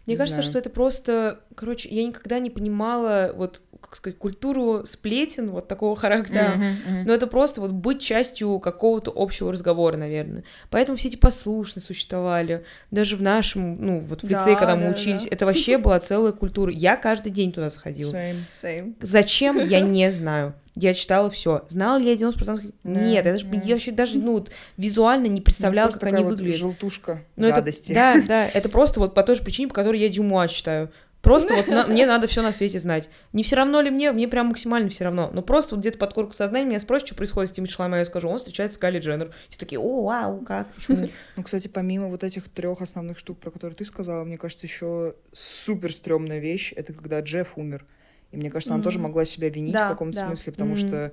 Мне 0.05 0.15
не 0.15 0.17
кажется, 0.17 0.41
знаю. 0.41 0.49
что 0.49 0.59
это 0.59 0.69
просто, 0.69 1.41
короче, 1.55 1.89
я 1.89 2.03
никогда 2.03 2.39
не 2.39 2.49
понимала 2.49 3.31
вот 3.35 3.61
как 3.81 3.95
сказать, 3.95 4.17
культуру 4.19 4.85
сплетен 4.85 5.49
вот 5.49 5.67
такого 5.67 5.95
характера. 5.95 6.53
Mm-hmm, 6.55 6.75
mm-hmm. 6.87 7.03
Но 7.05 7.13
это 7.13 7.27
просто 7.27 7.61
вот 7.61 7.71
быть 7.71 7.99
частью 8.01 8.59
какого-то 8.59 9.11
общего 9.13 9.51
разговора, 9.51 9.97
наверное. 9.97 10.43
Поэтому 10.69 10.97
все 10.97 11.09
эти 11.09 11.15
послушные 11.15 11.83
существовали. 11.83 12.63
Даже 12.91 13.17
в 13.17 13.21
нашем, 13.21 13.83
ну, 13.83 13.99
вот 13.99 14.21
в 14.21 14.27
лицее, 14.27 14.53
да, 14.53 14.55
когда 14.55 14.75
мы 14.75 14.83
да, 14.83 14.89
учились, 14.91 15.23
да. 15.23 15.29
это 15.31 15.45
вообще 15.45 15.77
была 15.77 15.99
целая 15.99 16.31
культура. 16.31 16.71
Я 16.71 16.95
каждый 16.95 17.31
день 17.31 17.51
туда 17.51 17.69
сходила. 17.69 18.11
Same, 18.11 18.43
same. 18.51 18.95
Зачем, 19.01 19.59
я 19.59 19.81
не 19.81 20.11
знаю. 20.11 20.53
Я 20.75 20.93
читала 20.93 21.29
все. 21.29 21.65
Знала 21.67 21.97
ли 21.97 22.09
я 22.09 22.15
90%? 22.15 22.73
Нет, 22.83 23.25
я 23.25 23.31
даже, 23.33 23.45
я 23.63 23.75
вообще 23.75 23.91
даже 23.91 24.17
ну, 24.17 24.33
вот, 24.33 24.51
визуально 24.77 25.27
не 25.27 25.41
представляла, 25.41 25.91
ну, 25.91 25.93
как 25.93 26.03
они 26.03 26.23
вот 26.23 26.31
выглядят. 26.31 26.59
желтушка 26.59 27.23
Но 27.35 27.49
гадости. 27.49 27.91
Это, 27.91 28.19
да, 28.19 28.27
да, 28.27 28.47
это 28.47 28.69
просто 28.69 28.99
вот 28.99 29.13
по 29.13 29.23
той 29.23 29.35
же 29.35 29.43
причине, 29.43 29.67
по 29.67 29.73
которой 29.73 29.99
я 29.99 30.09
Дюмуа 30.09 30.47
читаю. 30.47 30.89
Просто 31.21 31.53
вот 31.53 31.67
на, 31.67 31.85
мне 31.85 32.05
надо 32.05 32.27
все 32.27 32.41
на 32.41 32.51
свете 32.51 32.79
знать. 32.79 33.09
Не 33.31 33.43
все 33.43 33.55
равно 33.55 33.81
ли 33.81 33.91
мне? 33.91 34.11
Мне 34.11 34.27
прям 34.27 34.47
максимально 34.47 34.89
все 34.89 35.03
равно. 35.03 35.29
Но 35.31 35.41
просто 35.43 35.75
вот 35.75 35.81
где-то 35.81 35.99
под 35.99 36.13
корку 36.13 36.33
сознания 36.33 36.65
меня 36.65 36.79
спросят, 36.79 37.07
что 37.07 37.15
происходит 37.15 37.51
с 37.51 37.53
Тимми 37.53 37.67
Шлайма, 37.67 37.99
я 37.99 38.05
скажу, 38.05 38.27
он 38.27 38.39
встречается 38.39 38.75
с 38.75 38.79
Кайли 38.79 38.99
Дженнер. 38.99 39.31
Все 39.49 39.59
такие, 39.59 39.79
о, 39.79 40.03
вау, 40.03 40.39
как, 40.39 40.67
почему? 40.69 41.07
Ну, 41.35 41.43
кстати, 41.43 41.67
помимо 41.67 42.07
вот 42.07 42.23
этих 42.23 42.49
трех 42.49 42.81
основных 42.81 43.19
штук, 43.19 43.39
про 43.39 43.51
которые 43.51 43.75
ты 43.75 43.85
сказала, 43.85 44.23
мне 44.23 44.37
кажется, 44.37 44.65
еще 44.65 45.15
супер 45.31 45.93
стрёмная 45.93 46.39
вещь, 46.39 46.73
это 46.75 46.93
когда 46.93 47.19
Джефф 47.19 47.57
умер. 47.57 47.85
И 48.31 48.37
мне 48.37 48.49
кажется, 48.49 48.73
она 48.73 48.83
тоже 48.83 48.99
могла 48.99 49.25
себя 49.25 49.49
винить 49.49 49.75
в 49.75 49.89
каком-то 49.89 50.25
смысле, 50.25 50.53
потому 50.53 50.75
что 50.75 51.11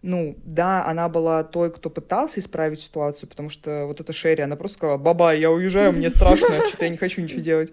ну, 0.00 0.36
да, 0.44 0.86
она 0.86 1.08
была 1.08 1.42
той, 1.42 1.72
кто 1.72 1.90
пытался 1.90 2.38
исправить 2.38 2.78
ситуацию, 2.78 3.28
потому 3.28 3.48
что 3.48 3.84
вот 3.86 4.00
эта 4.00 4.12
Шерри, 4.12 4.44
она 4.44 4.54
просто 4.54 4.76
сказала, 4.78 4.96
баба, 4.96 5.34
я 5.34 5.50
уезжаю, 5.50 5.92
мне 5.92 6.08
страшно, 6.08 6.46
что-то 6.68 6.84
я 6.84 6.90
не 6.90 6.96
хочу 6.96 7.20
ничего 7.20 7.40
делать. 7.40 7.72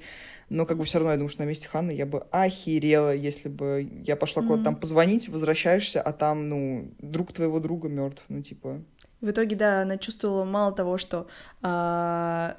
Но 0.49 0.65
как 0.65 0.77
бы 0.77 0.83
все 0.85 0.99
равно 0.99 1.11
я 1.11 1.17
думаю, 1.17 1.29
что 1.29 1.41
на 1.41 1.47
месте 1.47 1.67
Ханны 1.67 1.91
я 1.91 2.05
бы 2.05 2.25
охерела, 2.31 3.13
если 3.13 3.49
бы 3.49 3.89
я 4.05 4.15
пошла 4.15 4.43
куда-то 4.43 4.63
там 4.63 4.75
позвонить, 4.75 5.27
возвращаешься, 5.27 6.01
а 6.01 6.13
там, 6.13 6.49
ну, 6.49 6.91
друг 6.99 7.33
твоего 7.33 7.59
друга 7.59 7.89
мертв, 7.89 8.23
ну, 8.29 8.41
типа. 8.41 8.81
В 9.21 9.29
итоге, 9.31 9.55
да, 9.55 9.81
она 9.81 9.97
чувствовала 9.97 10.45
мало 10.45 10.71
того, 10.71 10.99
что 10.99 11.27
а, 11.63 12.55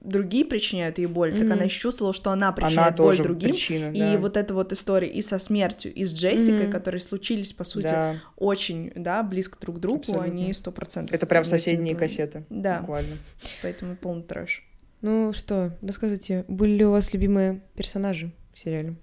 другие 0.00 0.44
причиняют 0.44 0.98
ей 0.98 1.06
боль, 1.06 1.32
mm-hmm. 1.32 1.42
так 1.42 1.50
она 1.50 1.64
еще 1.64 1.80
чувствовала, 1.80 2.14
что 2.14 2.30
она 2.30 2.52
причиняет 2.52 2.94
она 2.94 2.96
боль 2.96 3.18
другим. 3.18 3.50
Причина, 3.50 3.92
и 3.92 4.16
вот 4.16 4.36
эта 4.36 4.54
вот 4.54 4.72
история 4.72 5.08
и 5.08 5.22
со 5.22 5.38
смертью, 5.38 5.92
и 5.92 6.04
с 6.04 6.12
Джессикой, 6.12 6.66
mm-hmm. 6.66 6.70
которые 6.70 7.00
случились, 7.00 7.52
по 7.52 7.64
сути, 7.64 7.84
да. 7.84 8.16
очень, 8.36 8.92
да, 8.94 9.22
близко 9.22 9.58
друг 9.60 9.76
к 9.76 9.78
другу, 9.80 10.00
Абсолютно. 10.00 10.26
они 10.26 10.52
сто 10.54 10.72
процентов. 10.72 11.14
Это 11.14 11.26
прям 11.26 11.44
соседние 11.44 11.94
кассеты. 11.94 12.44
Да. 12.50 12.80
Буквально. 12.80 13.16
Поэтому 13.62 13.96
полный 13.96 14.22
трэш. 14.22 14.64
Ну 15.02 15.32
что, 15.32 15.76
рассказывайте, 15.80 16.44
были 16.48 16.72
ли 16.72 16.84
у 16.84 16.90
вас 16.90 17.12
любимые 17.12 17.62
персонажи 17.74 18.32
в 18.52 18.58
сериале? 18.58 18.96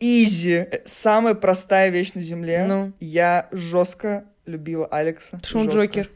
Изи. 0.00 0.66
Самая 0.84 1.34
простая 1.34 1.90
вещь 1.90 2.14
на 2.14 2.20
Земле. 2.20 2.64
Ну. 2.66 2.92
Я 2.98 3.48
жестко 3.52 4.24
любила 4.46 4.86
Алекса. 4.86 5.38
Что 5.42 5.60
он 5.60 5.68
Джокер 5.68 6.10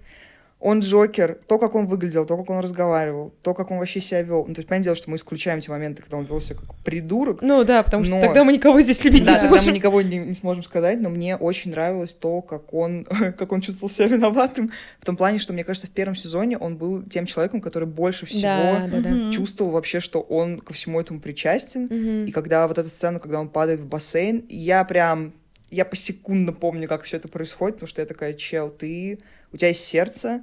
он 0.66 0.80
Джокер, 0.80 1.38
то, 1.46 1.60
как 1.60 1.76
он 1.76 1.86
выглядел, 1.86 2.26
то, 2.26 2.36
как 2.36 2.50
он 2.50 2.58
разговаривал, 2.58 3.32
то, 3.42 3.54
как 3.54 3.70
он 3.70 3.78
вообще 3.78 4.00
себя 4.00 4.22
вел. 4.22 4.46
Ну, 4.48 4.52
то 4.52 4.58
есть, 4.58 4.68
понятное 4.68 4.86
дело, 4.86 4.96
что 4.96 5.10
мы 5.10 5.14
исключаем 5.14 5.60
те 5.60 5.70
моменты, 5.70 6.02
когда 6.02 6.16
он 6.16 6.24
вел 6.24 6.40
себя 6.40 6.56
как 6.56 6.74
придурок. 6.82 7.40
Ну 7.40 7.62
да, 7.62 7.84
потому 7.84 8.02
что 8.02 8.20
тогда 8.20 8.42
мы 8.42 8.52
никого 8.52 8.80
здесь 8.80 9.04
любить 9.04 9.24
да, 9.24 9.30
не 9.30 9.38
сможем. 9.38 9.58
тогда 9.58 9.70
мы 9.70 9.76
никого 9.76 10.02
не, 10.02 10.18
не 10.18 10.34
сможем 10.34 10.64
сказать, 10.64 11.00
но 11.00 11.08
мне 11.08 11.36
очень 11.36 11.70
нравилось 11.70 12.14
то, 12.14 12.42
как 12.42 12.74
он, 12.74 13.04
как 13.38 13.52
он 13.52 13.60
чувствовал 13.60 13.90
себя 13.90 14.08
виноватым. 14.08 14.72
В 14.98 15.04
том 15.04 15.16
плане, 15.16 15.38
что, 15.38 15.52
мне 15.52 15.62
кажется, 15.62 15.86
в 15.86 15.90
первом 15.90 16.16
сезоне 16.16 16.58
он 16.58 16.76
был 16.76 17.04
тем 17.04 17.26
человеком, 17.26 17.60
который 17.60 17.86
больше 17.86 18.26
всего 18.26 18.42
да, 18.42 18.88
да, 18.90 19.00
да. 19.02 19.30
чувствовал 19.30 19.70
вообще, 19.70 20.00
что 20.00 20.20
он 20.20 20.58
ко 20.58 20.72
всему 20.72 21.00
этому 21.00 21.20
причастен. 21.20 21.84
Угу. 21.84 22.28
И 22.28 22.32
когда 22.32 22.66
вот 22.66 22.76
эта 22.76 22.88
сцена, 22.88 23.20
когда 23.20 23.38
он 23.38 23.50
падает 23.50 23.78
в 23.78 23.86
бассейн, 23.86 24.44
я 24.48 24.82
прям 24.82 25.32
я 25.70 25.84
посекундно 25.84 26.52
помню, 26.52 26.88
как 26.88 27.02
все 27.02 27.18
это 27.18 27.28
происходит, 27.28 27.76
потому 27.76 27.88
что 27.88 28.00
я 28.00 28.06
такая, 28.06 28.34
чел, 28.34 28.70
ты 28.70 29.18
у 29.56 29.58
тебя 29.58 29.68
есть 29.68 29.86
сердце, 29.86 30.42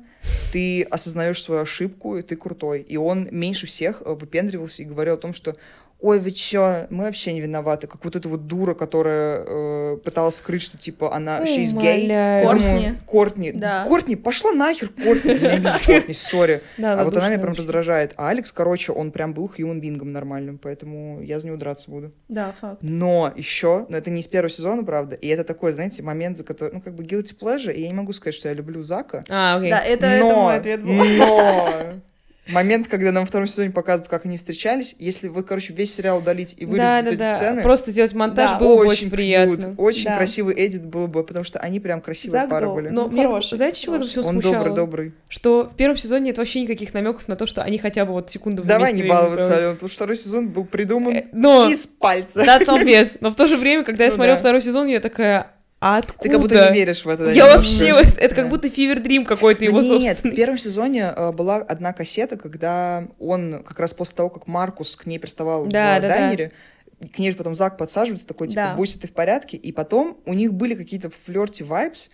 ты 0.51 0.81
осознаешь 0.81 1.41
свою 1.41 1.61
ошибку, 1.61 2.17
и 2.17 2.23
ты 2.23 2.35
крутой. 2.35 2.81
И 2.81 2.97
он 2.97 3.27
меньше 3.29 3.67
всех 3.67 4.01
э, 4.01 4.11
выпендривался 4.11 4.81
и 4.81 4.85
говорил 4.85 5.13
о 5.13 5.17
том, 5.17 5.35
что 5.35 5.55
ой, 6.03 6.19
вы 6.19 6.31
чё, 6.31 6.85
мы 6.89 7.05
вообще 7.05 7.31
не 7.33 7.39
виноваты. 7.39 7.87
Как 7.87 8.03
вот 8.03 8.15
эта 8.15 8.27
вот 8.27 8.45
дура, 8.45 8.73
которая 8.73 9.43
э, 9.47 9.97
пыталась 10.03 10.35
скрыть, 10.35 10.61
что, 10.61 10.77
типа, 10.77 11.15
она, 11.15 11.41
she's 11.43 11.73
gay. 11.73 12.43
Кортни. 12.43 12.93
Кортни. 13.07 13.51
Да. 13.53 13.85
Кортни, 13.87 14.17
пошла 14.17 14.51
нахер, 14.51 14.89
Кортни. 14.89 15.33
Я 15.33 15.57
не 15.57 15.85
Кортни, 15.85 16.13
сори. 16.13 16.61
Да, 16.77 16.99
а 16.99 17.05
вот 17.05 17.15
она 17.15 17.29
меня 17.29 17.39
прям 17.39 17.53
раздражает. 17.53 18.13
А 18.17 18.29
Алекс, 18.29 18.51
короче, 18.51 18.91
он 18.91 19.11
прям 19.11 19.33
был 19.33 19.49
human 19.57 19.79
бингом 19.79 20.11
нормальным, 20.11 20.57
поэтому 20.57 21.21
я 21.21 21.39
за 21.39 21.47
него 21.47 21.57
драться 21.57 21.89
буду. 21.89 22.11
Да, 22.27 22.53
факт. 22.59 22.79
Но 22.81 23.31
еще, 23.35 23.85
но 23.87 23.95
это 23.95 24.09
не 24.09 24.19
из 24.19 24.27
первого 24.27 24.49
сезона, 24.49 24.83
правда, 24.83 25.15
и 25.15 25.27
это 25.29 25.45
такой, 25.45 25.71
знаете, 25.71 26.03
момент, 26.03 26.37
за 26.37 26.43
который, 26.43 26.73
ну, 26.73 26.81
как 26.81 26.95
бы 26.95 27.03
guilty 27.03 27.33
pleasure, 27.39 27.73
и 27.73 27.81
я 27.81 27.87
не 27.87 27.93
могу 27.93 28.11
сказать, 28.11 28.35
что 28.35 28.49
я 28.49 28.53
люблю 28.53 28.83
Зака. 28.83 29.23
А, 29.29 29.55
окей. 29.55 29.71
Да, 29.71 29.79
это, 29.79 30.07
но, 30.07 30.15
это 30.15 30.35
мой 30.35 30.55
ответ 30.57 30.83
был. 30.83 30.93
Но 30.93 32.01
момент, 32.47 32.87
когда 32.87 33.11
нам 33.11 33.23
во 33.23 33.27
втором 33.27 33.47
сезоне 33.47 33.71
показывают, 33.71 34.09
как 34.09 34.25
они 34.25 34.37
встречались, 34.37 34.95
если 34.99 35.27
вот, 35.27 35.47
короче, 35.47 35.73
весь 35.73 35.93
сериал 35.93 36.17
удалить 36.17 36.55
и 36.57 36.65
вырезать 36.65 37.05
да, 37.05 37.09
да, 37.09 37.09
эти 37.09 37.19
да. 37.19 37.37
сцены... 37.37 37.61
Просто 37.61 37.91
сделать 37.91 38.13
монтаж 38.13 38.51
да, 38.51 38.59
было 38.59 38.75
очень, 38.75 38.91
очень 38.91 39.09
приятно. 39.09 39.53
Cute, 39.53 39.75
очень 39.77 40.05
да. 40.05 40.17
красивый 40.17 40.55
эдит 40.57 40.85
было 40.85 41.07
бы, 41.07 41.23
потому 41.23 41.45
что 41.45 41.59
они 41.59 41.79
прям 41.79 42.01
красивые 42.01 42.41
Зак 42.41 42.49
пары 42.49 42.69
были. 42.69 42.89
Но 42.89 43.07
мне, 43.07 43.29
знаете, 43.51 43.81
чего 43.81 43.95
это 43.95 44.05
все 44.05 44.23
смущало? 44.23 44.53
Он 44.53 44.59
добрый, 44.59 44.75
добрый. 44.75 45.13
Что 45.29 45.69
в 45.69 45.75
первом 45.75 45.97
сезоне 45.97 46.25
нет 46.25 46.37
вообще 46.37 46.61
никаких 46.61 46.93
намеков 46.93 47.27
на 47.27 47.35
то, 47.35 47.45
что 47.45 47.63
они 47.63 47.77
хотя 47.77 48.05
бы 48.05 48.13
вот 48.13 48.29
секунду 48.29 48.63
Давай 48.63 48.93
не 48.93 49.03
баловаться, 49.03 49.55
Ален, 49.55 49.73
потому 49.73 49.89
что 49.89 49.95
второй 49.95 50.17
сезон 50.17 50.49
был 50.49 50.65
придуман 50.65 51.13
э, 51.13 51.25
но... 51.31 51.69
из 51.69 51.85
пальца. 51.87 52.43
That's 52.43 52.65
obvious. 52.67 53.17
Но 53.19 53.31
в 53.31 53.35
то 53.35 53.47
же 53.47 53.57
время, 53.57 53.83
когда 53.83 54.03
я 54.03 54.09
ну, 54.09 54.15
смотрела 54.15 54.35
да. 54.35 54.41
второй 54.41 54.61
сезон, 54.61 54.87
я 54.87 54.99
такая, 54.99 55.53
а 55.85 55.97
откуда? 55.97 56.23
Ты 56.23 56.29
как 56.29 56.39
будто 56.39 56.69
не 56.69 56.77
веришь 56.77 57.03
в 57.03 57.09
это. 57.09 57.29
Я 57.31 57.57
вообще, 57.57 57.89
это, 57.89 58.17
это 58.17 58.35
как 58.35 58.47
будто 58.47 58.69
Фивер 58.69 59.01
Дрим 59.01 59.25
какой-то 59.25 59.65
его 59.65 59.81
собственный. 59.81 60.05
Нет, 60.05 60.19
в 60.23 60.33
первом 60.33 60.57
сезоне 60.57 61.13
э, 61.13 61.33
была 61.33 61.57
одна 61.57 61.91
кассета, 61.91 62.37
когда 62.37 63.09
он 63.19 63.61
как 63.67 63.81
раз 63.81 63.93
после 63.93 64.15
того, 64.15 64.29
как 64.29 64.47
Маркус 64.47 64.95
к 64.95 65.05
ней 65.07 65.19
приставал 65.19 65.65
да, 65.65 65.97
в 65.97 66.01
да, 66.01 66.07
дайнере, 66.07 66.53
да. 67.01 67.07
к 67.09 67.19
ней 67.19 67.31
же 67.31 67.35
потом 67.35 67.53
Зак 67.53 67.77
подсаживается, 67.77 68.25
такой, 68.25 68.47
типа, 68.47 68.61
да. 68.61 68.75
Буся, 68.75 68.97
ты 68.97 69.09
в 69.09 69.11
порядке? 69.11 69.57
И 69.57 69.73
потом 69.73 70.17
у 70.25 70.33
них 70.33 70.53
были 70.53 70.73
какие-то 70.73 71.09
флерти 71.09 71.63
вайбс, 71.63 72.09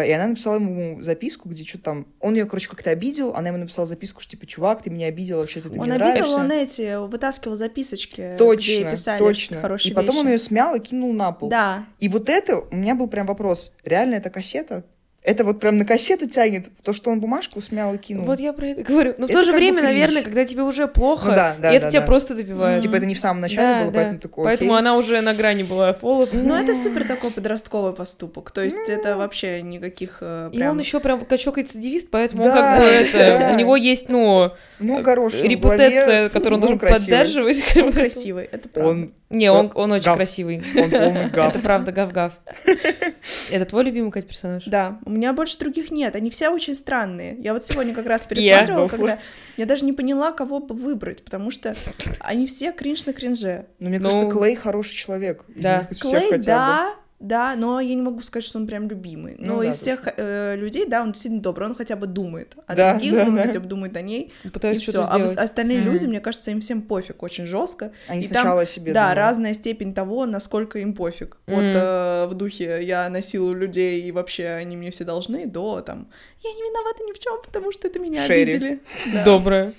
и 0.00 0.10
она 0.10 0.28
написала 0.28 0.54
ему 0.54 1.02
записку, 1.02 1.48
где 1.48 1.64
что 1.64 1.78
там... 1.78 2.06
Он 2.20 2.34
ее, 2.34 2.46
короче, 2.46 2.68
как-то 2.68 2.90
обидел, 2.90 3.34
она 3.34 3.48
ему 3.48 3.58
написала 3.58 3.86
записку, 3.86 4.20
что, 4.20 4.30
типа, 4.30 4.46
чувак, 4.46 4.82
ты 4.82 4.90
меня 4.90 5.08
обидел, 5.08 5.38
вообще 5.38 5.60
ты, 5.60 5.68
ты 5.68 5.78
он 5.78 5.86
мне 5.86 5.94
обидел, 5.96 6.08
нравишься. 6.10 6.36
он 6.36 6.50
эти, 6.50 7.06
вытаскивал 7.06 7.56
записочки, 7.56 8.36
точно, 8.38 8.72
где 8.72 8.90
писали 8.90 9.18
точно. 9.18 9.60
хорошие 9.60 9.92
И 9.92 9.94
потом 9.94 10.14
вещи. 10.14 10.24
он 10.24 10.32
ее 10.32 10.38
смял 10.38 10.74
и 10.74 10.80
кинул 10.80 11.12
на 11.12 11.32
пол. 11.32 11.50
Да. 11.50 11.84
И 11.98 12.08
вот 12.08 12.28
это, 12.30 12.60
у 12.60 12.74
меня 12.74 12.94
был 12.94 13.08
прям 13.08 13.26
вопрос, 13.26 13.72
реально 13.84 14.14
это 14.14 14.30
кассета? 14.30 14.84
Это 15.24 15.44
вот 15.44 15.60
прям 15.60 15.78
на 15.78 15.84
кассету 15.84 16.28
тянет, 16.28 16.68
то, 16.82 16.92
что 16.92 17.10
он 17.10 17.20
бумажку 17.20 17.60
смял 17.62 17.94
и 17.94 17.98
кинул. 17.98 18.24
Вот 18.24 18.40
я 18.40 18.52
про 18.52 18.66
это 18.66 18.82
говорю. 18.82 19.14
Но 19.18 19.26
это 19.26 19.34
в 19.34 19.36
то 19.36 19.44
же 19.44 19.52
время, 19.52 19.80
наверное, 19.80 20.22
когда 20.22 20.44
тебе 20.44 20.62
уже 20.62 20.88
плохо, 20.88 21.28
ну, 21.28 21.36
да, 21.36 21.56
да, 21.60 21.72
и 21.72 21.76
это 21.76 21.86
да, 21.86 21.90
тебя 21.90 22.00
да. 22.00 22.06
просто 22.06 22.34
добивает. 22.34 22.82
Типа 22.82 22.96
это 22.96 23.06
не 23.06 23.14
в 23.14 23.20
самом 23.20 23.40
начале 23.40 23.62
да, 23.62 23.82
было, 23.82 23.92
да. 23.92 23.98
поэтому 23.98 24.18
такое. 24.18 24.44
Поэтому 24.44 24.74
она 24.74 24.96
уже 24.96 25.20
на 25.20 25.32
грани 25.32 25.62
была 25.62 25.92
фола. 25.94 26.28
Ну, 26.32 26.54
это 26.56 26.74
супер 26.74 27.06
такой 27.06 27.30
подростковый 27.30 27.92
поступок. 27.92 28.50
То 28.50 28.64
есть 28.64 28.88
это 28.88 29.16
вообще 29.16 29.62
никаких 29.62 30.18
прям... 30.18 30.50
Э, 30.52 30.56
и 30.56 30.66
он 30.66 30.80
еще 30.80 30.98
прям 30.98 31.24
качок 31.24 31.58
рецидивист, 31.58 32.10
поэтому 32.10 32.44
он 32.44 32.50
как 32.50 32.80
бы 32.80 32.84
это... 32.84 33.52
У 33.52 33.56
него 33.56 33.76
есть, 33.76 34.08
ну... 34.08 34.50
Ну, 34.80 35.04
хороший. 35.04 35.46
Репутация, 35.46 36.30
которую 36.30 36.56
он 36.56 36.60
должен 36.62 36.78
поддерживать. 36.80 37.62
Он 37.76 37.92
красивый, 37.92 38.44
это 38.50 38.68
правда. 38.68 39.10
Не, 39.30 39.50
он, 39.50 39.72
он 39.74 39.92
очень 39.92 40.12
красивый. 40.12 40.62
Он 40.76 40.90
полный 40.90 41.30
гав. 41.30 41.50
Это 41.50 41.58
правда, 41.58 41.92
гав-гав. 41.92 42.32
Это 43.50 43.64
твой 43.64 43.84
любимый, 43.84 44.10
Кать, 44.10 44.26
персонаж? 44.26 44.64
Да, 44.66 44.98
меня 45.12 45.32
больше 45.32 45.58
других 45.58 45.90
нет, 45.90 46.16
они 46.16 46.30
все 46.30 46.48
очень 46.48 46.74
странные. 46.74 47.36
Я 47.38 47.52
вот 47.52 47.64
сегодня 47.64 47.94
как 47.94 48.06
раз 48.06 48.26
пересматривала, 48.28 48.88
когда 48.88 49.18
я 49.56 49.66
даже 49.66 49.84
не 49.84 49.92
поняла, 49.92 50.32
кого 50.32 50.60
бы 50.60 50.74
выбрать, 50.74 51.22
потому 51.22 51.50
что 51.50 51.76
они 52.20 52.46
все 52.46 52.72
кринж 52.72 53.06
на 53.06 53.12
кринже. 53.12 53.66
Ну, 53.78 53.88
мне 53.88 53.98
кажется, 53.98 54.24
ну, 54.24 54.30
Клей 54.30 54.56
хороший 54.56 54.94
человек. 54.94 55.44
Да. 55.48 55.88
Клей, 56.00 56.38
да, 56.38 56.94
да, 57.22 57.54
но 57.56 57.78
я 57.80 57.94
не 57.94 58.02
могу 58.02 58.20
сказать, 58.20 58.44
что 58.44 58.58
он 58.58 58.66
прям 58.66 58.88
любимый. 58.88 59.36
Но 59.38 59.54
ну, 59.54 59.62
из 59.62 59.68
да, 59.68 59.72
всех 59.72 60.08
э, 60.16 60.56
людей, 60.56 60.86
да, 60.86 61.02
он 61.02 61.12
действительно 61.12 61.40
добрый, 61.40 61.68
он 61.68 61.74
хотя 61.76 61.94
бы 61.94 62.08
думает 62.08 62.56
о 62.66 62.74
да, 62.74 62.92
других, 62.94 63.12
да, 63.12 63.22
он 63.22 63.36
да. 63.36 63.42
хотя 63.44 63.60
бы 63.60 63.66
думает 63.66 63.96
о 63.96 64.02
ней. 64.02 64.32
Пытается 64.52 64.82
и 64.82 64.86
все. 64.88 65.02
А 65.02 65.14
остальные 65.16 65.78
mm-hmm. 65.78 65.84
люди, 65.84 66.06
мне 66.06 66.20
кажется, 66.20 66.50
им 66.50 66.60
всем 66.60 66.82
пофиг 66.82 67.22
очень 67.22 67.46
жестко. 67.46 67.92
Они 68.08 68.20
и 68.20 68.24
сначала 68.24 68.64
там, 68.64 68.66
себе. 68.66 68.92
Да, 68.92 69.10
думают. 69.10 69.18
разная 69.18 69.54
степень 69.54 69.94
того, 69.94 70.26
насколько 70.26 70.80
им 70.80 70.94
пофиг. 70.94 71.38
Mm-hmm. 71.46 71.54
Вот 71.54 71.62
э, 71.62 72.26
в 72.26 72.34
духе 72.34 72.82
я 72.82 73.08
насилую 73.08 73.56
людей, 73.56 74.02
и 74.02 74.10
вообще 74.10 74.48
они 74.48 74.76
мне 74.76 74.90
все 74.90 75.04
должны, 75.04 75.46
до 75.46 75.80
там 75.80 76.08
я 76.42 76.52
не 76.52 76.62
виновата 76.62 77.04
ни 77.04 77.12
в 77.12 77.18
чем, 77.20 77.40
потому 77.44 77.70
что 77.72 77.86
это 77.86 78.00
меня 78.00 78.26
Шерри. 78.26 78.42
обидели. 78.42 78.80
Да. 79.12 79.24
Добрая. 79.24 79.72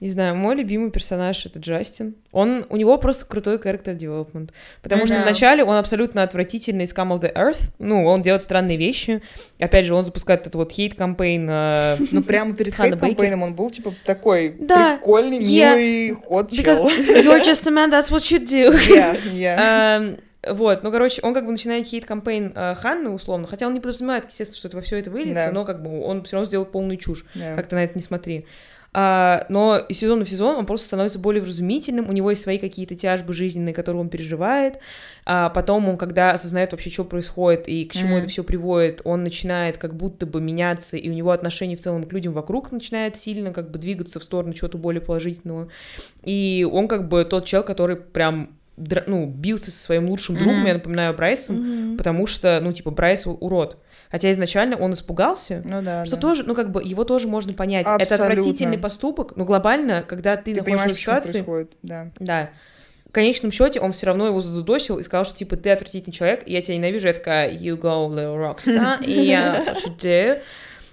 Не 0.00 0.10
знаю, 0.10 0.36
мой 0.36 0.54
любимый 0.54 0.90
персонаж 0.90 1.46
это 1.46 1.58
Джастин. 1.58 2.16
Он, 2.32 2.66
у 2.68 2.76
него 2.76 2.98
просто 2.98 3.24
крутой 3.24 3.56
character 3.56 3.96
development. 3.96 4.50
Потому 4.82 5.04
mm-hmm. 5.04 5.06
что 5.06 5.22
вначале 5.22 5.64
он 5.64 5.76
абсолютно 5.76 6.22
отвратительный 6.22 6.84
scum 6.84 7.18
of 7.18 7.20
the 7.20 7.32
Earth. 7.34 7.70
Ну, 7.78 8.04
он 8.04 8.20
делает 8.20 8.42
странные 8.42 8.76
вещи. 8.76 9.22
Опять 9.58 9.86
же, 9.86 9.94
он 9.94 10.02
запускает 10.02 10.42
этот 10.42 10.56
вот 10.56 10.72
hate 10.72 10.95
campaign. 10.95 11.48
Э, 11.48 11.96
ну, 12.10 12.22
прямо 12.22 12.54
перед 12.54 12.74
hate 12.74 12.92
campaign 12.92 13.28
-ом 13.28 13.42
он 13.42 13.54
был, 13.54 13.70
типа, 13.70 13.94
такой 14.04 14.56
да, 14.60 14.96
прикольный, 14.96 15.38
yeah. 15.38 15.76
милый 15.76 16.10
hot 16.12 16.50
чел. 16.50 16.88
You're 16.88 17.42
just 17.42 17.66
a 17.66 17.70
man, 17.70 17.90
that's 17.90 18.10
what 18.10 18.30
you 18.30 18.38
do. 18.38 18.72
Yeah, 18.88 19.18
yeah. 19.32 19.98
Um, 19.98 20.20
вот, 20.46 20.82
ну, 20.82 20.92
короче, 20.92 21.20
он 21.22 21.34
как 21.34 21.44
бы 21.44 21.52
начинает 21.52 21.86
хейт-кампейн 21.86 22.52
э, 22.54 22.74
Ханны, 22.76 23.10
условно, 23.10 23.46
хотя 23.46 23.66
он 23.66 23.74
не 23.74 23.80
подразумевает, 23.80 24.26
естественно, 24.28 24.58
что 24.58 24.68
это 24.68 24.76
во 24.76 24.82
все 24.82 24.98
это 24.98 25.10
выльется, 25.10 25.46
да. 25.46 25.52
но 25.52 25.64
как 25.64 25.82
бы 25.82 26.02
он 26.02 26.22
все 26.22 26.36
равно 26.36 26.46
сделал 26.46 26.66
полную 26.66 26.98
чушь, 26.98 27.24
да. 27.34 27.54
как 27.54 27.66
ты 27.66 27.74
на 27.74 27.82
это 27.84 27.94
не 27.96 28.02
смотри. 28.02 28.46
А, 28.98 29.44
но 29.50 29.76
из 29.76 29.98
сезона 29.98 30.24
в 30.24 30.30
сезон 30.30 30.56
он 30.56 30.64
просто 30.64 30.86
становится 30.86 31.18
более 31.18 31.42
вразумительным, 31.42 32.08
у 32.08 32.12
него 32.12 32.30
есть 32.30 32.42
свои 32.42 32.56
какие-то 32.56 32.96
тяжбы 32.96 33.34
жизненные, 33.34 33.74
которые 33.74 34.00
он 34.00 34.08
переживает, 34.08 34.78
а 35.26 35.50
потом 35.50 35.86
он, 35.86 35.98
когда 35.98 36.30
осознает 36.30 36.72
вообще, 36.72 36.88
что 36.88 37.04
происходит 37.04 37.68
и 37.68 37.84
к 37.84 37.92
чему 37.92 38.16
mm-hmm. 38.16 38.20
это 38.20 38.28
все 38.28 38.42
приводит, 38.42 39.02
он 39.04 39.22
начинает 39.22 39.76
как 39.76 39.94
будто 39.94 40.24
бы 40.24 40.40
меняться, 40.40 40.96
и 40.96 41.10
у 41.10 41.12
него 41.12 41.32
отношение 41.32 41.76
в 41.76 41.80
целом 41.82 42.04
к 42.04 42.12
людям 42.14 42.32
вокруг 42.32 42.72
начинает 42.72 43.18
сильно 43.18 43.52
как 43.52 43.70
бы 43.70 43.78
двигаться 43.78 44.18
в 44.18 44.24
сторону 44.24 44.54
чего-то 44.54 44.78
более 44.78 45.02
положительного, 45.02 45.68
и 46.22 46.66
он 46.72 46.88
как 46.88 47.06
бы 47.06 47.26
тот 47.26 47.44
чел, 47.44 47.62
который 47.64 47.96
прям 47.96 48.56
ну, 48.78 49.26
бился 49.26 49.70
со 49.70 49.78
своим 49.78 50.08
лучшим 50.08 50.36
другом, 50.36 50.64
mm-hmm. 50.64 50.68
я 50.68 50.74
напоминаю, 50.74 51.14
Брайсом, 51.14 51.56
mm-hmm. 51.56 51.96
потому 51.98 52.26
что, 52.26 52.60
ну, 52.62 52.72
типа, 52.72 52.90
Брайс 52.90 53.26
урод. 53.26 53.76
Хотя 54.10 54.30
изначально 54.32 54.76
он 54.76 54.94
испугался, 54.94 55.62
ну, 55.64 55.82
да, 55.82 56.06
что 56.06 56.16
да. 56.16 56.22
тоже, 56.22 56.44
ну 56.44 56.54
как 56.54 56.70
бы 56.70 56.82
его 56.82 57.04
тоже 57.04 57.28
можно 57.28 57.52
понять. 57.52 57.86
Абсолютно. 57.86 58.14
Это 58.14 58.24
отвратительный 58.24 58.78
поступок, 58.78 59.36
но 59.36 59.44
глобально, 59.44 60.04
когда 60.06 60.36
ты, 60.36 60.54
ты 60.54 60.62
находишься 60.62 60.94
в 60.94 60.98
ситуации, 60.98 61.68
да. 61.82 62.10
да, 62.18 62.50
конечном 63.16 63.50
счете 63.50 63.80
он 63.80 63.92
все 63.92 64.08
равно 64.08 64.26
его 64.26 64.40
задудосил 64.40 64.98
и 64.98 65.02
сказал, 65.02 65.24
что 65.24 65.34
типа 65.34 65.56
ты 65.56 65.70
отвратительный 65.70 66.12
человек, 66.12 66.46
я 66.46 66.60
тебя 66.60 66.76
ненавижу, 66.76 67.06
я 67.06 67.14
такая 67.14 67.50
you 67.50 67.74
go 67.80 68.06
little 68.10 68.36
rockstar, 68.36 69.02
и 69.02 69.10
я 69.10 69.58
what 69.64 69.78
you 69.86 69.96
do. 69.96 70.42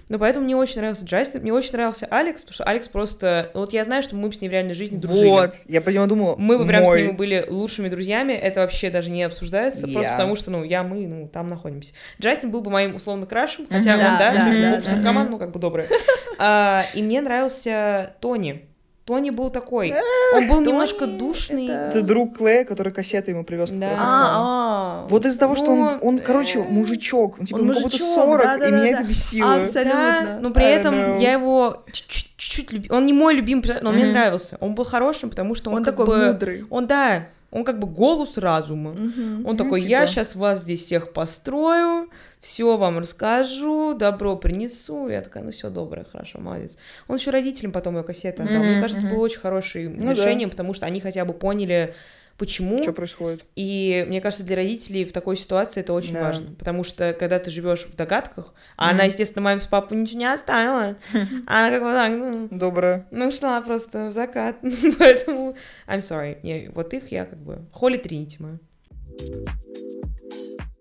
Ну, 0.08 0.18
поэтому 0.18 0.44
мне 0.44 0.56
очень 0.56 0.76
нравился 0.76 1.04
Джастин, 1.04 1.40
мне 1.40 1.52
очень 1.52 1.72
нравился 1.72 2.06
Алекс, 2.10 2.42
потому 2.42 2.54
что 2.54 2.64
Алекс 2.64 2.88
просто... 2.88 3.50
Ну, 3.54 3.60
вот 3.60 3.72
я 3.72 3.84
знаю, 3.84 4.02
что 4.02 4.16
мы 4.16 4.28
бы 4.28 4.34
с 4.34 4.40
ним 4.40 4.50
в 4.50 4.52
реальной 4.52 4.74
жизни 4.74 4.96
дружили. 4.96 5.28
Вот, 5.28 5.54
я 5.66 5.80
по 5.80 5.90
нему 5.90 6.06
думала, 6.06 6.36
Мы 6.36 6.58
бы 6.58 6.66
прям 6.66 6.84
мой... 6.84 7.02
с 7.02 7.06
ним 7.06 7.16
были 7.16 7.46
лучшими 7.48 7.88
друзьями, 7.88 8.32
это 8.32 8.60
вообще 8.60 8.90
даже 8.90 9.10
не 9.10 9.22
обсуждается, 9.22 9.86
yeah. 9.86 9.92
просто 9.92 10.12
потому 10.12 10.36
что, 10.36 10.52
ну, 10.52 10.62
я, 10.64 10.82
мы, 10.82 11.06
ну, 11.06 11.28
там 11.28 11.46
находимся. 11.46 11.92
Джастин 12.20 12.50
был 12.50 12.60
бы 12.60 12.70
моим 12.70 12.94
условно 12.96 13.26
крашем, 13.26 13.66
хотя 13.70 13.92
mm-hmm. 13.92 13.94
он, 13.94 14.18
да, 14.18 14.18
да, 14.18 14.50
да, 14.50 14.82
да, 14.82 15.12
да. 15.12 15.24
ну, 15.24 15.38
как 15.38 15.52
бы 15.52 15.58
добрый. 15.58 15.86
А, 16.36 16.84
и 16.94 17.02
мне 17.02 17.20
нравился 17.20 18.16
Тони. 18.20 18.73
Тони 19.04 19.28
был 19.30 19.50
такой. 19.50 19.94
Он 20.34 20.48
был 20.48 20.60
немножко 20.62 21.06
душный. 21.06 21.68
Это 21.68 22.02
друг 22.02 22.38
Клея, 22.38 22.64
который 22.64 22.92
кассеты 22.92 23.32
ему 23.32 23.44
привез. 23.44 23.70
Да. 23.70 23.96
А, 23.98 25.06
вот 25.10 25.26
из-за 25.26 25.38
того, 25.38 25.56
что 25.56 25.66
он, 25.66 25.98
он, 26.00 26.18
короче, 26.18 26.60
мужичок. 26.60 27.38
Он, 27.38 27.44
типа, 27.44 27.58
ему 27.58 27.74
как 27.74 27.82
будто 27.82 27.98
40, 27.98 28.68
и 28.68 28.70
меня 28.72 28.88
это 28.88 29.04
бесило. 29.04 29.56
Абсолютно. 29.56 30.38
Но 30.40 30.50
при 30.50 30.64
этом 30.64 31.18
я 31.18 31.32
его 31.32 31.84
чуть-чуть 31.92 32.72
любила. 32.72 32.96
Он 32.96 33.06
не 33.06 33.12
мой 33.12 33.34
любимый, 33.34 33.62
но 33.82 33.92
мне 33.92 34.06
нравился. 34.06 34.56
Он 34.60 34.74
был 34.74 34.84
хорошим, 34.84 35.28
потому 35.30 35.54
что 35.54 35.70
он, 35.70 35.78
он 35.78 35.84
такой 35.84 36.32
мудрый. 36.32 36.64
Он, 36.70 36.86
да, 36.86 37.26
он 37.54 37.64
как 37.64 37.78
бы 37.78 37.86
голос 37.86 38.36
разума. 38.36 38.90
Угу. 38.90 39.48
Он 39.48 39.56
такой, 39.56 39.80
я 39.80 40.08
сейчас 40.08 40.28
типа. 40.30 40.40
вас 40.40 40.62
здесь 40.62 40.84
всех 40.84 41.12
построю, 41.12 42.10
все 42.40 42.76
вам 42.76 42.98
расскажу, 42.98 43.94
добро 43.94 44.36
принесу. 44.36 45.08
Я 45.08 45.22
такая, 45.22 45.44
ну 45.44 45.52
все 45.52 45.70
доброе, 45.70 46.04
хорошо, 46.04 46.40
молодец. 46.40 46.76
Он 47.06 47.16
еще 47.16 47.30
родителям 47.30 47.70
потом 47.70 47.96
ее 47.96 48.02
кассеты 48.02 48.42
отдал. 48.42 48.56
Угу, 48.56 48.64
Мне 48.64 48.80
кажется, 48.80 48.98
угу. 48.98 49.06
это 49.06 49.14
было 49.14 49.24
очень 49.24 49.38
хорошим 49.38 49.96
ну, 49.96 50.10
решением, 50.10 50.48
да. 50.48 50.54
потому 50.54 50.74
что 50.74 50.86
они 50.86 50.98
хотя 50.98 51.24
бы 51.24 51.32
поняли, 51.32 51.94
почему. 52.38 52.82
Что 52.82 52.92
происходит. 52.92 53.44
И 53.56 54.04
мне 54.08 54.20
кажется, 54.20 54.44
для 54.44 54.56
родителей 54.56 55.04
в 55.04 55.12
такой 55.12 55.36
ситуации 55.36 55.80
это 55.80 55.92
очень 55.92 56.14
да. 56.14 56.22
важно, 56.22 56.54
потому 56.54 56.84
что 56.84 57.12
когда 57.12 57.38
ты 57.38 57.50
живешь 57.50 57.84
в 57.84 57.94
догадках, 57.94 58.54
а 58.76 58.88
mm. 58.88 58.90
она, 58.92 59.04
естественно, 59.04 59.42
маме 59.42 59.60
с 59.60 59.66
папой 59.66 59.98
ничего 59.98 60.18
не 60.18 60.32
оставила, 60.32 60.96
она 61.46 61.70
как 61.70 61.82
бы 61.82 61.92
так, 61.92 62.12
ну... 62.12 62.48
Добрая. 62.50 63.06
Ну, 63.10 63.30
шла 63.32 63.60
просто 63.60 64.06
в 64.06 64.12
закат, 64.12 64.56
поэтому 64.98 65.56
I'm 65.86 66.00
sorry. 66.00 66.70
Вот 66.74 66.92
их 66.94 67.12
я 67.12 67.24
как 67.24 67.38
бы... 67.38 67.64
Холли 67.72 67.96
Тринити 67.96 68.38
мою. 68.40 68.58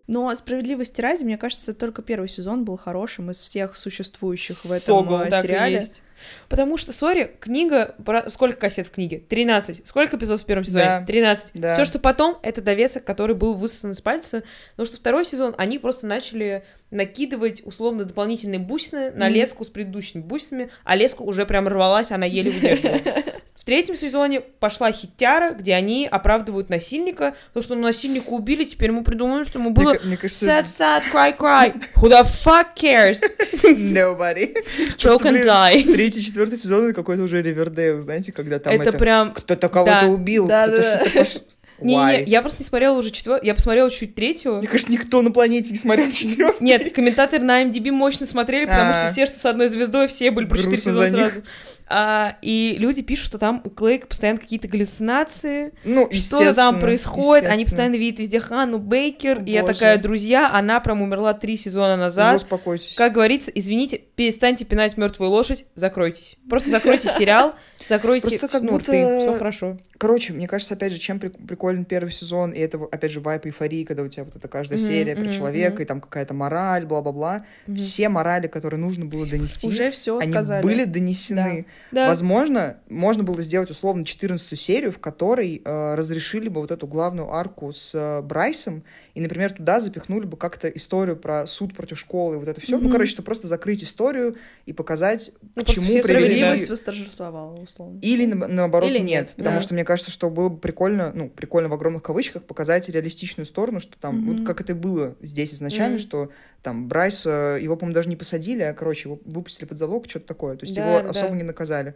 Но 0.07 0.33
справедливости 0.35 0.99
ради, 0.99 1.23
мне 1.23 1.37
кажется, 1.37 1.73
только 1.73 2.01
первый 2.01 2.27
сезон 2.27 2.65
был 2.65 2.77
хорошим 2.77 3.31
из 3.31 3.41
всех 3.41 3.75
существующих 3.75 4.65
в 4.65 4.71
этом 4.71 5.05
Согл, 5.05 5.21
э, 5.21 5.41
сериале. 5.41 5.75
есть. 5.75 6.01
Потому 6.49 6.78
что, 6.78 6.91
сори, 6.91 7.36
книга... 7.39 7.95
Сколько 8.28 8.57
кассет 8.57 8.88
в 8.88 8.91
книге? 8.91 9.19
13. 9.19 9.88
Сколько 9.88 10.17
эпизодов 10.17 10.43
в 10.43 10.45
первом 10.45 10.63
сезоне? 10.63 10.86
Да. 10.86 11.05
13. 11.05 11.51
Да. 11.53 11.74
Все, 11.74 11.86
что 11.86 11.99
потом, 11.99 12.38
это 12.43 12.61
довесок, 12.61 13.03
который 13.03 13.36
был 13.36 13.53
высосан 13.53 13.91
из 13.91 14.01
пальца. 14.01 14.43
Потому 14.71 14.88
что 14.88 14.97
второй 14.97 15.26
сезон 15.26 15.55
они 15.57 15.80
просто 15.80 16.07
начали 16.07 16.63
накидывать 16.91 17.61
условно 17.65 18.05
дополнительные 18.05 18.59
бусины 18.59 19.11
на 19.11 19.30
леску 19.30 19.63
с 19.63 19.69
предыдущими 19.69 20.21
бусинами, 20.21 20.69
а 20.84 20.95
леску 20.95 21.24
уже 21.24 21.45
прям 21.45 21.67
рвалась, 21.67 22.11
она 22.11 22.26
еле 22.26 22.51
выдерживала. 22.51 22.99
В 23.64 23.66
третьем 23.66 23.95
сезоне 23.95 24.41
пошла 24.41 24.91
хитяра, 24.91 25.53
где 25.53 25.74
они 25.74 26.05
оправдывают 26.05 26.70
насильника, 26.70 27.34
то, 27.53 27.61
что 27.61 27.76
насильника 27.76 28.28
убили, 28.28 28.66
теперь 28.66 28.91
мы 28.91 29.05
придумаем, 29.05 29.45
что 29.45 29.57
ему 29.57 29.70
было 29.70 29.97
мне, 30.03 30.18
кажется... 30.18 30.45
sad, 30.45 30.66
sad, 30.66 31.03
cry, 31.09 31.38
cry. 31.38 31.74
Who 31.95 32.09
the 32.09 32.26
fuck 32.26 32.76
cares? 32.76 33.22
Nobody. 33.64 34.53
Choke 34.97 35.22
and 35.22 35.45
die. 35.45 35.82
Третий, 35.82 36.22
четвертый 36.22 36.57
сезон 36.57 36.88
это 36.88 36.93
какой-то 36.93 37.24
уже 37.24 37.41
Ривердейл, 37.41 38.01
знаете, 38.01 38.34
когда 38.34 38.59
там 38.59 38.74
это... 38.74 38.89
это 38.89 38.97
прям... 38.97 39.32
Кто-то 39.32 39.70
кого-то 39.70 40.01
да. 40.01 40.07
убил, 40.09 40.45
да, 40.45 40.68
кто-то 40.68 40.82
да. 40.82 40.97
что-то 40.97 41.20
пош... 41.20 41.30
Не, 41.82 41.95
не, 41.95 42.24
я 42.26 42.41
просто 42.41 42.61
не 42.61 42.66
смотрела 42.66 42.97
уже 42.97 43.11
четвертого, 43.11 43.45
я 43.45 43.53
посмотрела 43.53 43.91
чуть 43.91 44.16
третьего. 44.16 44.59
Мне 44.59 44.68
кажется, 44.68 44.91
никто 44.91 45.22
на 45.22 45.32
планете 45.32 45.72
не 45.72 45.78
смотрел 45.78 46.11
четвертый. 46.11 46.64
Нет, 46.64 46.93
комментаторы 46.93 47.43
на 47.43 47.64
MDB 47.64 47.91
мощно 47.91 48.26
смотрели, 48.26 48.66
потому 48.66 48.93
что 48.93 49.07
все, 49.09 49.26
что 49.26 49.39
с 49.39 49.45
одной 49.45 49.68
звездой, 49.68 50.07
все 50.07 50.32
были 50.32 50.45
про 50.45 50.57
четыре 50.57 50.78
сезона 50.78 51.09
сразу. 51.09 51.43
А, 51.88 52.38
и 52.41 52.75
люди 52.79 53.01
пишут, 53.01 53.25
что 53.25 53.38
там 53.38 53.61
у 53.63 53.69
Клейка 53.69 54.07
постоянно 54.07 54.39
какие-то 54.39 54.67
галлюцинации, 54.67 55.73
ну, 55.84 56.09
что-то 56.11 56.53
там 56.53 56.79
происходит, 56.79 57.45
они 57.45 57.65
постоянно 57.65 57.95
видят 57.95 58.19
везде 58.19 58.39
Ханну 58.39 58.77
Бейкер, 58.77 59.39
Боже. 59.39 59.49
и 59.49 59.53
я 59.53 59.63
такая, 59.63 59.97
друзья, 59.97 60.49
она 60.53 60.79
прям 60.79 61.01
умерла 61.01 61.34
три 61.34 61.57
сезона 61.57 61.97
назад. 61.97 62.38
успокойтесь. 62.38 62.95
Как 62.95 63.13
говорится, 63.13 63.51
извините, 63.53 63.99
перестаньте 64.15 64.65
пинать 64.65 64.97
мертвую 64.97 65.29
лошадь, 65.29 65.65
закройтесь. 65.75 66.38
Просто 66.49 66.69
закройте 66.69 67.09
сериал, 67.09 67.55
закройте 67.86 68.27
Просто 68.27 68.47
как 68.47 68.63
ну, 68.63 68.71
будто... 68.71 68.91
все 68.91 69.38
хорошо. 69.38 69.77
Короче, 69.97 70.34
мне 70.34 70.47
кажется, 70.47 70.73
опять 70.73 70.91
же, 70.91 70.99
чем 70.99 71.19
приколен 71.19 71.86
первый 71.86 72.11
сезон, 72.11 72.51
и 72.51 72.59
это, 72.59 72.77
опять 72.91 73.11
же, 73.11 73.21
вайп 73.21 73.45
эйфории, 73.45 73.84
когда 73.86 74.03
у 74.03 74.07
тебя 74.07 74.25
вот 74.25 74.36
эта 74.36 74.47
каждая 74.47 74.77
серия 74.77 75.15
про 75.15 75.27
человека, 75.27 75.81
и 75.81 75.86
там 75.86 76.01
какая-то 76.01 76.34
мораль, 76.34 76.86
бла-бла-бла. 76.86 77.45
Все 77.75 78.09
морали, 78.09 78.47
которые 78.47 78.79
нужно 78.79 79.05
было 79.05 79.25
донести, 79.25 79.67
уже 79.67 79.91
все 79.91 80.17
они 80.17 80.31
сказали. 80.31 80.63
были 80.63 80.84
донесены. 80.84 81.65
Да. 81.91 82.07
Возможно, 82.07 82.78
можно 82.89 83.24
было 83.24 83.41
сделать 83.41 83.69
условно 83.69 84.03
14 84.03 84.59
серию, 84.59 84.91
в 84.91 84.99
которой 84.99 85.61
э, 85.63 85.95
разрешили 85.95 86.49
бы 86.49 86.61
вот 86.61 86.71
эту 86.71 86.88
главную 86.88 87.32
арку 87.32 87.71
с 87.71 87.93
э, 87.93 88.21
Брайсом, 88.21 88.84
и, 89.14 89.22
например, 89.22 89.51
туда 89.51 89.80
запихнули 89.80 90.26
бы 90.26 90.38
как-то 90.38 90.68
историю 90.70 91.16
про 91.16 91.45
суд 91.45 91.76
против 91.76 91.99
школы, 91.99 92.36
и 92.36 92.39
вот 92.39 92.47
это 92.47 92.59
все. 92.59 92.78
Mm-hmm. 92.78 92.82
Ну, 92.82 92.89
короче, 92.89 93.11
что 93.11 93.22
просто 93.22 93.45
закрыть 93.47 93.84
историю 93.84 94.36
и 94.66 94.74
показать, 94.74 95.32
ну, 95.55 95.64
к 95.64 95.68
чему 95.68 95.86
привели... 95.86 96.01
Справедливость 96.01 96.70
восторжествовала, 96.70 97.55
условно. 97.59 97.99
Или, 98.01 98.26
на, 98.26 98.47
наоборот, 98.47 98.89
Или 98.89 98.97
нет. 98.97 99.07
нет. 99.07 99.34
Потому 99.38 99.57
да. 99.57 99.61
что 99.61 99.74
мне 99.76 99.86
кажется, 99.86 100.11
что 100.11 100.32
было 100.32 100.49
бы 100.49 100.57
прикольно, 100.57 101.11
ну, 101.14 101.30
прикольно 101.30 101.70
в 101.70 101.74
огромных 101.74 102.01
кавычках 102.01 102.43
показать 102.43 102.89
реалистичную 102.89 103.45
сторону, 103.45 103.80
что 103.80 103.97
там, 103.99 104.18
mm-hmm. 104.18 104.38
вот 104.38 104.47
как 104.47 104.61
это 104.61 104.74
было 104.74 105.16
здесь 105.22 105.53
изначально, 105.53 105.97
mm-hmm. 105.97 105.99
что 105.99 106.32
там 106.64 106.88
Брайс, 106.88 107.26
его, 107.26 107.76
по-моему, 107.76 107.93
даже 107.93 108.09
не 108.09 108.16
посадили, 108.16 108.64
а, 108.64 108.74
короче, 108.74 109.09
его 109.09 109.20
выпустили 109.26 109.66
под 109.66 109.78
залог, 109.78 110.09
что-то 110.09 110.26
такое. 110.26 110.55
То 110.57 110.66
есть 110.66 110.76
да, 110.76 110.88
его 110.88 111.03
да. 111.03 111.09
особо 111.09 111.36
не 111.36 111.43
наказали. 111.43 111.93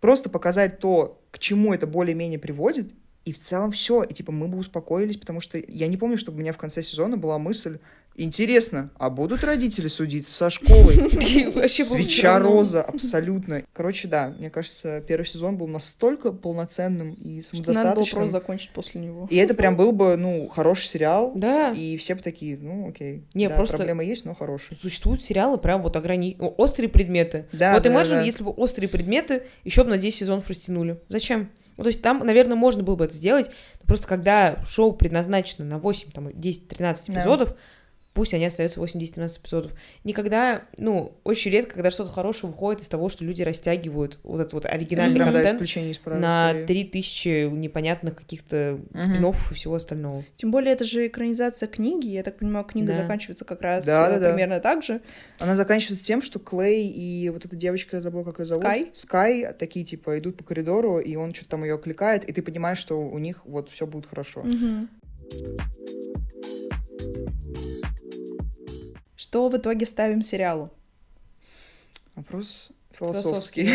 Просто 0.00 0.30
показать 0.30 0.78
то, 0.78 1.20
к 1.30 1.38
чему 1.38 1.74
это 1.74 1.86
более-менее 1.86 2.38
приводит, 2.38 2.92
и 3.24 3.32
в 3.32 3.38
целом 3.38 3.70
все. 3.70 4.02
И 4.02 4.14
типа 4.14 4.32
мы 4.32 4.48
бы 4.48 4.58
успокоились, 4.58 5.16
потому 5.16 5.40
что 5.40 5.58
я 5.58 5.88
не 5.88 5.96
помню, 5.96 6.18
чтобы 6.18 6.38
у 6.38 6.40
меня 6.40 6.52
в 6.52 6.58
конце 6.58 6.82
сезона 6.82 7.16
была 7.16 7.38
мысль, 7.38 7.78
Интересно, 8.14 8.90
а 8.98 9.08
будут 9.08 9.42
родители 9.42 9.88
судиться 9.88 10.32
со 10.32 10.50
школой? 10.50 10.94
Свеча 11.68 12.38
роза, 12.38 12.82
абсолютно. 12.82 13.62
Короче, 13.72 14.06
да, 14.06 14.34
мне 14.38 14.50
кажется, 14.50 15.02
первый 15.06 15.24
сезон 15.24 15.56
был 15.56 15.66
настолько 15.66 16.32
полноценным 16.32 17.14
и 17.14 17.40
самодостаточным. 17.40 17.74
Надо 17.74 17.96
было 17.96 18.04
просто 18.04 18.32
закончить 18.32 18.70
после 18.70 19.00
него. 19.00 19.26
И 19.30 19.36
это 19.36 19.54
прям 19.54 19.76
был 19.76 19.92
бы, 19.92 20.16
ну, 20.16 20.48
хороший 20.48 20.88
сериал. 20.88 21.32
Да. 21.34 21.72
И 21.72 21.96
все 21.96 22.14
бы 22.14 22.22
такие, 22.22 22.58
ну, 22.58 22.88
окей. 22.90 23.24
Не, 23.32 23.48
да, 23.48 23.56
просто... 23.56 23.78
проблемы 23.78 24.04
есть, 24.04 24.24
но 24.24 24.34
хороший. 24.34 24.76
Существуют 24.76 25.24
сериалы 25.24 25.56
прям 25.56 25.82
вот 25.82 25.96
ограни... 25.96 26.36
острые 26.38 26.90
предметы. 26.90 27.46
Да, 27.52 27.74
Вот 27.74 27.82
да, 27.82 27.90
imagine, 27.90 28.10
да. 28.10 28.22
если 28.22 28.44
бы 28.44 28.50
острые 28.50 28.88
предметы 28.90 29.44
еще 29.64 29.84
бы 29.84 29.90
на 29.90 29.96
10 29.96 30.18
сезонов 30.18 30.48
растянули. 30.48 31.00
Зачем? 31.08 31.50
Ну, 31.76 31.84
то 31.84 31.88
есть 31.88 32.02
там, 32.02 32.18
наверное, 32.18 32.56
можно 32.56 32.82
было 32.82 32.96
бы 32.96 33.04
это 33.04 33.14
сделать, 33.14 33.50
но 33.80 33.86
просто 33.86 34.06
когда 34.06 34.56
шоу 34.64 34.92
предназначено 34.92 35.64
на 35.64 35.78
8, 35.78 36.10
там, 36.10 36.28
10, 36.32 36.68
13 36.68 37.10
эпизодов, 37.10 37.50
да 37.50 37.56
пусть 38.14 38.34
они 38.34 38.44
остаются 38.44 38.80
8-10-13 38.80 39.40
эпизодов. 39.40 39.72
Никогда, 40.04 40.62
ну, 40.78 41.16
очень 41.24 41.50
редко, 41.50 41.74
когда 41.74 41.90
что-то 41.90 42.10
хорошее 42.10 42.50
выходит 42.52 42.82
из 42.82 42.88
того, 42.88 43.08
что 43.08 43.24
люди 43.24 43.42
растягивают 43.42 44.18
вот 44.22 44.40
этот 44.40 44.52
вот 44.52 44.66
оригинальный 44.66 45.16
Прям, 45.16 45.32
контент 45.32 45.60
да, 46.04 46.18
на 46.18 46.66
3000 46.66 47.50
непонятных 47.50 48.16
каких-то 48.16 48.80
угу. 48.90 49.02
спин 49.02 49.24
и 49.26 49.54
всего 49.54 49.74
остального. 49.76 50.24
Тем 50.36 50.50
более, 50.50 50.72
это 50.72 50.84
же 50.84 51.06
экранизация 51.06 51.68
книги, 51.68 52.08
я 52.08 52.22
так 52.22 52.38
понимаю, 52.38 52.64
книга 52.64 52.88
да. 52.88 53.02
заканчивается 53.02 53.44
как 53.44 53.62
раз 53.62 53.84
да, 53.84 54.18
да, 54.18 54.30
примерно 54.30 54.56
да. 54.56 54.60
так 54.60 54.82
же. 54.82 55.00
Она 55.38 55.54
заканчивается 55.54 56.04
тем, 56.04 56.22
что 56.22 56.38
Клей 56.38 56.88
и 56.88 57.30
вот 57.30 57.44
эта 57.44 57.56
девочка, 57.56 57.96
я 57.96 58.02
забыла, 58.02 58.24
как 58.24 58.40
ее 58.40 58.46
зовут. 58.46 58.64
Скай? 58.64 58.90
Скай, 58.92 59.52
такие, 59.54 59.84
типа, 59.84 60.18
идут 60.18 60.36
по 60.36 60.44
коридору, 60.44 60.98
и 60.98 61.16
он 61.16 61.34
что-то 61.34 61.52
там 61.52 61.64
ее 61.64 61.74
окликает, 61.74 62.24
и 62.24 62.32
ты 62.32 62.42
понимаешь, 62.42 62.78
что 62.78 63.00
у 63.00 63.18
них 63.18 63.44
вот 63.44 63.70
все 63.70 63.86
будет 63.86 64.06
хорошо. 64.06 64.40
Угу. 64.40 64.88
Что 69.32 69.48
в 69.48 69.56
итоге 69.56 69.86
ставим 69.86 70.22
сериалу? 70.22 70.70
Вопрос 72.14 72.68
философский. 72.90 73.66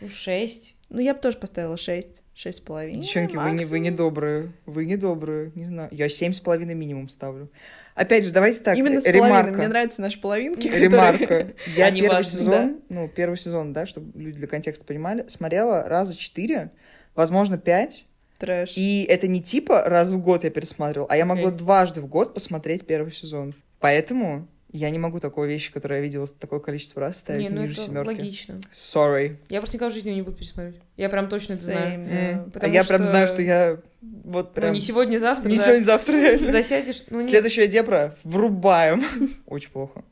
Ну, 0.00 0.08
шесть. 0.08 0.76
Ну, 0.90 1.00
я 1.00 1.12
бы 1.12 1.18
тоже 1.18 1.38
поставила 1.38 1.76
шесть. 1.76 2.22
Шесть 2.34 2.58
с 2.58 2.60
половиной. 2.60 3.00
Девчонки, 3.00 3.36
вы 3.36 3.50
не, 3.50 3.64
вы 3.64 3.80
не 3.80 3.90
добрые. 3.90 4.52
Вы 4.64 4.84
не 4.84 4.96
добрые. 4.96 5.50
Не 5.56 5.64
знаю. 5.64 5.88
Я 5.90 6.08
семь 6.08 6.32
с 6.32 6.38
половиной 6.38 6.74
минимум 6.74 7.08
ставлю. 7.08 7.50
Опять 7.96 8.22
же, 8.22 8.30
давайте 8.30 8.60
так. 8.60 8.78
Именно 8.78 9.00
с 9.00 9.04
половиной. 9.04 9.56
Мне 9.56 9.66
нравятся 9.66 10.02
наши 10.02 10.20
половинки. 10.20 10.68
Ремарка. 10.68 11.48
Я 11.74 11.90
первый 11.90 12.22
сезон, 12.22 12.80
ну, 12.88 13.08
первый 13.08 13.38
сезон, 13.38 13.72
да, 13.72 13.86
чтобы 13.86 14.16
люди 14.16 14.38
для 14.38 14.46
контекста 14.46 14.84
понимали, 14.84 15.26
смотрела 15.26 15.82
раза 15.82 16.16
четыре, 16.16 16.70
возможно, 17.16 17.58
пять. 17.58 18.06
Трэш. 18.38 18.74
И 18.76 19.04
это 19.10 19.26
не 19.26 19.42
типа 19.42 19.82
раз 19.82 20.12
в 20.12 20.20
год 20.20 20.44
я 20.44 20.50
пересматривала, 20.50 21.08
а 21.10 21.16
я 21.16 21.26
могла 21.26 21.50
дважды 21.50 22.00
в 22.02 22.06
год 22.06 22.34
посмотреть 22.34 22.86
первый 22.86 23.10
сезон. 23.10 23.52
Поэтому 23.80 24.46
Я 24.76 24.90
не 24.90 24.98
могу 24.98 25.20
такой 25.20 25.48
вещи, 25.48 25.72
которую 25.72 26.00
я 26.00 26.04
видела 26.04 26.26
такое 26.26 26.60
количество 26.60 27.00
раз, 27.00 27.16
ставить 27.16 27.44
не, 27.44 27.48
ну 27.48 27.62
ниже 27.62 27.72
это 27.72 27.82
семерки. 27.84 28.06
логично. 28.08 28.60
Sorry. 28.70 29.38
Я 29.48 29.60
просто 29.60 29.78
никогда 29.78 29.90
в 29.90 29.94
жизни 29.94 30.10
не 30.10 30.20
буду 30.20 30.36
пересмотреть. 30.36 30.76
Я 30.98 31.08
прям 31.08 31.30
точно 31.30 31.54
это 31.54 31.62
знаю. 31.62 32.00
Mm. 32.00 32.58
А 32.60 32.68
я 32.68 32.84
что... 32.84 32.92
прям 32.92 33.06
знаю, 33.06 33.26
что 33.26 33.40
я 33.40 33.80
вот 34.02 34.52
прям... 34.52 34.68
Ну, 34.68 34.74
не 34.74 34.80
сегодня, 34.80 35.18
завтра, 35.18 35.48
Не 35.48 35.56
да. 35.56 35.62
сегодня, 35.62 35.82
завтра. 35.82 36.36
Засядешь. 36.52 37.04
Ну, 37.08 37.22
Следующая 37.22 37.68
депра 37.68 38.16
врубаем. 38.22 39.02
Очень 39.46 39.70
плохо. 39.70 40.04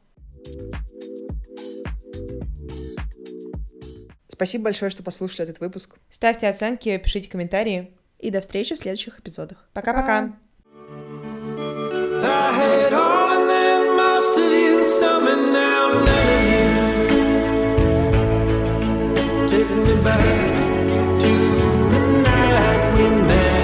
Спасибо 4.28 4.64
большое, 4.64 4.90
что 4.90 5.02
послушали 5.02 5.42
этот 5.46 5.60
выпуск. 5.60 5.96
Ставьте 6.08 6.48
оценки, 6.48 6.96
пишите 6.96 7.28
комментарии. 7.28 7.90
И 8.18 8.30
до 8.30 8.40
встречи 8.40 8.74
в 8.74 8.78
следующих 8.78 9.18
эпизодах. 9.18 9.68
Пока-пока. 9.74 10.32
Taking 12.24 13.38
me 13.38 13.43
back 20.04 21.20
to 21.20 21.32
the 21.92 22.22
night 22.22 22.98
we 22.98 23.08
met. 23.26 23.63